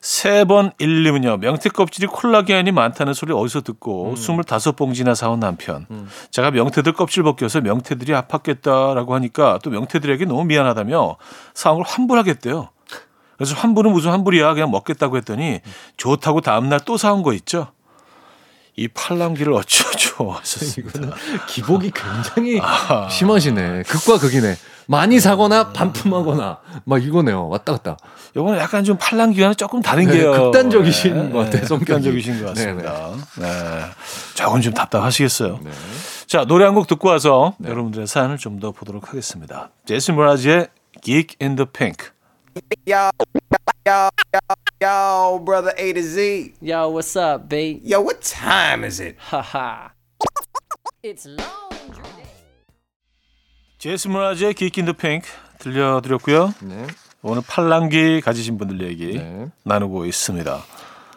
세 0.01 0.45
번 0.45 0.71
일님은요. 0.79 1.37
명태 1.37 1.69
껍질이 1.69 2.07
콜라겐이 2.07 2.71
많다는 2.71 3.13
소리 3.13 3.33
어디서 3.33 3.61
듣고 3.61 4.15
스물다섯 4.15 4.75
봉지나 4.75 5.13
사온 5.15 5.39
남편. 5.39 5.85
제가 6.31 6.51
명태들 6.51 6.93
껍질 6.93 7.23
벗겨서 7.23 7.61
명태들이 7.61 8.13
아팠겠다라고 8.13 9.09
하니까 9.11 9.59
또 9.63 9.69
명태들에게 9.69 10.25
너무 10.25 10.45
미안하다며 10.45 11.17
사온 11.53 11.77
걸 11.77 11.85
환불하겠대요. 11.87 12.69
그래서 13.37 13.55
환불은 13.55 13.91
무슨 13.91 14.11
환불이야 14.11 14.53
그냥 14.53 14.71
먹겠다고 14.71 15.17
했더니 15.17 15.61
좋다고 15.97 16.41
다음날 16.41 16.81
또 16.85 16.97
사온 16.97 17.23
거 17.23 17.33
있죠. 17.33 17.67
이 18.75 18.87
팔랑귀를 18.87 19.51
어쩌죠 19.53 20.31
하셨습니다. 20.31 21.13
기복이 21.47 21.91
굉장히 21.91 22.61
심하시네. 23.09 23.83
극과 23.83 24.17
극이네. 24.19 24.55
많이 24.89 25.19
사거나 25.19 25.71
반품하거나 25.71 26.57
막 26.83 27.03
이거네요. 27.03 27.47
왔다 27.47 27.73
갔다. 27.73 27.95
이거는 28.35 28.57
약간 28.57 28.83
좀 28.83 28.97
팔랑귀와는 28.99 29.55
조금 29.55 29.83
다른 29.83 30.05
네, 30.07 30.17
게요. 30.17 30.31
극단적이신 30.33 31.31
것 31.31 31.37
같아요, 31.45 31.65
성격이. 31.67 31.85
극단적이신 31.85 32.43
것 32.43 32.53
네, 32.55 32.65
같습니다. 32.65 33.09
네. 33.39 33.47
조금 34.33 34.61
좀 34.61 34.73
답답하시겠어요. 34.73 35.59
네. 35.63 35.69
자, 36.25 36.45
노래 36.45 36.65
한 36.65 36.73
곡 36.73 36.87
듣고 36.87 37.07
와서 37.09 37.53
여러분들의 37.63 38.07
사연을 38.07 38.37
좀 38.37 38.59
더 38.59 38.71
보도록 38.71 39.09
하겠습니다. 39.09 39.69
제이슨 39.85 40.15
모라지의 40.15 40.69
Geek 41.03 41.35
in 41.39 41.55
the 41.55 41.67
Pink. 41.71 42.09
Yo, 42.87 43.09
yo, 43.87 44.09
yo, 44.33 44.49
yo, 44.81 45.39
brother 45.45 45.71
A 45.77 45.93
to 45.93 46.01
Z. 46.01 46.53
Yo, 46.63 46.89
what's 46.89 47.15
up, 47.15 47.47
B? 47.47 47.79
Yo, 47.85 48.01
what 48.01 48.21
time 48.21 48.83
is 48.83 48.99
it? 48.99 49.17
Haha. 49.29 49.91
Geek 53.79 54.81
in 54.81 54.85
the 54.85 54.93
Pink 54.93 55.25
들려드렸고요. 55.59 56.53
네. 56.63 56.85
오늘 57.21 57.41
팔랑귀 57.47 58.19
가지신 58.19 58.57
분들 58.57 58.85
얘기 58.85 59.17
네. 59.17 59.47
나누고 59.63 60.05
있습니다. 60.05 60.63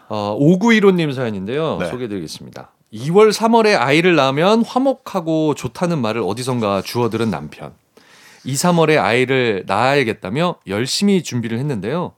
어, 0.08 0.38
5915님 0.38 1.12
사연인데요. 1.12 1.78
네. 1.78 1.86
소개해드리겠습니다. 1.86 2.70
2월, 2.92 3.32
3월에 3.32 3.76
아이를 3.76 4.14
낳으면 4.14 4.64
화목하고 4.64 5.54
좋다는 5.56 5.98
말을 5.98 6.22
어디선가 6.24 6.82
주워들은 6.82 7.30
남편. 7.30 7.74
2, 8.44 8.54
3월에 8.54 8.96
아이를 9.02 9.64
낳아야겠다며 9.66 10.56
열심히 10.68 11.24
준비를 11.24 11.58
했는데요. 11.58 12.12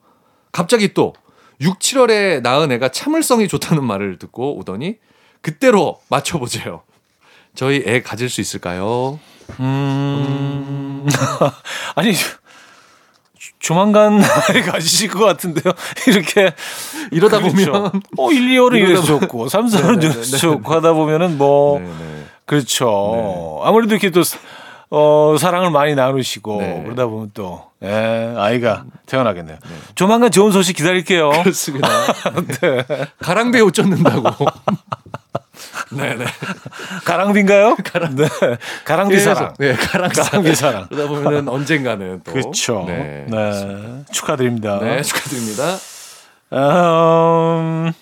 갑자기 0.53 0.93
또 0.93 1.15
6, 1.63 1.79
7월에 1.79 2.43
낳은 2.43 2.71
애가 2.71 2.91
참을성이 2.91 3.49
좋다는 3.49 3.83
말을 3.83 4.19
듣고 4.19 4.59
오더니 4.59 4.97
그때로 5.41 6.01
맞춰보세요. 6.11 6.83
저희 7.55 7.83
애 7.87 8.03
가질 8.03 8.29
수 8.29 8.43
있을까요? 8.43 9.19
음. 9.61 11.07
아니 11.95 12.15
조만간 13.59 14.19
나이 14.19 14.61
가지실 14.63 15.09
것 15.09 15.25
같은데요. 15.25 15.73
이렇게 16.07 16.53
이러다 17.11 17.39
그렇죠. 17.41 17.73
보면 17.73 18.03
어 18.19 18.31
1, 18.31 18.41
2월은 18.41 18.77
이러다 18.77 18.91
이래서 18.91 19.03
좋고 19.03 19.49
3, 19.49 19.67
4월은 19.67 19.99
네네네. 20.01 20.13
이래서 20.15 20.37
좋고 20.37 20.73
하다 20.73 20.93
보면은 20.93 21.39
뭐 21.39 21.79
네, 21.79 21.87
네. 21.87 22.25
그렇죠. 22.45 23.63
아무래도 23.65 23.95
이렇게 23.95 24.11
또 24.11 24.23
어, 24.91 25.37
사랑을 25.39 25.71
많이 25.71 25.95
나누시고 25.95 26.61
네. 26.61 26.83
그러다 26.85 27.07
보면 27.07 27.31
또 27.33 27.65
예, 27.83 28.35
아이가 28.37 28.85
태어나겠네요. 29.07 29.59
조만간 29.95 30.31
좋은 30.31 30.53
소식 30.53 30.77
기다릴게요. 30.77 31.31
그렇습니다. 31.31 31.89
네. 32.61 32.85
가랑비에 33.19 33.61
옷 33.63 33.73
젖는다고. 33.73 34.47
네네. 35.97 36.25
가랑비인가요? 37.05 37.77
네. 38.17 38.29
가랑비 38.85 39.19
사랑. 39.21 39.55
네, 39.59 39.75
가랑비 39.75 40.17
가랑비 40.21 40.55
사랑. 40.55 40.87
그러다 40.89 41.09
보면은 41.09 41.49
언젠가는 41.49 42.21
또. 42.25 42.33
그렇죠. 42.33 42.85
네. 42.87 43.27
네. 43.29 44.05
축하드립니다. 44.13 44.79
네, 44.81 45.03
축하드립니다. 45.03 45.77
음, 46.53 47.93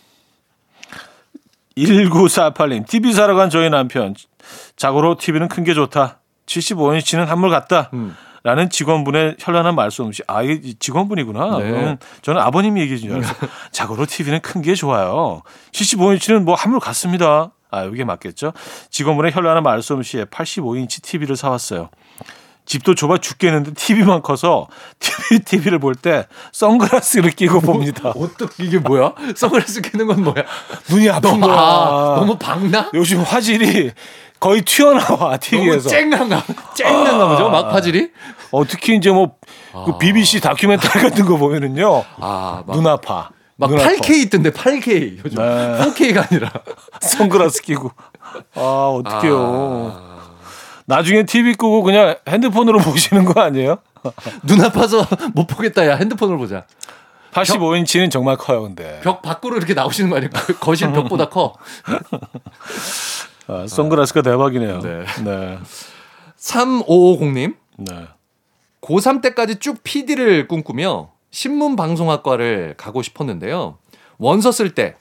1948님, 1.76 2.86
TV 2.86 3.12
사러 3.12 3.34
간 3.34 3.50
저희 3.50 3.70
남편. 3.70 4.14
자고로 4.76 5.16
TV는 5.16 5.48
큰 5.48 5.64
게 5.64 5.74
좋다. 5.74 6.18
75인치는 6.46 7.26
한물 7.26 7.50
같다. 7.50 7.90
음. 7.94 8.16
라는 8.44 8.68
직원분의 8.70 9.36
현란한 9.38 9.76
말씀 9.76 10.04
없이 10.06 10.22
아 10.26 10.42
이게 10.42 10.72
직원분이구나. 10.78 11.58
네. 11.58 11.70
그러면 11.70 11.98
저는 12.22 12.40
아버님이 12.42 12.80
얘기해 12.80 12.98
준줄 12.98 13.18
알았어요. 13.18 13.48
자고로 13.70 14.04
TV는 14.06 14.40
큰 14.40 14.60
게 14.62 14.74
좋아요. 14.74 15.42
75인치는 15.70 16.42
뭐 16.42 16.56
한물 16.56 16.80
같습니다. 16.80 17.52
아 17.72 17.84
이게 17.84 18.04
맞겠죠? 18.04 18.52
직원분의 18.90 19.32
현란한 19.32 19.62
말씀없이 19.62 20.24
85인치 20.30 21.02
TV를 21.02 21.36
사왔어요. 21.36 21.88
집도 22.64 22.94
좁아 22.94 23.18
죽겠는데 23.18 23.72
TV만 23.74 24.22
커서 24.22 24.68
TV 25.00 25.40
TV를 25.40 25.78
볼 25.80 25.94
때 25.96 26.26
선글라스를 26.52 27.30
끼고 27.32 27.60
봅니다. 27.60 28.10
어떻게 28.10 28.62
이게 28.64 28.78
뭐야? 28.78 29.14
선글라스 29.34 29.80
끼는 29.80 30.06
건 30.06 30.22
뭐야? 30.22 30.44
눈이 30.88 31.10
아픈 31.10 31.30
너무 31.40 31.46
거야. 31.46 31.56
아, 31.58 32.14
너무 32.20 32.36
박나? 32.38 32.90
요즘 32.94 33.22
화질이 33.22 33.90
거의 34.38 34.62
튀어나와 34.62 35.38
TV에서. 35.38 35.88
쨍한가? 35.88 36.44
쨍한가 36.76 37.28
보죠? 37.28 37.48
막파질이? 37.48 38.10
어, 38.52 38.64
특히 38.66 38.96
이제 38.96 39.10
뭐그 39.10 39.98
BBC 39.98 40.40
다큐멘터리 40.40 41.02
같은 41.02 41.24
거 41.24 41.36
보면은요. 41.38 42.04
아, 42.20 42.62
막, 42.66 42.76
눈 42.76 42.86
아파. 42.86 43.30
막눈 43.56 43.80
아파. 43.80 43.90
8K 43.92 44.10
있던데 44.24 44.50
8K 44.50 45.18
요즘 45.24 45.38
네. 45.38 45.44
4K가 45.78 46.30
아니라. 46.30 46.50
선글라스 47.00 47.62
끼고. 47.62 47.90
아, 48.54 48.60
어떡해요. 48.60 49.36
아, 49.94 50.20
나중에 50.86 51.24
TV 51.24 51.54
끄고 51.54 51.82
그냥 51.82 52.16
핸드폰으로 52.28 52.78
보시는 52.82 53.24
거 53.24 53.40
아니에요? 53.40 53.78
눈 54.42 54.60
아파서 54.64 55.06
못 55.34 55.46
보겠다. 55.46 55.86
야 55.86 55.96
핸드폰으로 55.96 56.38
보자. 56.38 56.64
85인치는 57.32 58.10
정말 58.10 58.36
커요, 58.36 58.62
근데. 58.62 59.00
벽 59.02 59.22
밖으로 59.22 59.56
이렇게 59.56 59.72
나오시는 59.74 60.10
거 60.10 60.16
아니에요? 60.16 60.30
거- 60.30 60.54
거실 60.58 60.92
벽보다 60.92 61.28
커. 61.30 61.54
아, 63.48 63.66
선글라스가 63.66 64.22
대박이네요. 64.22 64.80
네. 64.80 65.04
네. 65.24 65.58
3550님. 66.38 67.54
네. 67.78 68.06
고3 68.82 69.22
때까지 69.22 69.56
쭉 69.60 69.78
PD를 69.82 70.48
꿈꾸며 70.48 71.10
신문 71.36 71.74
방송학과를 71.74 72.74
가고 72.76 73.02
싶었는데요. 73.02 73.78
원서 74.18 74.52
쓸 74.52 74.74
때 74.74 74.94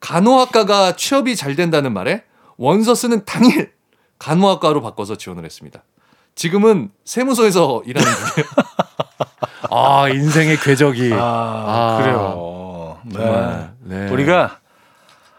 간호학과가 0.00 0.96
취업이 0.96 1.36
잘 1.36 1.56
된다는 1.56 1.92
말에 1.92 2.22
원서 2.56 2.94
쓰는 2.94 3.24
당일 3.26 3.72
간호학과로 4.18 4.80
바꿔서 4.80 5.16
지원을 5.16 5.44
했습니다. 5.44 5.82
지금은 6.36 6.90
세무서에서 7.04 7.82
일하는 7.86 8.08
중이에요. 8.10 8.50
아 9.70 10.08
인생의 10.08 10.58
궤적이 10.60 11.12
아, 11.14 11.18
아, 11.18 11.98
그래요. 12.00 12.98
네. 13.04 13.68
네. 13.80 14.10
우리가 14.10 14.58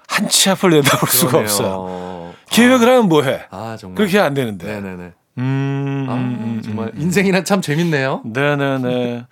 한 0.08 0.28
치 0.30 0.50
앞을 0.50 0.70
내다볼 0.70 1.10
수가 1.10 1.32
그러네요. 1.32 1.44
없어요. 1.46 2.34
계획을 2.50 2.88
하면 2.88 3.10
뭐해? 3.10 3.48
아 3.50 3.76
정말 3.80 3.98
그렇게 3.98 4.20
안 4.20 4.34
되는데. 4.34 4.66
네네네. 4.66 5.14
음, 5.40 6.06
아, 6.10 6.14
음, 6.14 6.62
정말 6.64 6.88
음. 6.94 7.02
인생이란 7.02 7.44
참 7.44 7.62
재밌네요. 7.62 8.22
네네네. 8.26 9.26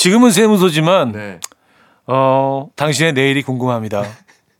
지금은 0.00 0.30
세무서지만, 0.30 1.12
네. 1.12 1.40
어, 2.06 2.68
당신의 2.74 3.12
내일이 3.12 3.42
궁금합니다. 3.42 4.02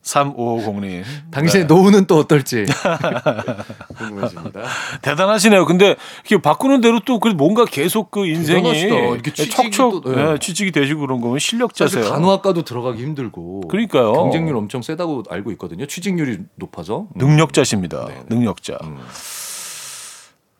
3550님. 0.03 1.03
당신의 1.31 1.65
노후는 1.65 2.05
또 2.05 2.17
어떨지 2.17 2.65
궁금해집니다. 3.97 4.61
대단하시네요. 5.01 5.65
근데 5.65 5.95
이렇게 6.27 6.39
바꾸는 6.39 6.81
대로 6.81 6.99
또 7.05 7.19
뭔가 7.35 7.65
계속 7.65 8.11
그 8.11 8.27
인생이. 8.27 8.69
이렇게 8.81 9.33
취직이 9.33 9.71
척척 9.71 10.03
또, 10.03 10.13
네. 10.13 10.23
네, 10.33 10.37
취직이 10.39 10.71
되시고 10.71 11.01
그런 11.01 11.21
거면 11.21 11.39
실력자세요. 11.39 12.07
간호학과도 12.07 12.61
들어가기 12.63 13.01
힘들고 13.01 13.61
그러니까요. 13.67 14.13
경쟁률 14.13 14.55
엄청 14.57 14.83
세다고 14.83 15.23
알고 15.27 15.51
있거든요. 15.53 15.87
취직률이 15.87 16.37
높아서. 16.55 17.07
음. 17.15 17.17
능력자십니다. 17.17 18.05
네, 18.07 18.13
네. 18.13 18.21
능력자. 18.35 18.77
음. 18.83 18.99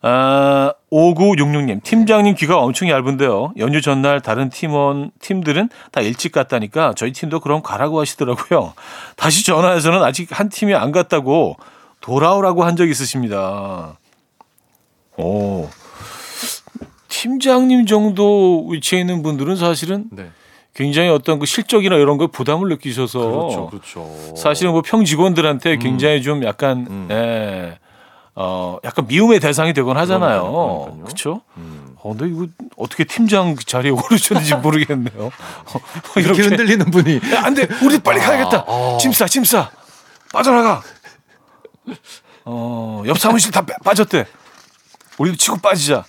아, 0.04 0.74
5966님, 0.91 1.84
팀장님 1.84 2.36
귀가 2.36 2.58
엄청 2.58 2.89
얇은데요. 2.89 3.54
연휴 3.58 3.82
전날 3.82 4.20
다른 4.20 4.49
팀원, 4.49 5.12
팀들은 5.20 5.70
다 5.91 6.02
일찍 6.02 6.32
갔다니까 6.32 6.93
저희 6.97 7.12
팀도 7.14 7.39
그럼 7.39 7.62
가라고 7.62 7.99
하시더라고요. 7.99 8.74
다시 9.16 9.45
전화해서는 9.45 10.02
아직 10.04 10.28
한 10.38 10.49
팀이 10.49 10.74
안 10.74 10.91
갔다고 10.91 11.56
돌아오라고 12.02 12.64
한 12.64 12.76
적 12.76 12.89
있으십니다. 12.89 13.97
오. 15.18 15.70
팀장님 17.10 17.86
정도 17.86 18.66
위치에 18.68 18.99
있는 19.02 19.22
분들은 19.22 19.56
사실은 19.58 20.06
네. 20.12 20.32
굉장히 20.74 21.10
어떤 21.10 21.38
그 21.38 21.45
실적이나 21.45 21.97
이런 21.97 22.18
거 22.18 22.28
부담을 22.28 22.70
느끼셔서 22.70 23.20
그렇죠. 23.20 23.68
그렇죠. 23.70 24.36
사실은 24.36 24.72
뭐 24.72 24.82
평 24.82 25.04
직원들한테 25.06 25.78
굉장히 25.78 26.22
좀 26.24 26.43
약간 26.43 26.88
음. 26.89 27.08
예. 27.12 27.78
어 28.36 28.78
약간 28.84 29.08
미움의 29.08 29.40
대상이 29.40 29.74
되곤 29.74 29.98
하잖아요. 29.98 31.00
그렇죠? 31.04 31.42
음. 31.58 31.96
어, 32.04 32.16
근데 32.16 32.34
이거 32.34 32.48
어떻게 32.78 33.04
팀장 33.04 33.56
자리에 33.56 33.92
오르셨는지 33.92 34.56
모르겠네요. 34.64 35.26
어, 35.28 36.20
이렇게 36.20 36.42
흔들리는 36.44 36.90
분이 36.90 37.18
야, 37.34 37.44
안 37.44 37.54
돼. 37.54 37.68
우리 37.84 38.00
빨리 38.00 38.20
가야겠다. 38.20 38.66
아. 38.68 38.98
짐 39.00 39.12
싸, 39.12 39.28
짐 39.28 39.44
싸. 39.44 39.70
빠져나가. 40.34 40.82
어, 42.46 43.04
옆 43.06 43.20
사무실 43.20 43.52
다 43.52 43.62
빠- 43.62 43.76
빠졌대. 43.84 44.26
우리도 45.18 45.38
치고 45.38 45.58
빠지자. 45.58 46.06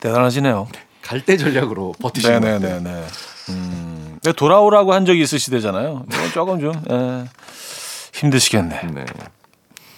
대단하시네요. 0.00 0.68
갈대 1.02 1.36
전략으로 1.36 1.92
버티시는 2.00 2.40
것 2.40 2.46
같아요. 2.46 2.80
네네 2.80 2.80
네 2.80 2.90
네. 3.00 3.06
음, 3.50 4.18
근데 4.22 4.32
돌아오라고 4.36 4.92
한 4.94 5.04
적이 5.04 5.22
있으시대잖아요. 5.22 6.04
이건 6.10 6.30
조금 6.32 6.60
좀 6.60 6.72
예, 6.90 7.24
힘드시겠네. 8.14 8.82
네. 8.92 9.04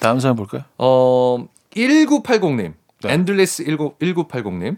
다음 0.00 0.20
사연 0.20 0.36
볼까요? 0.36 0.62
어 0.78 1.46
1980님. 1.74 2.74
네. 3.02 3.12
엔들레스 3.12 3.64
19, 3.64 3.94
1980님. 4.00 4.76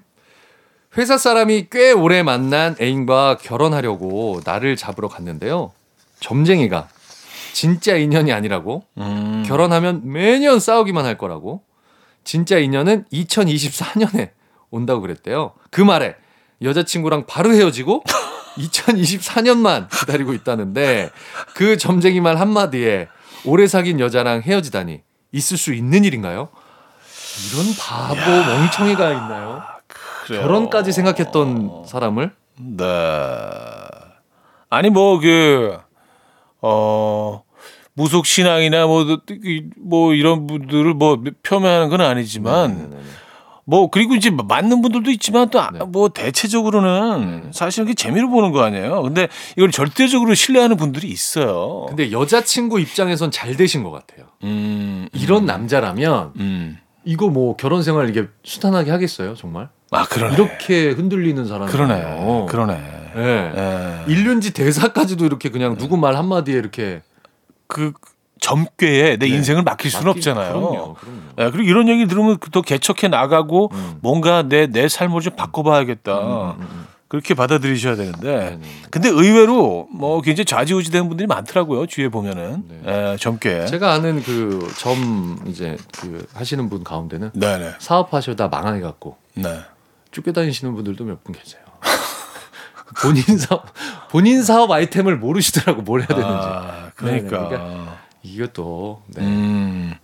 회사 0.99 1.16
사람이 1.16 1.68
꽤 1.71 1.93
오래 1.93 2.23
만난 2.23 2.75
애인과 2.81 3.39
결혼하려고 3.41 4.41
날을 4.45 4.77
잡으러 4.77 5.09
갔는데요. 5.09 5.73
점쟁이가 6.18 6.89
진짜 7.53 7.97
인연이 7.97 8.33
아니라고 8.33 8.85
음, 8.99 9.45
결혼하면 9.47 10.03
매년 10.05 10.59
싸우기만 10.61 11.05
할 11.05 11.16
거라고 11.16 11.62
진짜 12.25 12.59
인연은 12.59 13.05
2024년에 13.12 14.31
온다고 14.71 15.01
그랬대요. 15.01 15.53
그 15.71 15.81
말에 15.81 16.16
여자친구랑 16.62 17.27
바로 17.27 17.53
헤어지고 17.53 18.05
2024년만 18.59 19.89
기다리고 19.89 20.35
있다는데 20.35 21.11
그 21.55 21.77
점쟁이 21.77 22.21
말 22.21 22.37
한마디에 22.37 23.09
오래 23.45 23.66
사귄 23.66 24.01
여자랑 24.01 24.43
헤어지다니 24.43 25.03
있을 25.33 25.57
수 25.57 25.72
있는 25.74 26.05
일인가요? 26.05 26.49
이런 27.53 27.74
바보 27.78 28.14
멍청이가 28.31 29.11
있나요? 29.12 29.62
그래요. 30.24 30.43
결혼까지 30.43 30.93
생각했던 30.93 31.85
사람을 31.87 32.33
네. 32.59 32.85
아니 34.68 34.91
뭐 34.91 35.18
그 35.20 35.78
어. 36.62 37.43
무속 37.95 38.24
신앙이나 38.24 38.87
뭐, 38.87 39.05
이- 39.45 39.64
뭐 39.76 40.14
이런 40.14 40.47
분들을 40.47 40.95
뭐 40.95 41.22
표명하는 41.43 41.89
건 41.91 42.01
아니지만 42.01 42.76
네네네. 42.91 43.03
뭐 43.71 43.89
그리고 43.89 44.16
이제 44.16 44.31
맞는 44.31 44.83
분들도 44.83 45.12
있지만 45.12 45.49
또뭐 45.49 46.09
네. 46.09 46.25
대체적으로는 46.25 47.51
사실 47.53 47.85
이게 47.85 47.95
재미로 47.95 48.29
보는 48.29 48.51
거 48.51 48.64
아니에요. 48.64 49.01
근데 49.03 49.29
이걸 49.57 49.71
절대적으로 49.71 50.35
신뢰하는 50.35 50.77
분들이 50.77 51.07
있어요. 51.07 51.87
근데 51.87 52.11
여자친구 52.11 52.81
입장에선 52.81 53.31
잘 53.31 53.57
되신 53.57 53.85
것 53.85 53.93
같아요. 53.93 54.27
음, 54.43 55.09
이런 55.12 55.47
남자라면 55.47 56.33
음. 56.41 56.79
이거 57.05 57.29
뭐 57.29 57.55
결혼 57.55 57.85
생활 57.85 58.11
이게 58.11 58.27
수탄하게 58.43 58.91
하겠어요, 58.91 59.37
정말? 59.37 59.68
아 59.93 60.05
그러네. 60.05 60.35
이렇게 60.35 60.91
흔들리는 60.91 61.47
사람이 61.47 61.71
그러네. 61.71 62.47
그러네. 62.49 62.81
예. 63.18 63.23
예. 63.57 64.12
일륜지 64.12 64.53
대사까지도 64.53 65.25
이렇게 65.25 65.49
그냥 65.49 65.77
누구 65.77 65.97
말 65.97 66.16
한마디에 66.16 66.57
이렇게 66.57 67.03
그 67.68 67.93
점괘에 68.41 69.16
내 69.18 69.28
네. 69.28 69.28
인생을 69.28 69.62
맡길 69.62 69.91
수는 69.91 70.07
맡기- 70.07 70.18
없잖아요. 70.18 70.53
그럼요, 70.53 70.95
그럼요. 70.95 71.20
예, 71.38 71.51
그리고 71.51 71.62
이런 71.68 71.88
얘기 71.88 72.07
들으면 72.07 72.38
더 72.53 72.62
개척해 72.62 73.09
나가고 73.09 73.70
음. 73.72 73.99
뭔가 74.01 74.43
내 74.43 74.66
내 74.66 74.88
삶을 74.88 75.20
좀 75.20 75.34
바꿔봐야겠다. 75.36 76.18
음, 76.18 76.51
음, 76.61 76.61
음. 76.61 76.86
그렇게 77.09 77.34
받아들이셔야 77.34 77.97
되는데 77.97 78.20
네네. 78.51 78.61
근데 78.91 79.09
의외로 79.09 79.88
뭐 79.93 80.20
굉장히 80.22 80.45
좌지우지 80.45 80.93
되는 80.93 81.09
분들이 81.09 81.26
많더라고요 81.26 81.86
주위에 81.86 82.09
보면은 82.09 82.62
예, 82.86 83.16
젊게 83.18 83.66
제가 83.66 83.93
아는 83.95 84.22
그 84.22 84.68
점 84.78 85.36
이제 85.49 85.76
그 86.01 86.24
하시는 86.34 86.68
분 86.70 86.84
가운데는 86.84 87.32
네네 87.34 87.72
사업하셔다 87.80 88.47
망하게 88.47 88.80
갖고 88.82 89.16
네 89.34 89.59
쫓겨다니시는 90.12 90.72
분들도 90.76 91.05
몇 91.05 91.24
분 91.24 91.34
계세요. 91.34 91.62
본인 93.03 93.38
사업 93.38 93.64
본인 94.11 94.43
사업 94.45 94.70
아이템을 94.70 95.16
모르시더라고 95.16 95.82
뭘 95.82 96.01
해야 96.03 96.07
되는지. 96.09 96.28
아, 96.28 96.91
그러니까 96.95 97.49
네네, 97.49 97.84
이것도 98.23 99.03
네. 99.09 99.23
음. 99.23 99.95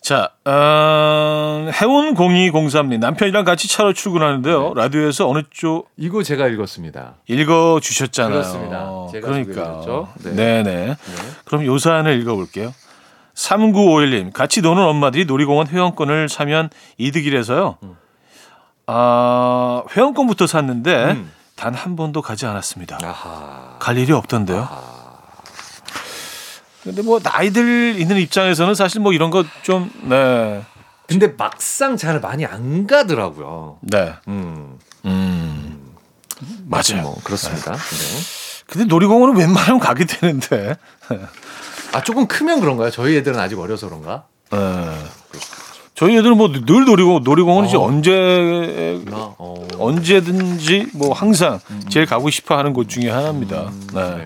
자, 0.00 0.30
어, 0.44 1.70
해운 1.80 2.14
0203님 2.14 2.98
남편이랑 2.98 3.44
같이 3.44 3.68
차로 3.68 3.92
출근하는데요. 3.92 4.74
라디오에서 4.74 5.28
어느 5.28 5.42
쪽 5.50 5.88
이거 5.96 6.24
제가 6.24 6.48
읽었습니다. 6.48 7.14
읽어 7.28 7.78
주셨잖아요. 7.80 8.32
그렇습니다. 8.32 9.06
제가 9.12 9.28
그러니까. 9.28 10.08
네. 10.24 10.32
네. 10.32 10.62
네 10.64 10.96
그럼 11.44 11.64
요 11.66 11.78
사연을 11.78 12.20
읽어 12.20 12.34
볼게요. 12.34 12.74
3951님 13.34 14.32
같이 14.32 14.60
노는 14.60 14.82
엄마들이 14.82 15.24
놀이공원 15.24 15.68
회원권을 15.68 16.28
사면 16.28 16.68
이득이라서요. 16.98 17.78
아, 18.86 19.84
회원권부터 19.96 20.46
샀는데 20.46 21.12
음. 21.12 21.32
단한 21.54 21.94
번도 21.94 22.22
가지 22.22 22.44
않았습니다. 22.46 22.98
아하. 23.02 23.76
갈 23.78 23.96
일이 23.96 24.12
없던데요. 24.12 24.68
근데 26.82 27.02
뭐 27.02 27.20
나이들 27.22 27.96
있는 27.98 28.16
입장에서는 28.18 28.74
사실 28.74 29.00
뭐 29.00 29.12
이런 29.12 29.30
거 29.30 29.44
좀 29.62 29.90
네. 30.02 30.62
근데 31.06 31.28
막상 31.36 31.96
잘 31.96 32.20
많이 32.20 32.46
안 32.46 32.86
가더라고요. 32.86 33.78
네. 33.82 34.14
음. 34.28 34.78
음. 35.04 35.92
맞아요. 36.66 37.02
뭐 37.02 37.16
그렇습니다. 37.22 37.72
네. 37.72 38.22
근데 38.66 38.86
놀이공원은 38.86 39.36
웬만하면 39.36 39.78
가게 39.78 40.06
되는데. 40.06 40.76
아 41.92 42.02
조금 42.02 42.26
크면 42.26 42.60
그런가요? 42.60 42.90
저희 42.90 43.16
애들은 43.18 43.38
아직 43.38 43.58
어려서 43.58 43.88
그런가? 43.88 44.24
네. 44.50 44.58
저희 45.94 46.16
애들은 46.16 46.36
뭐 46.38 46.48
늘 46.50 46.84
놀이공원, 46.86 47.22
놀이공원은 47.22 47.68
이제 47.68 47.76
어. 47.76 47.82
언제 47.82 49.02
나 49.04 49.34
어. 49.38 49.68
언제든지 49.78 50.88
뭐 50.94 51.12
항상 51.12 51.60
제일 51.90 52.06
가고 52.06 52.30
싶어 52.30 52.56
하는 52.56 52.72
곳 52.72 52.88
중에 52.88 53.10
하나입니다. 53.10 53.70
네. 53.92 54.16
네. 54.16 54.24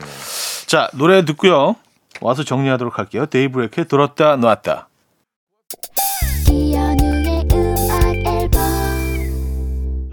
자, 0.66 0.88
노래 0.94 1.24
듣고요. 1.24 1.74
와서 2.20 2.42
정리하도록 2.44 2.98
할게요. 2.98 3.26
데이브레이크의 3.26 3.86
들었다 3.88 4.36
놨다. 4.36 4.88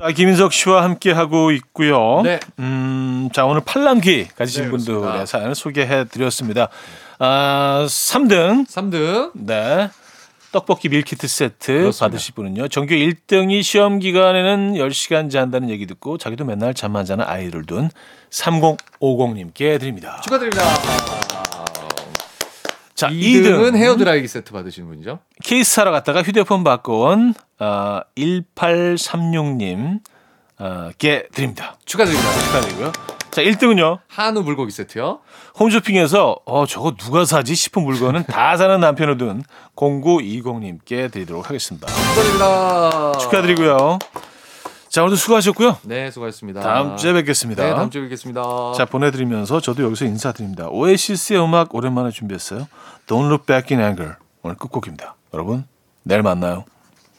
자, 0.01 0.11
김인석 0.11 0.51
씨와 0.51 0.83
함께 0.83 1.11
하고 1.13 1.51
있고요. 1.51 2.21
네. 2.23 2.39
음, 2.59 3.29
자, 3.31 3.45
오늘 3.45 3.61
팔랑귀 3.65 4.27
가지신 4.35 4.65
네, 4.65 4.69
분들의 4.69 4.99
그렇습니다. 4.99 5.25
사연을 5.25 5.55
소개해 5.55 6.05
드렸습니다. 6.09 6.67
아, 7.19 7.85
3등. 7.87 8.67
3등 8.67 9.31
네. 9.33 9.89
떡볶이 10.51 10.89
밀키트 10.89 11.25
세트 11.27 11.71
그렇습니다. 11.73 12.05
받으실 12.05 12.35
분은요. 12.35 12.67
전교 12.67 12.93
1등이 12.95 13.63
시험 13.63 13.97
기간에는 13.99 14.73
10시간 14.73 15.31
잔다는 15.31 15.69
얘기 15.69 15.87
듣고 15.87 16.17
자기도 16.17 16.43
맨날 16.45 16.73
잠안 16.73 17.05
자는 17.05 17.25
아이를 17.25 17.65
둔 17.65 17.89
3050님께 18.29 19.79
드립니다. 19.79 20.21
축하드립니다. 20.23 20.63
자, 23.03 23.09
2등은 23.09 23.71
2등 23.71 23.75
헤어 23.75 23.97
드라이기 23.97 24.27
세트 24.29 24.53
받으시는 24.53 24.87
분이죠? 24.87 25.19
케이스 25.43 25.73
사러 25.73 25.91
갔다가 25.91 26.23
휴대폰 26.23 26.63
바꿔온 26.63 27.33
어, 27.59 27.99
1836님 28.17 29.99
어, 30.59 30.89
께 30.97 31.27
드립니다. 31.33 31.75
축하드립니다. 31.85 32.31
축하드리고요. 32.31 32.91
자, 33.31 33.41
1등은요. 33.41 33.99
한우 34.07 34.43
불고기 34.43 34.71
세트요. 34.71 35.19
홈쇼핑에서 35.59 36.37
어 36.45 36.65
저거 36.65 36.95
누가 36.95 37.25
사지 37.25 37.55
싶은 37.55 37.83
물건은 37.83 38.23
다 38.25 38.55
사는 38.55 38.79
남편을 38.79 39.17
둔 39.17 39.43
0920님께 39.75 41.11
드리도록 41.11 41.49
하겠습니다. 41.49 41.87
축하드립니다. 41.87 43.11
축하드리고요. 43.19 43.99
자 44.89 45.01
오늘도 45.01 45.15
수고하셨고요. 45.15 45.77
네, 45.85 46.11
수고하셨습니다. 46.11 46.61
다음 46.61 46.97
주에 46.97 47.13
뵙겠습니다. 47.13 47.63
네, 47.63 47.73
다음 47.73 47.89
주에 47.89 48.03
뵙겠습니다. 48.03 48.43
자 48.77 48.85
보내드리면서 48.85 49.59
저도 49.59 49.81
여기서 49.83 50.05
인사드립니다. 50.05 50.67
오에시스의 50.69 51.43
음악 51.43 51.73
오랜만에 51.73 52.11
준비했어요. 52.11 52.67
Don't 53.07 53.27
Look 53.27 53.45
Back 53.45 53.75
in 53.75 53.83
Anger 53.83 54.15
오늘 54.43 54.55
끝곡입니다. 54.55 55.15
여러분 55.33 55.65
내일 56.03 56.21
만나요. 56.21 56.65